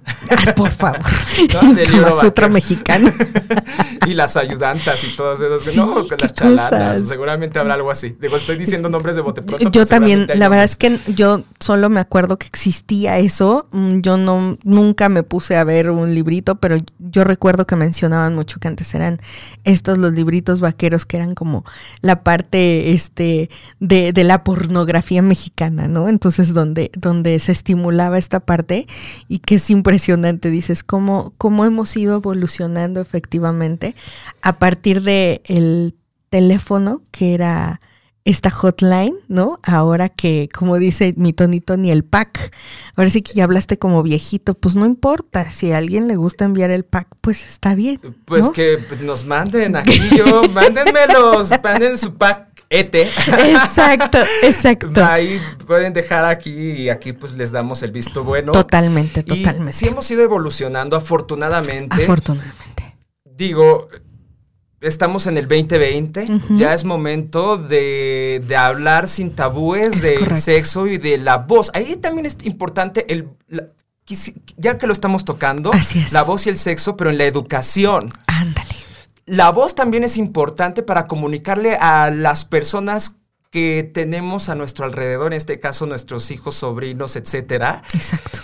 por 0.55 0.71
favor. 0.71 0.99
Kama 1.51 2.11
Sutra 2.11 2.47
mexicano. 2.47 3.11
y 4.07 4.13
las 4.13 4.37
ayudantas 4.37 5.03
y 5.03 5.15
todas 5.15 5.39
esas. 5.39 5.75
no, 5.75 6.05
las 6.19 6.33
chaladas. 6.33 7.07
Seguramente 7.07 7.59
habrá 7.59 7.73
algo 7.73 7.91
así. 7.91 8.15
Digo, 8.19 8.37
estoy 8.37 8.57
diciendo 8.57 8.89
nombres 8.89 9.15
de 9.15 9.21
bote 9.21 9.41
pronto. 9.41 9.69
Yo 9.71 9.85
también, 9.85 10.27
la 10.35 10.49
verdad 10.49 10.65
es 10.65 10.77
que 10.77 10.99
yo 11.07 11.43
solo 11.59 11.89
me 11.89 11.99
acuerdo 11.99 12.37
que 12.37 12.47
existía 12.47 12.66
eso. 12.69 13.67
Mm, 13.71 14.01
yo 14.01 14.17
no 14.17 14.57
nunca 14.63 15.09
me 15.09 15.23
puse 15.23 15.57
a 15.57 15.63
ver 15.63 15.89
un 15.89 16.13
librito, 16.13 16.55
pero 16.55 16.77
yo 16.99 17.23
recuerdo 17.23 17.65
que 17.65 17.75
mencionaban 17.75 18.35
mucho 18.35 18.59
que 18.59 18.67
antes 18.67 18.93
eran 18.93 19.19
estos 19.63 19.97
los 19.97 20.13
libritos 20.13 20.61
vaqueros 20.61 21.05
que 21.05 21.17
eran 21.17 21.35
como 21.35 21.63
la 22.01 22.23
parte 22.23 22.91
este 22.91 23.49
de, 23.79 24.13
de 24.13 24.23
la 24.23 24.43
pornografía 24.43 25.21
mexicana, 25.21 25.87
¿no? 25.87 26.07
Entonces 26.09 26.53
donde 26.53 26.91
donde 26.95 27.39
se 27.39 27.51
estimulaba 27.51 28.17
esta 28.17 28.39
parte 28.39 28.87
y 29.27 29.39
que 29.39 29.55
es 29.55 29.69
impresionante, 29.69 30.49
dices 30.49 30.83
cómo 30.83 31.33
cómo 31.37 31.65
hemos 31.65 31.95
ido 31.97 32.15
evolucionando 32.17 33.01
efectivamente 33.01 33.95
a 34.41 34.59
partir 34.59 35.01
de 35.01 35.41
el 35.45 35.95
teléfono 36.29 37.01
que 37.11 37.33
era 37.33 37.79
esta 38.27 38.51
hotline, 38.51 39.15
¿no? 39.29 39.57
Ahora 39.63 40.09
que, 40.09 40.49
como 40.53 40.75
dice 40.77 41.13
mi 41.15 41.31
tonito, 41.31 41.77
ni 41.77 41.91
el 41.91 42.03
pack. 42.03 42.53
Ahora 42.97 43.09
sí 43.09 43.21
que 43.21 43.31
ya 43.33 43.45
hablaste 43.45 43.79
como 43.79 44.03
viejito, 44.03 44.53
pues 44.53 44.75
no 44.75 44.85
importa. 44.85 45.49
Si 45.49 45.71
a 45.71 45.77
alguien 45.77 46.09
le 46.09 46.17
gusta 46.17 46.43
enviar 46.43 46.69
el 46.69 46.83
pack, 46.83 47.07
pues 47.21 47.47
está 47.47 47.73
bien. 47.73 48.01
Pues 48.25 48.49
que 48.49 48.79
nos 48.99 49.25
manden 49.25 49.77
aquí 49.77 50.01
yo, 50.15 50.43
mándenmelos, 50.53 51.51
manden 51.63 51.97
su 51.97 52.15
pack. 52.15 52.47
ET. 52.69 52.93
Exacto, 52.95 54.17
exacto. 54.43 55.05
Ahí 55.05 55.41
pueden 55.65 55.93
dejar 55.93 56.25
aquí 56.25 56.51
y 56.51 56.89
aquí 56.89 57.13
pues 57.13 57.31
les 57.37 57.53
damos 57.53 57.81
el 57.81 57.93
visto 57.93 58.25
bueno. 58.25 58.51
Totalmente, 58.51 59.23
totalmente. 59.23 59.71
sí 59.71 59.87
hemos 59.87 60.11
ido 60.11 60.21
evolucionando 60.21 60.97
afortunadamente. 60.97 62.03
Afortunadamente. 62.03 62.97
Digo, 63.23 63.87
Estamos 64.79 65.25
en 65.25 65.37
el 65.37 65.47
2020, 65.47 66.27
ya 66.51 66.73
es 66.73 66.83
momento 66.83 67.57
de, 67.57 68.45
hablar 68.55 69.07
sin 69.07 69.31
tabúes 69.31 70.03
del 70.03 70.37
sexo 70.37 70.85
y 70.85 70.97
de 70.99 71.17
la 71.17 71.37
voz. 71.37 71.71
Ahí 71.73 71.95
también 71.95 72.27
es 72.27 72.37
importante 72.43 73.11
el, 73.11 73.29
ya 74.57 74.77
que 74.77 74.85
lo 74.85 74.93
estamos 74.93 75.25
tocando, 75.25 75.71
la 76.11 76.21
voz 76.21 76.45
y 76.45 76.49
el 76.49 76.57
sexo, 76.57 76.95
pero 76.95 77.09
en 77.09 77.17
la 77.17 77.25
educación. 77.25 78.07
Ándale. 78.27 78.75
La 79.25 79.51
voz 79.51 79.73
también 79.73 80.03
es 80.03 80.15
importante 80.15 80.83
para 80.83 81.07
comunicarle 81.07 81.75
a 81.75 82.11
las 82.11 82.45
personas 82.45 83.15
que 83.49 83.89
tenemos 83.91 84.47
a 84.47 84.55
nuestro 84.55 84.85
alrededor, 84.85 85.33
en 85.33 85.37
este 85.37 85.59
caso 85.59 85.87
nuestros 85.87 86.29
hijos, 86.29 86.53
sobrinos, 86.53 87.15
etcétera. 87.15 87.81
Exacto 87.93 88.41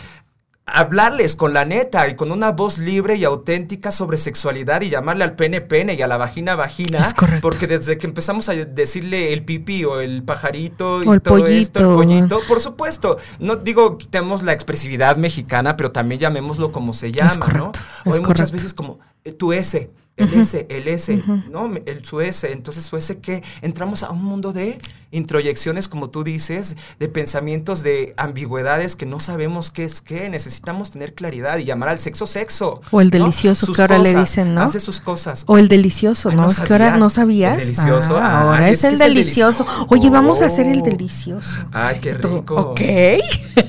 hablarles 0.65 1.35
con 1.35 1.53
la 1.53 1.65
neta 1.65 2.07
y 2.07 2.15
con 2.15 2.31
una 2.31 2.51
voz 2.51 2.77
libre 2.77 3.15
y 3.15 3.25
auténtica 3.25 3.91
sobre 3.91 4.17
sexualidad 4.17 4.81
y 4.81 4.89
llamarle 4.89 5.25
al 5.25 5.35
pene 5.35 5.61
pene 5.61 5.95
y 5.95 6.01
a 6.01 6.07
la 6.07 6.17
vagina 6.17 6.55
vagina. 6.55 6.99
Es 6.99 7.13
correcto. 7.13 7.41
Porque 7.41 7.67
desde 7.67 7.97
que 7.97 8.07
empezamos 8.07 8.47
a 8.49 8.53
decirle 8.53 9.33
el 9.33 9.43
pipi 9.43 9.83
o 9.83 9.99
el 9.99 10.23
pajarito 10.23 11.03
y 11.03 11.19
todo 11.19 11.45
esto, 11.45 11.79
el 11.79 11.95
pollito, 11.95 12.39
por 12.47 12.59
supuesto, 12.61 13.17
no 13.39 13.57
digo 13.57 13.97
quitemos 13.97 14.41
la 14.43 14.53
expresividad 14.53 15.17
mexicana, 15.17 15.75
pero 15.75 15.91
también 15.91 16.21
llamémoslo 16.21 16.71
como 16.71 16.93
se 16.93 17.11
llama, 17.11 17.47
¿no? 17.53 17.71
O 18.05 18.13
hay 18.13 18.21
muchas 18.21 18.51
veces 18.51 18.73
como 18.73 18.99
eh, 19.25 19.33
tu 19.33 19.53
S, 19.53 19.89
el 20.15 20.33
S, 20.35 20.67
el 20.69 20.87
S, 20.87 21.23
¿no? 21.49 21.73
El 21.85 22.05
su 22.05 22.21
S. 22.21 22.51
Entonces, 22.51 22.85
su 22.85 22.97
S 22.97 23.17
que 23.17 23.43
entramos 23.61 24.03
a 24.03 24.11
un 24.11 24.23
mundo 24.23 24.53
de 24.53 24.77
introyecciones, 25.09 25.87
como 25.87 26.09
tú 26.09 26.23
dices, 26.23 26.75
de 26.99 27.07
pensamientos, 27.09 27.81
de 27.81 28.13
ambigüedades 28.17 28.95
que 28.95 29.07
no 29.07 29.19
sabemos 29.19 29.71
qué 29.71 29.85
es 29.85 30.01
qué. 30.01 30.29
Necesitamos 30.29 30.91
tener 30.91 31.15
claridad 31.15 31.57
y 31.57 31.65
llamar 31.65 31.89
al 31.89 31.99
sexo 31.99 32.27
sexo. 32.27 32.81
O 32.91 33.01
el 33.01 33.09
delicioso, 33.09 33.71
que 33.73 33.81
ahora 33.81 33.97
le 33.97 34.13
dicen, 34.13 34.53
¿no? 34.53 34.61
Hace 34.61 34.79
sus 34.79 35.01
cosas. 35.01 35.45
O 35.47 35.57
el 35.57 35.67
delicioso, 35.67 36.31
¿no? 36.31 36.47
es 36.47 36.59
que 36.59 36.73
ahora 36.73 36.97
no 36.97 37.09
sabías. 37.09 37.57
El 37.57 37.65
delicioso. 37.65 38.17
Ah, 38.17 38.41
ahora 38.41 38.69
es, 38.69 38.83
el 38.83 38.99
delicioso. 38.99 39.65
Oye, 39.89 40.11
vamos 40.11 40.43
a 40.43 40.45
hacer 40.45 40.67
el 40.67 40.83
delicioso. 40.83 41.59
Ay, 41.71 41.99
qué 41.99 42.13
rico. 42.13 42.55
Ok. 42.55 42.81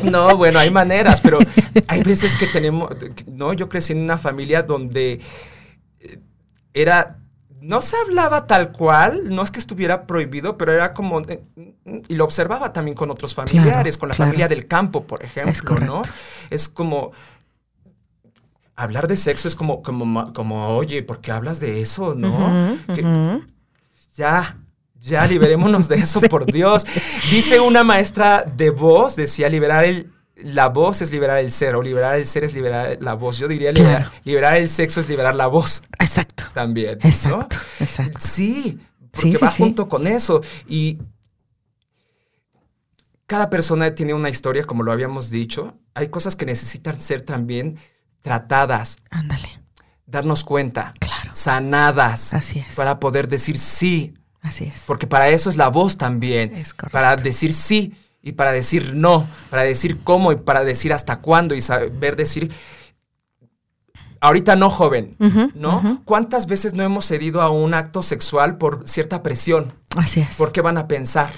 No, 0.03 0.37
bueno, 0.37 0.59
hay 0.59 0.71
maneras, 0.71 1.21
pero 1.21 1.39
hay 1.89 2.03
veces 2.03 2.35
que 2.35 2.47
tenemos, 2.47 2.91
no, 3.27 3.53
yo 3.53 3.69
crecí 3.69 3.93
en 3.93 4.01
una 4.01 4.19
familia 4.19 4.63
donde 4.63 5.21
era 6.75 7.19
no 7.65 7.81
se 7.81 7.97
hablaba 7.97 8.47
tal 8.47 8.73
cual, 8.73 9.35
no 9.35 9.43
es 9.43 9.51
que 9.51 9.59
estuviera 9.59 10.07
prohibido, 10.07 10.59
pero 10.59 10.73
era 10.73 10.93
como, 10.93 11.23
eh, 11.23 11.43
y 12.09 12.15
lo 12.15 12.25
observaba 12.25 12.75
también 12.75 12.95
con 12.95 13.11
otros 13.11 13.35
familiares, 13.35 13.97
con 13.97 14.11
la 14.11 14.15
familia 14.15 14.49
del 14.49 14.67
campo, 14.67 15.07
por 15.07 15.25
ejemplo, 15.25 15.79
¿no? 15.79 16.03
Es 16.51 16.69
como, 16.69 17.13
hablar 18.77 19.09
de 19.09 19.17
sexo 19.17 19.49
es 19.49 19.57
como, 19.57 19.83
como, 19.83 20.31
como 20.35 20.77
oye, 20.77 21.03
¿por 21.03 21.23
qué 21.23 21.33
hablas 21.33 21.59
de 21.59 21.81
eso, 21.81 22.15
no? 22.15 22.77
ya, 24.15 24.59
ya 25.01 25.27
liberémonos 25.27 25.89
de 25.89 25.97
eso, 26.01 26.21
por 26.21 26.45
Dios. 26.45 26.85
Dice 27.31 27.61
una 27.61 27.83
maestra 27.83 28.45
de 28.45 28.69
voz, 28.69 29.17
decía 29.17 29.49
liberar 29.49 29.87
el 29.87 30.11
la 30.37 30.69
voz 30.69 31.03
es 31.03 31.11
liberar 31.11 31.39
el 31.39 31.51
ser, 31.51 31.75
o 31.77 31.83
liberar 31.83 32.17
el 32.17 32.27
ser 32.27 32.45
es 32.45 32.55
liberar 32.55 32.99
la 33.01 33.15
voz. 33.15 33.39
Yo 33.39 33.49
diría 33.49 33.73
liberar, 34.25 34.57
el 34.57 34.69
sexo 34.69 35.01
es 35.01 35.09
liberar 35.09 35.35
la 35.35 35.47
voz. 35.47 35.85
Exacto. 35.99 36.45
También. 36.53 36.99
Exacto, 37.03 37.57
exacto. 37.81 38.19
Sí, 38.21 38.81
porque 39.13 39.39
va 39.39 39.51
junto 39.51 39.89
con 39.89 40.07
eso. 40.07 40.41
Y 40.69 40.99
cada 43.27 43.49
persona 43.49 43.95
tiene 43.95 44.15
una 44.15 44.29
historia, 44.29 44.65
como 44.65 44.83
lo 44.83 44.93
habíamos 44.93 45.31
dicho. 45.31 45.79
Hay 45.95 46.09
cosas 46.09 46.37
que 46.37 46.47
necesitan 46.47 47.01
ser 47.01 47.23
también 47.23 47.79
tratadas. 48.21 48.99
Ándale. 49.11 49.49
Darnos 50.07 50.45
cuenta. 50.45 50.95
Claro. 50.99 51.31
Sanadas. 51.33 52.35
Así 52.35 52.59
es. 52.59 52.75
Para 52.75 52.99
poder 52.99 53.29
decir 53.29 53.59
sí. 53.59 54.15
Así 54.43 54.65
es. 54.65 54.85
Porque 54.87 55.07
para 55.07 55.29
eso 55.31 55.49
es 55.49 55.57
la 55.57 55.69
voz 55.69 55.97
también. 55.97 56.55
Es 56.55 56.75
correcto. 56.75 56.93
Para 56.93 57.17
decir 57.17 57.53
sí 57.53 57.97
y 58.25 58.33
para 58.33 58.53
decir 58.53 58.95
no, 58.95 59.29
para 59.51 59.63
decir 59.63 60.01
cómo 60.03 60.33
y 60.33 60.37
para 60.37 60.65
decir 60.65 60.93
hasta 60.93 61.21
cuándo 61.21 61.55
y 61.55 61.61
saber 61.61 62.17
decir, 62.17 62.51
ahorita 64.25 64.57
no 64.57 64.71
joven, 64.71 65.17
¿no? 65.55 66.01
¿Cuántas 66.07 66.47
veces 66.47 66.73
no 66.73 66.83
hemos 66.83 67.05
cedido 67.05 67.43
a 67.43 67.51
un 67.51 67.75
acto 67.75 68.03
sexual 68.03 68.57
por 68.57 68.89
cierta 68.89 69.23
presión? 69.23 69.75
Así 69.97 70.21
es. 70.21 70.37
¿Por 70.37 70.53
qué 70.53 70.63
van 70.63 70.79
a 70.79 70.89
pensar? 70.89 71.31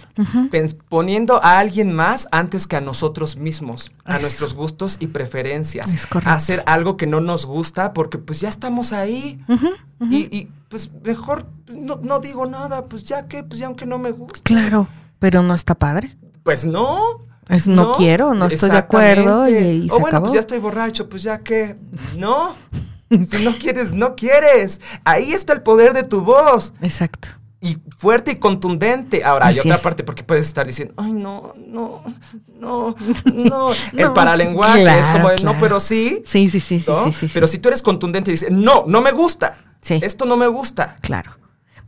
poniendo 0.88 1.44
a 1.44 1.58
alguien 1.58 1.92
más 1.92 2.28
antes 2.30 2.66
que 2.68 2.76
a 2.76 2.80
nosotros 2.80 3.36
mismos, 3.36 3.90
a 4.04 4.18
nuestros 4.18 4.54
gustos 4.54 4.96
y 5.00 5.08
preferencias. 5.08 5.92
Es 5.92 6.06
correcto. 6.06 6.30
hacer 6.30 6.62
algo 6.66 6.96
que 6.96 7.08
no 7.08 7.20
nos 7.20 7.46
gusta 7.46 7.92
porque 7.92 8.18
pues 8.18 8.40
ya 8.40 8.48
estamos 8.48 8.92
ahí. 8.92 9.44
Y, 10.10 10.48
pues 10.68 10.90
mejor 11.04 11.46
pues, 11.64 11.78
no, 11.78 11.96
no 12.02 12.20
digo 12.20 12.46
nada, 12.46 12.84
pues 12.86 13.04
ya 13.04 13.26
que, 13.26 13.42
pues 13.42 13.58
ya 13.58 13.66
aunque 13.66 13.86
no 13.86 13.98
me 13.98 14.12
gusta. 14.12 14.40
Claro, 14.44 14.88
pero 15.18 15.42
no 15.42 15.54
está 15.54 15.74
padre. 15.74 16.16
Pues 16.46 16.64
no. 16.64 17.18
Es 17.48 17.66
no, 17.66 17.90
quiero, 17.90 18.34
no 18.34 18.46
estoy 18.46 18.70
de 18.70 18.76
acuerdo 18.78 19.48
y, 19.48 19.88
o 19.90 19.98
bueno, 19.98 20.20
pues 20.20 20.32
ya 20.32 20.38
estoy 20.38 20.58
borracho, 20.60 21.08
pues 21.08 21.24
ya 21.24 21.38
que, 21.40 21.74
no. 22.16 22.54
si 23.10 23.44
no 23.44 23.58
quieres, 23.58 23.92
no 23.92 24.14
quieres. 24.14 24.80
Ahí 25.04 25.32
está 25.32 25.52
el 25.54 25.62
poder 25.62 25.92
de 25.92 26.04
tu 26.04 26.20
voz. 26.20 26.72
Exacto. 26.82 27.28
y 27.60 27.78
fuerte 27.98 28.30
y 28.30 28.36
contundente. 28.36 29.24
Ahora, 29.24 29.46
hay 29.48 29.58
Así 29.58 29.68
otra 29.68 29.74
es. 29.74 29.80
parte 29.80 30.04
porque 30.04 30.22
puedes 30.22 30.46
estar 30.46 30.64
diciendo, 30.68 30.94
ay, 30.98 31.10
no, 31.12 31.52
no, 31.56 32.02
no, 32.60 32.94
no. 33.34 33.72
El 33.92 34.04
No, 34.06 34.14
paralenguaje 34.14 34.98
es 35.00 35.08
como, 35.08 35.30
de, 35.30 35.40
no, 35.42 35.56
pero 35.58 35.80
sí. 35.80 36.22
Sí, 36.24 36.48
sí, 36.48 36.60
sí, 36.60 36.78
sí, 36.78 36.88
¿no? 36.90 37.06
sí, 37.06 37.12
sí, 37.12 37.26
sí. 37.26 37.30
Pero 37.34 37.48
si 37.48 37.58
tú 37.58 37.70
eres 37.70 37.82
contundente 37.82 38.30
y 38.30 38.34
dices, 38.34 38.52
no, 38.52 38.84
no 38.86 39.00
me 39.02 39.10
gusta. 39.10 39.58
Sí. 39.82 39.98
Esto 40.00 40.26
no 40.26 40.36
me 40.36 40.46
gusta. 40.46 40.94
Claro. 41.00 41.32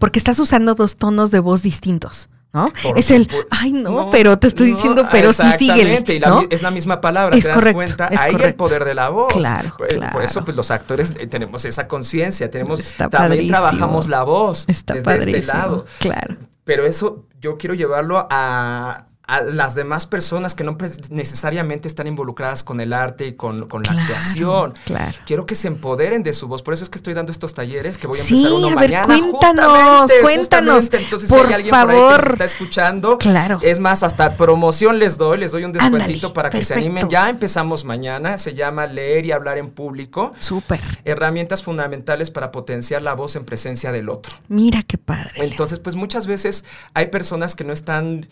Porque 0.00 0.18
estás 0.18 0.40
usando 0.40 0.74
dos 0.74 0.96
tonos 0.96 1.30
de 1.30 1.38
voz 1.40 1.62
distintos, 1.62 2.28
¿no? 2.52 2.72
Por 2.82 2.98
es 2.98 3.10
el, 3.10 3.28
ay, 3.50 3.72
no, 3.72 4.10
pero 4.10 4.38
te 4.38 4.46
estoy 4.46 4.70
no, 4.70 4.76
diciendo, 4.76 5.08
pero 5.10 5.32
sí 5.32 5.42
síguele. 5.58 5.80
exactamente, 5.92 6.14
y 6.14 6.18
la 6.20 6.28
¿no? 6.28 6.40
mi- 6.42 6.46
es 6.50 6.62
la 6.62 6.70
misma 6.70 7.00
palabra, 7.00 7.36
Es 7.36 7.42
te 7.44 7.48
das 7.50 7.58
correcto, 7.58 7.76
cuenta. 7.76 8.06
es 8.08 8.20
Ahí 8.20 8.34
el 8.42 8.54
poder 8.54 8.84
de 8.84 8.94
la 8.94 9.08
voz. 9.10 9.32
Claro, 9.34 9.68
por, 9.76 9.88
por 9.88 9.96
claro. 9.98 10.20
eso, 10.22 10.44
pues 10.44 10.56
los 10.56 10.70
actores 10.70 11.12
eh, 11.18 11.26
tenemos 11.26 11.64
esa 11.64 11.86
conciencia, 11.88 12.50
tenemos 12.50 12.80
Está 12.80 13.08
también 13.08 13.30
padrísimo. 13.48 13.58
trabajamos 13.58 14.08
la 14.08 14.22
voz 14.22 14.64
Está 14.68 14.94
desde 14.94 15.04
padrísimo. 15.04 15.36
este 15.38 15.46
lado. 15.52 15.86
Claro. 15.98 16.36
Pero 16.64 16.84
eso 16.86 17.26
yo 17.40 17.56
quiero 17.58 17.74
llevarlo 17.74 18.26
a, 18.30 19.07
a 19.28 19.42
las 19.42 19.74
demás 19.74 20.06
personas 20.06 20.54
que 20.54 20.64
no 20.64 20.76
necesariamente 21.10 21.86
están 21.86 22.06
involucradas 22.06 22.64
con 22.64 22.80
el 22.80 22.92
arte 22.94 23.26
y 23.26 23.34
con, 23.34 23.68
con 23.68 23.82
la 23.82 23.92
actuación. 23.92 24.74
claro. 24.86 25.18
Quiero 25.26 25.44
que 25.46 25.54
se 25.54 25.68
empoderen 25.68 26.22
de 26.22 26.32
su 26.32 26.48
voz. 26.48 26.62
Por 26.62 26.72
eso 26.74 26.82
es 26.84 26.90
que 26.90 26.96
estoy 26.98 27.12
dando 27.14 27.30
estos 27.30 27.52
talleres 27.52 27.98
que 27.98 28.06
voy 28.06 28.18
a 28.18 28.22
Sí, 28.22 28.34
empezar 28.36 28.52
uno 28.52 28.68
a 28.68 28.80
ver, 28.80 28.90
mañana. 28.90 29.06
cuéntanos, 29.06 30.00
justamente, 30.00 30.22
cuéntanos, 30.22 30.74
justamente. 30.76 31.04
Entonces, 31.04 31.30
por 31.30 31.40
si 31.40 31.46
hay 31.48 31.52
alguien 31.54 31.70
por 31.70 31.90
ahí 31.90 31.96
que 31.96 32.16
nos 32.16 32.26
está 32.32 32.44
escuchando, 32.46 33.18
Claro. 33.18 33.58
es 33.62 33.78
más, 33.80 34.02
hasta 34.02 34.34
promoción 34.36 34.98
les 34.98 35.18
doy, 35.18 35.36
les 35.38 35.52
doy 35.52 35.64
un 35.64 35.72
descuentito 35.72 36.28
Ándale, 36.28 36.34
para 36.34 36.50
que 36.50 36.64
se 36.64 36.74
animen. 36.74 37.08
Ya 37.10 37.28
empezamos 37.28 37.84
mañana. 37.84 38.38
Se 38.38 38.54
llama 38.54 38.86
Leer 38.86 39.26
y 39.26 39.32
Hablar 39.32 39.58
en 39.58 39.68
Público. 39.70 40.32
Súper. 40.40 40.80
Herramientas 41.04 41.62
fundamentales 41.62 42.30
para 42.30 42.50
potenciar 42.50 43.02
la 43.02 43.12
voz 43.14 43.36
en 43.36 43.44
presencia 43.44 43.92
del 43.92 44.08
otro. 44.08 44.36
Mira 44.48 44.82
qué 44.82 44.96
padre. 44.96 45.32
Entonces, 45.34 45.78
pues 45.80 45.96
muchas 45.96 46.26
veces 46.26 46.64
hay 46.94 47.08
personas 47.08 47.54
que 47.54 47.64
no 47.64 47.74
están 47.74 48.26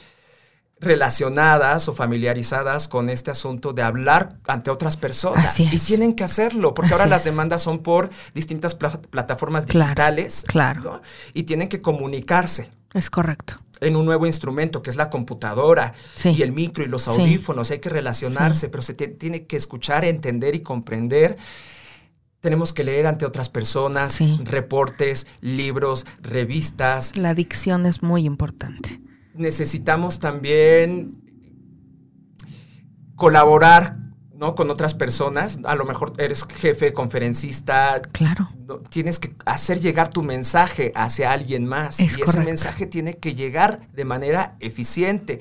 relacionadas 0.79 1.89
o 1.89 1.93
familiarizadas 1.95 2.87
con 2.89 3.09
este 3.09 3.31
asunto 3.31 3.72
de 3.72 3.83
hablar 3.83 4.39
ante 4.47 4.70
otras 4.70 4.97
personas 4.97 5.59
y 5.59 5.79
tienen 5.79 6.14
que 6.14 6.22
hacerlo 6.24 6.74
porque 6.74 6.89
Así 6.93 6.95
ahora 7.03 7.07
las 7.07 7.24
demandas 7.24 7.62
son 7.62 7.83
por 7.83 8.11
distintas 8.35 8.74
pla- 8.74 9.01
plataformas 9.01 9.64
Claro, 9.64 9.87
digitales 9.89 10.45
claro. 10.47 10.81
¿no? 10.83 11.03
y 11.33 11.45
tienen 11.45 11.68
que 11.70 11.81
comunicarse 11.81 12.70
Es 12.93 13.09
correcto. 13.09 13.55
en 13.81 13.97
un 13.97 14.05
nuevo 14.05 14.27
instrumento 14.27 14.83
que 14.83 14.91
es 14.91 14.97
la 14.97 15.09
computadora 15.09 15.95
Sí. 16.14 16.31
y 16.37 16.43
el 16.43 16.53
micro 16.53 16.85
y 16.85 16.89
los 16.89 17.03
Sí. 17.05 17.11
audífonos, 17.11 17.70
hay 17.70 17.79
que 17.79 17.89
relacionarse, 17.89 18.68
pero 18.68 18.83
se 18.83 18.93
tiene 18.95 19.47
que 19.47 19.57
escuchar, 19.57 20.05
entender 20.05 20.55
y 20.55 20.61
comprender. 20.61 21.39
Tenemos 22.41 22.72
que 22.74 22.85
leer 22.85 23.07
ante 23.07 23.24
otras 23.24 23.49
personas, 23.49 24.18
reportes, 24.45 25.27
libros, 25.41 26.07
revistas, 26.22 27.16
La 27.16 27.31
adicción 27.31 27.87
es 27.87 28.03
muy 28.03 28.24
importante. 28.24 29.01
Necesitamos 29.37 30.18
también 30.18 31.22
colaborar 33.14 33.97
¿no? 34.34 34.55
con 34.55 34.70
otras 34.70 34.95
personas. 34.95 35.59
A 35.64 35.74
lo 35.74 35.84
mejor 35.84 36.12
eres 36.18 36.45
jefe, 36.45 36.93
conferencista. 36.93 38.03
Claro. 38.12 38.49
no- 38.66 38.78
Tienes 38.80 39.18
que 39.18 39.34
hacer 39.47 39.80
llegar 39.80 40.09
tu 40.11 40.22
mensaje 40.22 40.93
hacia 40.95 41.32
alguien 41.32 41.66
más. 41.66 42.01
Es 42.01 42.18
y 42.18 42.22
ese 42.22 42.41
mensaje 42.41 42.87
tiene 42.87 43.14
que 43.16 43.34
llegar 43.34 43.89
de 43.93 44.05
manera 44.05 44.57
eficiente. 44.61 45.41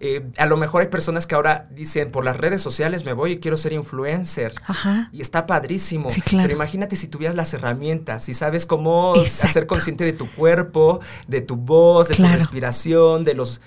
Eh, 0.00 0.26
a 0.38 0.46
lo 0.46 0.56
mejor 0.56 0.80
hay 0.80 0.88
personas 0.88 1.26
que 1.26 1.34
ahora 1.34 1.68
dicen, 1.70 2.10
por 2.10 2.24
las 2.24 2.36
redes 2.38 2.62
sociales 2.62 3.04
me 3.04 3.12
voy 3.12 3.32
y 3.32 3.38
quiero 3.38 3.56
ser 3.58 3.72
influencer. 3.74 4.54
Ajá. 4.66 5.10
Y 5.12 5.20
está 5.20 5.46
padrísimo. 5.46 6.08
Sí, 6.10 6.22
claro. 6.22 6.44
Pero 6.46 6.56
imagínate 6.56 6.96
si 6.96 7.06
tuvieras 7.06 7.36
las 7.36 7.52
herramientas, 7.52 8.24
si 8.24 8.32
sabes 8.34 8.64
cómo 8.66 9.14
Exacto. 9.16 9.46
hacer 9.48 9.66
consciente 9.66 10.04
de 10.04 10.12
tu 10.14 10.30
cuerpo, 10.32 11.00
de 11.26 11.42
tu 11.42 11.56
voz, 11.56 12.08
de 12.08 12.14
Claro. 12.14 12.32
tu 12.32 12.38
respiración, 12.38 13.24
de 13.24 13.34
los 13.34 13.60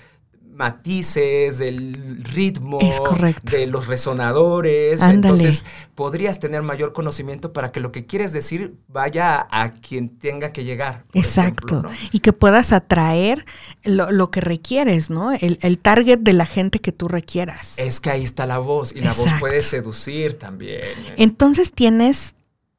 matices, 0.54 1.58
del 1.58 2.18
ritmo, 2.24 2.78
Es 2.80 3.00
correcto. 3.00 3.56
de 3.56 3.66
los 3.66 3.86
resonadores. 3.86 5.02
Ándale. 5.02 5.14
Entonces, 5.34 5.64
podrías 5.94 6.38
tener 6.38 6.62
mayor 6.62 6.92
conocimiento 6.92 7.52
para 7.52 7.72
que 7.72 7.80
lo 7.80 7.92
que 7.92 8.06
quieres 8.06 8.32
decir 8.32 8.76
vaya 8.88 9.46
a 9.50 9.72
quien 9.72 10.08
tenga 10.18 10.52
que 10.52 10.64
llegar. 10.64 11.04
Exacto. 11.12 11.66
ejemplo, 11.66 11.90
¿no? 11.90 11.96
Y 12.12 12.20
que 12.20 12.32
puedas 12.32 12.72
atraer 12.72 13.44
lo, 13.82 14.10
lo 14.10 14.30
que 14.30 14.40
requieres, 14.40 15.10
¿no? 15.10 15.32
El, 15.32 15.58
el 15.62 15.78
target 15.78 16.18
de 16.20 16.32
la 16.32 16.46
gente 16.46 16.78
que 16.78 16.92
tú 16.92 17.08
requieras. 17.08 17.74
Es 17.76 18.00
que 18.00 18.10
ahí 18.10 18.24
está 18.24 18.46
la 18.46 18.58
voz 18.58 18.92
y 18.94 19.00
la 19.00 19.12
voz 19.12 19.30
puede 19.40 19.62
seducir 19.62 20.38
también. 20.38 20.82
Entonces 21.16 21.72
tienes, 21.72 22.34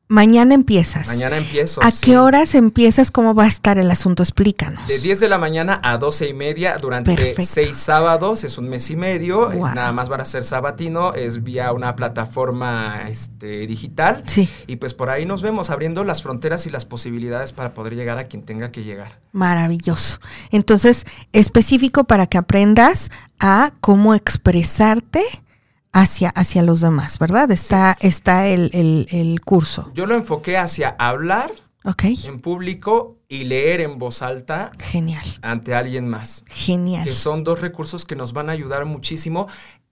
mañana 0.07 0.53
empiezas. 0.53 1.07
Mañana 1.07 1.37
empiezo. 1.37 1.81
¿A 1.83 1.91
sí. 1.91 2.05
qué 2.05 2.17
horas 2.17 2.53
empiezas? 2.55 3.09
¿Cómo 3.11 3.33
va 3.33 3.45
a 3.45 3.47
estar 3.47 3.77
el 3.77 3.89
asunto? 3.89 4.23
Explícanos. 4.23 4.87
De 4.87 4.99
10 4.99 5.19
de 5.19 5.29
la 5.29 5.37
mañana 5.37 5.79
a 5.83 5.97
12 5.97 6.29
y 6.29 6.33
media 6.33 6.77
durante 6.79 7.15
Perfecto. 7.15 7.43
seis 7.45 7.77
sábados, 7.77 8.43
es 8.43 8.57
un 8.57 8.69
mes 8.69 8.89
y 8.91 8.95
medio. 8.95 9.51
eh. 9.51 9.59
Nada 9.59 9.91
más 9.91 10.09
van 10.09 10.21
a 10.21 10.25
ser 10.25 10.43
sabatino, 10.43 11.13
es 11.13 11.43
vía 11.43 11.71
una 11.73 11.95
plataforma 11.95 13.03
este, 13.09 13.65
digital. 13.67 14.23
Sí, 14.27 14.47
Y 14.67 14.75
pues 14.75 14.93
por 14.93 15.09
ahí 15.09 15.25
nos 15.25 15.41
vemos 15.41 15.69
abriendo 15.69 16.03
las 16.03 16.21
fronteras 16.21 16.67
y 16.67 16.69
las 16.69 16.85
posibilidades 16.85 17.51
para 17.53 17.73
poder 17.73 17.95
llegar 17.95 18.17
a 18.17 18.25
quien 18.25 18.43
tenga 18.43 18.71
que 18.71 18.83
llegar. 18.83 19.19
maravilloso. 19.31 20.19
Entonces, 20.51 21.05
específico 21.33 22.03
para 22.05 22.27
que 22.27 22.37
aprendas 22.37 23.09
a 23.39 23.71
cómo 23.81 24.13
expresarte 24.15 25.23
hacia, 25.95 26.29
hacia 26.29 26.61
los 26.61 26.81
demás, 26.81 27.17
¿verdad? 27.19 27.49
Está, 27.51 27.95
está 28.01 28.47
el, 28.47 28.69
el- 28.73 29.07
el 29.11 29.39
curso. 29.41 29.89
Yo 29.93 30.05
lo 30.05 30.13
enfoqué 30.15 30.57
hacia 30.57 30.89
hablar 30.99 31.51
Ok. 31.85 32.03
en 32.25 32.39
público 32.41 33.17
y 33.29 33.45
leer 33.45 33.79
en 33.79 33.97
voz 33.97 34.21
alta 34.21 34.71
Genial, 34.77 35.25
ante 35.41 35.73
alguien 35.73 36.09
más. 36.09 36.43
genial. 36.47 37.05
Que 37.05 37.15
son 37.15 37.43
dos 37.45 37.61
recursos 37.61 38.03
que 38.05 38.15
nos 38.17 38.33
van 38.33 38.49
a 38.49 38.51
ayudar 38.51 38.85
muchísimo 38.85 39.47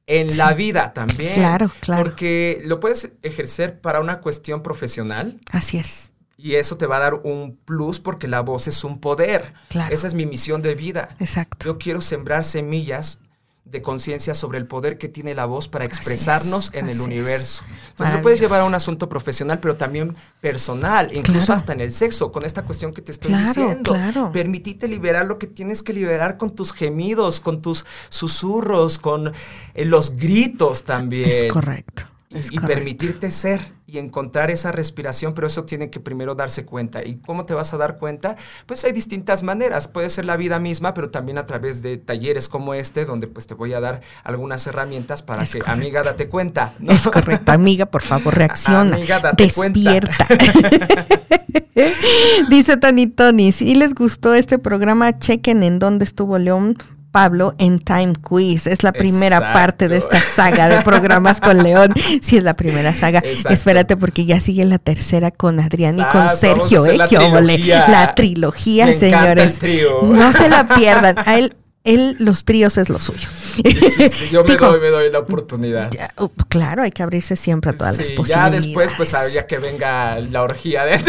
en 0.06 0.30
Sí. 0.30 0.36
la 0.38 0.54
vida 0.54 0.92
también. 0.94 1.36
Claro, 1.36 1.72
claro. 1.80 2.04
Porque 2.04 2.62
lo 2.66 2.82
puedes 2.82 3.12
ejercer 3.22 3.80
para 3.80 4.02
una 4.02 4.20
cuestión 4.20 4.62
profesional. 4.62 5.40
Así 5.52 5.78
es. 5.78 6.12
Y 6.36 6.56
eso 6.56 6.76
te 6.76 6.86
va 6.88 6.98
a 6.98 7.00
dar 7.00 7.14
un 7.24 7.56
plus 7.64 8.02
porque 8.02 8.28
la 8.28 8.42
voz 8.42 8.68
es 8.68 8.84
un 8.84 9.00
poder. 9.00 9.54
Claro. 9.70 9.96
Esa 9.96 10.08
es 10.08 10.14
mi 10.14 10.26
misión 10.26 10.62
de 10.62 10.76
vida. 10.76 11.16
Exacto. 11.20 11.66
Yo 11.66 11.78
quiero 11.78 12.02
sembrar 12.02 12.44
semillas 12.44 13.20
de 13.66 13.82
conciencia 13.82 14.34
sobre 14.34 14.58
el 14.60 14.68
poder 14.68 14.98
que 14.98 15.08
tiene 15.08 15.34
la 15.34 15.46
voz 15.46 15.68
para 15.70 15.86
expresarnos 15.86 16.66
es, 16.74 16.74
en 16.76 16.90
el 16.90 17.00
universo. 17.02 17.64
Entonces 17.92 18.16
lo 18.16 18.22
puedes 18.22 18.40
llevar 18.40 18.60
a 18.62 18.66
un 18.66 18.76
asunto 18.76 19.08
profesional, 19.10 19.60
pero 19.60 19.78
también 19.78 20.16
personal, 20.42 21.10
incluso 21.16 21.46
Claro. 21.48 21.54
hasta 21.58 21.74
en 21.74 21.80
el 21.82 21.92
sexo, 21.94 22.32
con 22.32 22.44
esta 22.46 22.64
cuestión 22.64 22.94
que 22.94 23.02
te 23.02 23.12
estoy 23.14 23.30
Claro, 23.32 23.48
diciendo. 23.48 23.94
claro. 23.94 24.32
Permitite 24.32 24.88
liberar 24.88 25.26
lo 25.26 25.38
que 25.38 25.48
tienes 25.48 25.82
que 25.82 25.94
liberar 25.94 26.38
con 26.38 26.54
tus 26.54 26.74
gemidos, 26.74 27.40
con 27.40 27.62
tus 27.62 27.86
susurros, 28.10 29.00
con 29.00 29.32
eh, 29.74 29.86
los 29.86 30.16
gritos 30.18 30.84
también. 30.84 31.30
Es 31.30 31.52
correcto. 31.52 32.04
Y, 32.30 32.40
es 32.40 32.48
y 32.52 32.56
correcto. 32.58 32.68
permitirte 32.68 33.32
ser 33.32 33.62
y 33.94 34.00
encontrar 34.00 34.50
esa 34.50 34.72
respiración, 34.72 35.36
pero 35.36 35.46
eso 35.46 35.66
tiene 35.66 35.92
que 35.92 36.00
primero 36.00 36.34
darse 36.34 36.66
cuenta. 36.66 37.04
¿Y 37.04 37.18
cómo 37.18 37.46
te 37.46 37.54
vas 37.54 37.76
a 37.76 37.78
dar 37.78 37.98
cuenta? 37.98 38.36
Pues 38.66 38.84
hay 38.86 38.92
distintas 38.92 39.44
maneras. 39.44 39.88
Puede 39.88 40.10
ser 40.10 40.26
la 40.26 40.36
vida 40.36 40.60
misma, 40.60 40.96
pero 40.96 41.12
también 41.12 41.38
a 41.38 41.46
través 41.46 41.84
de 41.84 41.98
talleres 41.98 42.50
como 42.50 42.74
este, 42.74 43.06
donde 43.06 43.28
pues 43.28 43.46
te 43.46 43.54
voy 43.54 43.74
a 43.74 43.80
dar 43.80 44.02
algunas 44.24 44.66
herramientas 44.66 45.22
para 45.22 45.44
Es 45.44 45.54
que, 45.54 45.60
correcto. 45.60 45.80
amiga, 45.80 46.02
date 46.02 46.28
cuenta. 46.28 46.74
¿no? 46.80 46.92
Es 46.92 47.04
correcto, 47.04 47.52
amiga, 47.52 47.86
por 47.86 48.02
favor, 48.02 48.36
reacciona. 48.36 48.96
Amiga, 48.96 49.20
date 49.20 49.44
despierta. 49.44 50.28
Dice 52.50 52.78
Tony 52.78 53.08
Tony, 53.08 53.52
si 53.52 53.76
les 53.76 53.94
gustó 53.94 54.34
este 54.34 54.58
programa, 54.58 55.20
chequen 55.20 55.62
en 55.62 55.78
dónde 55.78 56.06
estuvo 56.06 56.40
León 56.40 56.78
Pablo 57.14 57.54
en 57.60 57.78
Time 57.80 58.14
Quiz. 58.28 58.66
Es 58.66 58.82
la 58.82 58.92
primera 58.92 59.38
Exacto. 59.38 59.54
parte 59.60 59.88
de 59.88 59.98
esta 59.98 60.20
saga 60.20 60.68
de 60.68 60.82
programas 60.82 61.40
con 61.40 61.64
León. 61.64 61.94
Sí, 62.22 62.38
es 62.38 62.44
la 62.44 62.56
primera 62.56 62.94
saga. 62.96 63.20
Exacto. 63.24 63.54
Espérate, 63.54 63.96
porque 63.98 64.26
ya 64.26 64.40
sigue 64.40 64.66
la 64.66 64.80
tercera 64.80 65.30
con 65.32 65.60
Adrián 65.60 66.00
y 66.00 66.04
con 66.06 66.28
Sergio, 66.30 66.86
¿eh? 66.86 66.98
la 66.98 67.06
trilogía. 67.08 67.88
La 67.88 68.16
trilogía, 68.16 68.86
Me 68.88 68.94
señores. 68.94 69.54
el 69.54 69.60
trío. 69.60 70.02
No 70.04 70.32
se 70.34 70.50
la 70.50 70.68
pierdan. 70.68 71.16
A 71.26 71.38
él, 71.38 71.56
él, 71.84 72.16
los 72.20 72.46
tríos 72.46 72.78
es 72.78 72.90
lo 72.90 73.00
suyo. 73.00 73.28
Sí, 73.56 73.64
sí, 74.10 74.30
yo 74.32 74.44
me 74.44 74.52
Dijo, 74.52 74.68
doy, 74.68 74.80
me 74.80 74.88
doy 74.90 75.12
la 75.12 75.20
oportunidad. 75.20 75.92
ya, 75.92 76.10
uh, 76.18 76.30
claro, 76.50 76.82
hay 76.84 76.92
que 76.92 77.04
abrirse 77.04 77.36
siempre 77.36 77.72
a 77.72 77.78
todas 77.78 77.98
las 77.98 78.08
Sí, 78.08 78.14
ya 78.14 78.18
posibilidades. 78.18 78.64
después, 78.66 78.92
pues 78.96 79.14
habría 79.14 79.46
que 79.48 79.58
venga 79.60 80.20
la 80.20 80.42
orgía 80.44 80.86
de, 80.86 81.00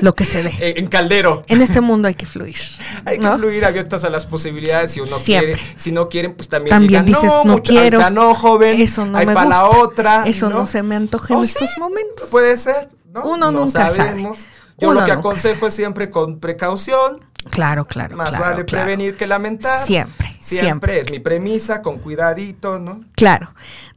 Lo 0.00 0.14
que 0.14 0.24
se 0.24 0.42
dé. 0.42 0.74
en 0.78 0.86
caldero. 0.88 1.44
En 1.48 1.62
este 1.62 1.80
mundo 1.80 2.08
hay 2.08 2.14
que 2.14 2.26
fluir. 2.26 2.56
Hay 3.04 3.18
que 3.18 3.26
fluir 3.26 3.64
abiertos 3.64 4.04
a 4.04 4.10
las 4.10 4.26
posibilidades. 4.26 4.92
Si 4.92 5.00
uno 5.00 5.16
Siempre. 5.18 5.54
quiere, 5.54 5.72
si 5.76 5.90
no 5.90 6.08
quieren, 6.08 6.34
pues 6.34 6.48
también, 6.48 6.70
También 6.70 7.04
digan, 7.04 7.06
dices, 7.06 7.24
no, 7.24 7.44
no 7.44 7.52
mucho- 7.54 7.72
quiero. 7.72 8.10
no, 8.10 8.32
joven. 8.34 8.80
Eso 8.80 9.04
no 9.06 9.18
hay 9.18 9.26
me 9.26 9.34
para 9.34 9.48
la 9.48 9.62
gusta. 9.64 9.78
otra. 9.80 10.24
Eso 10.26 10.50
no 10.50 10.66
se 10.66 10.82
me 10.84 10.94
antoja 10.94 11.34
en 11.34 11.40
¿Oh, 11.40 11.42
estos 11.42 11.68
sí? 11.68 11.80
momentos. 11.80 12.28
Puede 12.30 12.56
ser. 12.56 12.90
¿no? 13.12 13.24
Uno 13.24 13.50
No 13.50 13.64
nunca 13.64 13.90
sabe. 13.90 13.96
sabemos. 13.96 14.46
Yo 14.78 14.90
Uno 14.90 15.00
lo 15.00 15.06
que 15.06 15.12
aconsejo 15.12 15.66
es 15.66 15.74
siempre 15.74 16.10
con 16.10 16.38
precaución, 16.38 17.18
Claro, 17.50 17.84
claro. 17.84 18.16
Más 18.16 18.30
claro, 18.30 18.44
vale 18.44 18.64
claro. 18.64 18.84
prevenir 18.86 19.16
que 19.16 19.26
lamentar. 19.26 19.84
Siempre, 19.84 20.36
Siempre, 20.38 20.58
siempre. 20.58 21.00
es 21.00 21.10
mi 21.10 21.18
premisa, 21.18 21.82
con 21.82 21.98
cuidadito, 21.98 22.78
¿no? 22.78 23.04
Claro. 23.14 23.52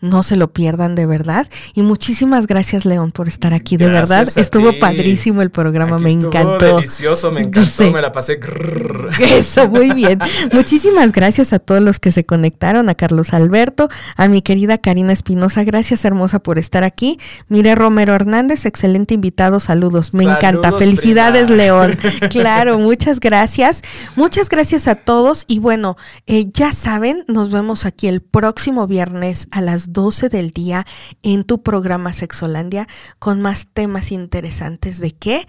no 0.00 0.22
se 0.22 0.36
lo 0.36 0.54
pierdan 0.54 0.94
de 0.94 1.04
verdad. 1.04 1.46
Y 1.74 1.82
muchísimas 1.82 2.46
gracias, 2.46 2.86
León, 2.86 3.12
por 3.12 3.28
estar 3.28 3.52
aquí. 3.52 3.76
De 3.76 3.86
Gracias 3.86 4.08
verdad, 4.08 4.38
estuvo 4.38 4.70
ti. 4.70 4.78
padrísimo 4.78 5.42
el 5.42 5.50
programa, 5.50 5.96
Aquí 5.96 6.04
me 6.04 6.10
estuvo 6.12 6.28
encantó. 6.30 6.76
Delicioso, 6.76 7.30
me 7.30 7.42
encantó, 7.42 7.90
me 7.92 8.00
la 8.00 8.10
pasé. 8.10 8.40
Eso, 9.20 9.68
muy 9.68 9.92
bien. 9.92 10.18
Muchísimas 10.52 11.12
gracias 11.12 11.52
a 11.52 11.58
todos 11.58 11.82
los 11.82 11.98
que 11.98 12.10
se 12.10 12.24
conectaron, 12.24 12.88
a 12.88 12.94
Carlos 12.94 13.34
Alberto, 13.34 13.90
a 14.16 14.28
mi 14.28 14.40
querida 14.40 14.78
Karina 14.78 15.12
Espinosa, 15.12 15.64
gracias 15.64 16.06
hermosa 16.06 16.38
por 16.38 16.58
estar 16.58 16.84
aquí. 16.84 17.18
Mire 17.48 17.74
Romero 17.74 18.14
Hernández, 18.14 18.64
excelente 18.64 19.12
invitado, 19.12 19.60
saludos, 19.60 20.14
me 20.14 20.24
encanta. 20.24 20.72
Felicidades, 20.72 21.48
prima. 21.48 21.56
León. 21.56 21.98
Claro, 22.30 22.78
muchas 22.78 23.20
gracias. 23.20 23.82
Muchas 24.16 24.48
gracias 24.48 24.88
a 24.88 24.94
todos 24.94 25.44
y 25.48 25.58
bueno, 25.58 25.96
eh, 26.26 26.46
ya 26.52 26.61
saben, 26.70 27.24
nos 27.26 27.50
vemos 27.50 27.86
aquí 27.86 28.06
el 28.06 28.22
próximo 28.22 28.86
viernes 28.86 29.48
a 29.50 29.60
las 29.60 29.92
12 29.92 30.28
del 30.28 30.52
día 30.52 30.86
en 31.22 31.42
tu 31.42 31.62
programa 31.64 32.12
Sexolandia 32.12 32.86
con 33.18 33.40
más 33.40 33.66
temas 33.72 34.12
interesantes 34.12 35.00
de 35.00 35.10
qué 35.10 35.48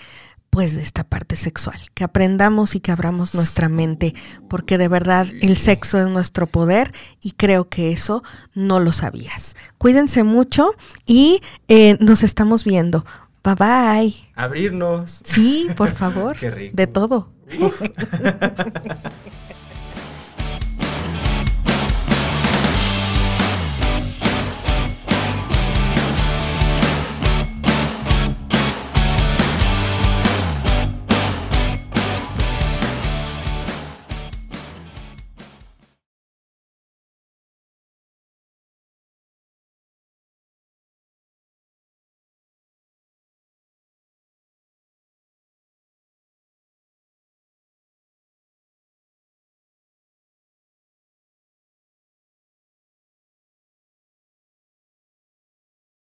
pues 0.50 0.76
de 0.76 0.82
esta 0.82 1.04
parte 1.04 1.36
sexual, 1.36 1.80
que 1.96 2.04
aprendamos 2.04 2.76
y 2.76 2.80
que 2.80 2.92
abramos 2.92 3.34
nuestra 3.34 3.70
mente, 3.70 4.14
porque 4.48 4.78
de 4.78 4.88
verdad 4.88 5.26
el 5.42 5.58
sexo 5.58 6.00
es 6.00 6.08
nuestro 6.08 6.46
poder 6.46 6.94
y 7.22 7.32
creo 7.32 7.70
que 7.70 7.92
eso 7.92 8.24
no 8.54 8.80
lo 8.80 8.92
sabías. 8.92 9.56
Cuídense 9.80 10.24
mucho 10.24 10.76
y 11.08 11.42
eh, 11.68 11.98
nos 12.00 12.22
estamos 12.22 12.66
viendo. 12.66 13.04
Bye 13.44 13.56
bye. 13.56 14.14
Abrirnos. 14.36 15.22
Sí, 15.26 15.68
por 15.76 15.92
favor. 15.92 16.38
Qué 16.40 16.52
rico. 16.52 16.76
De 16.76 16.88
todo. 16.88 17.34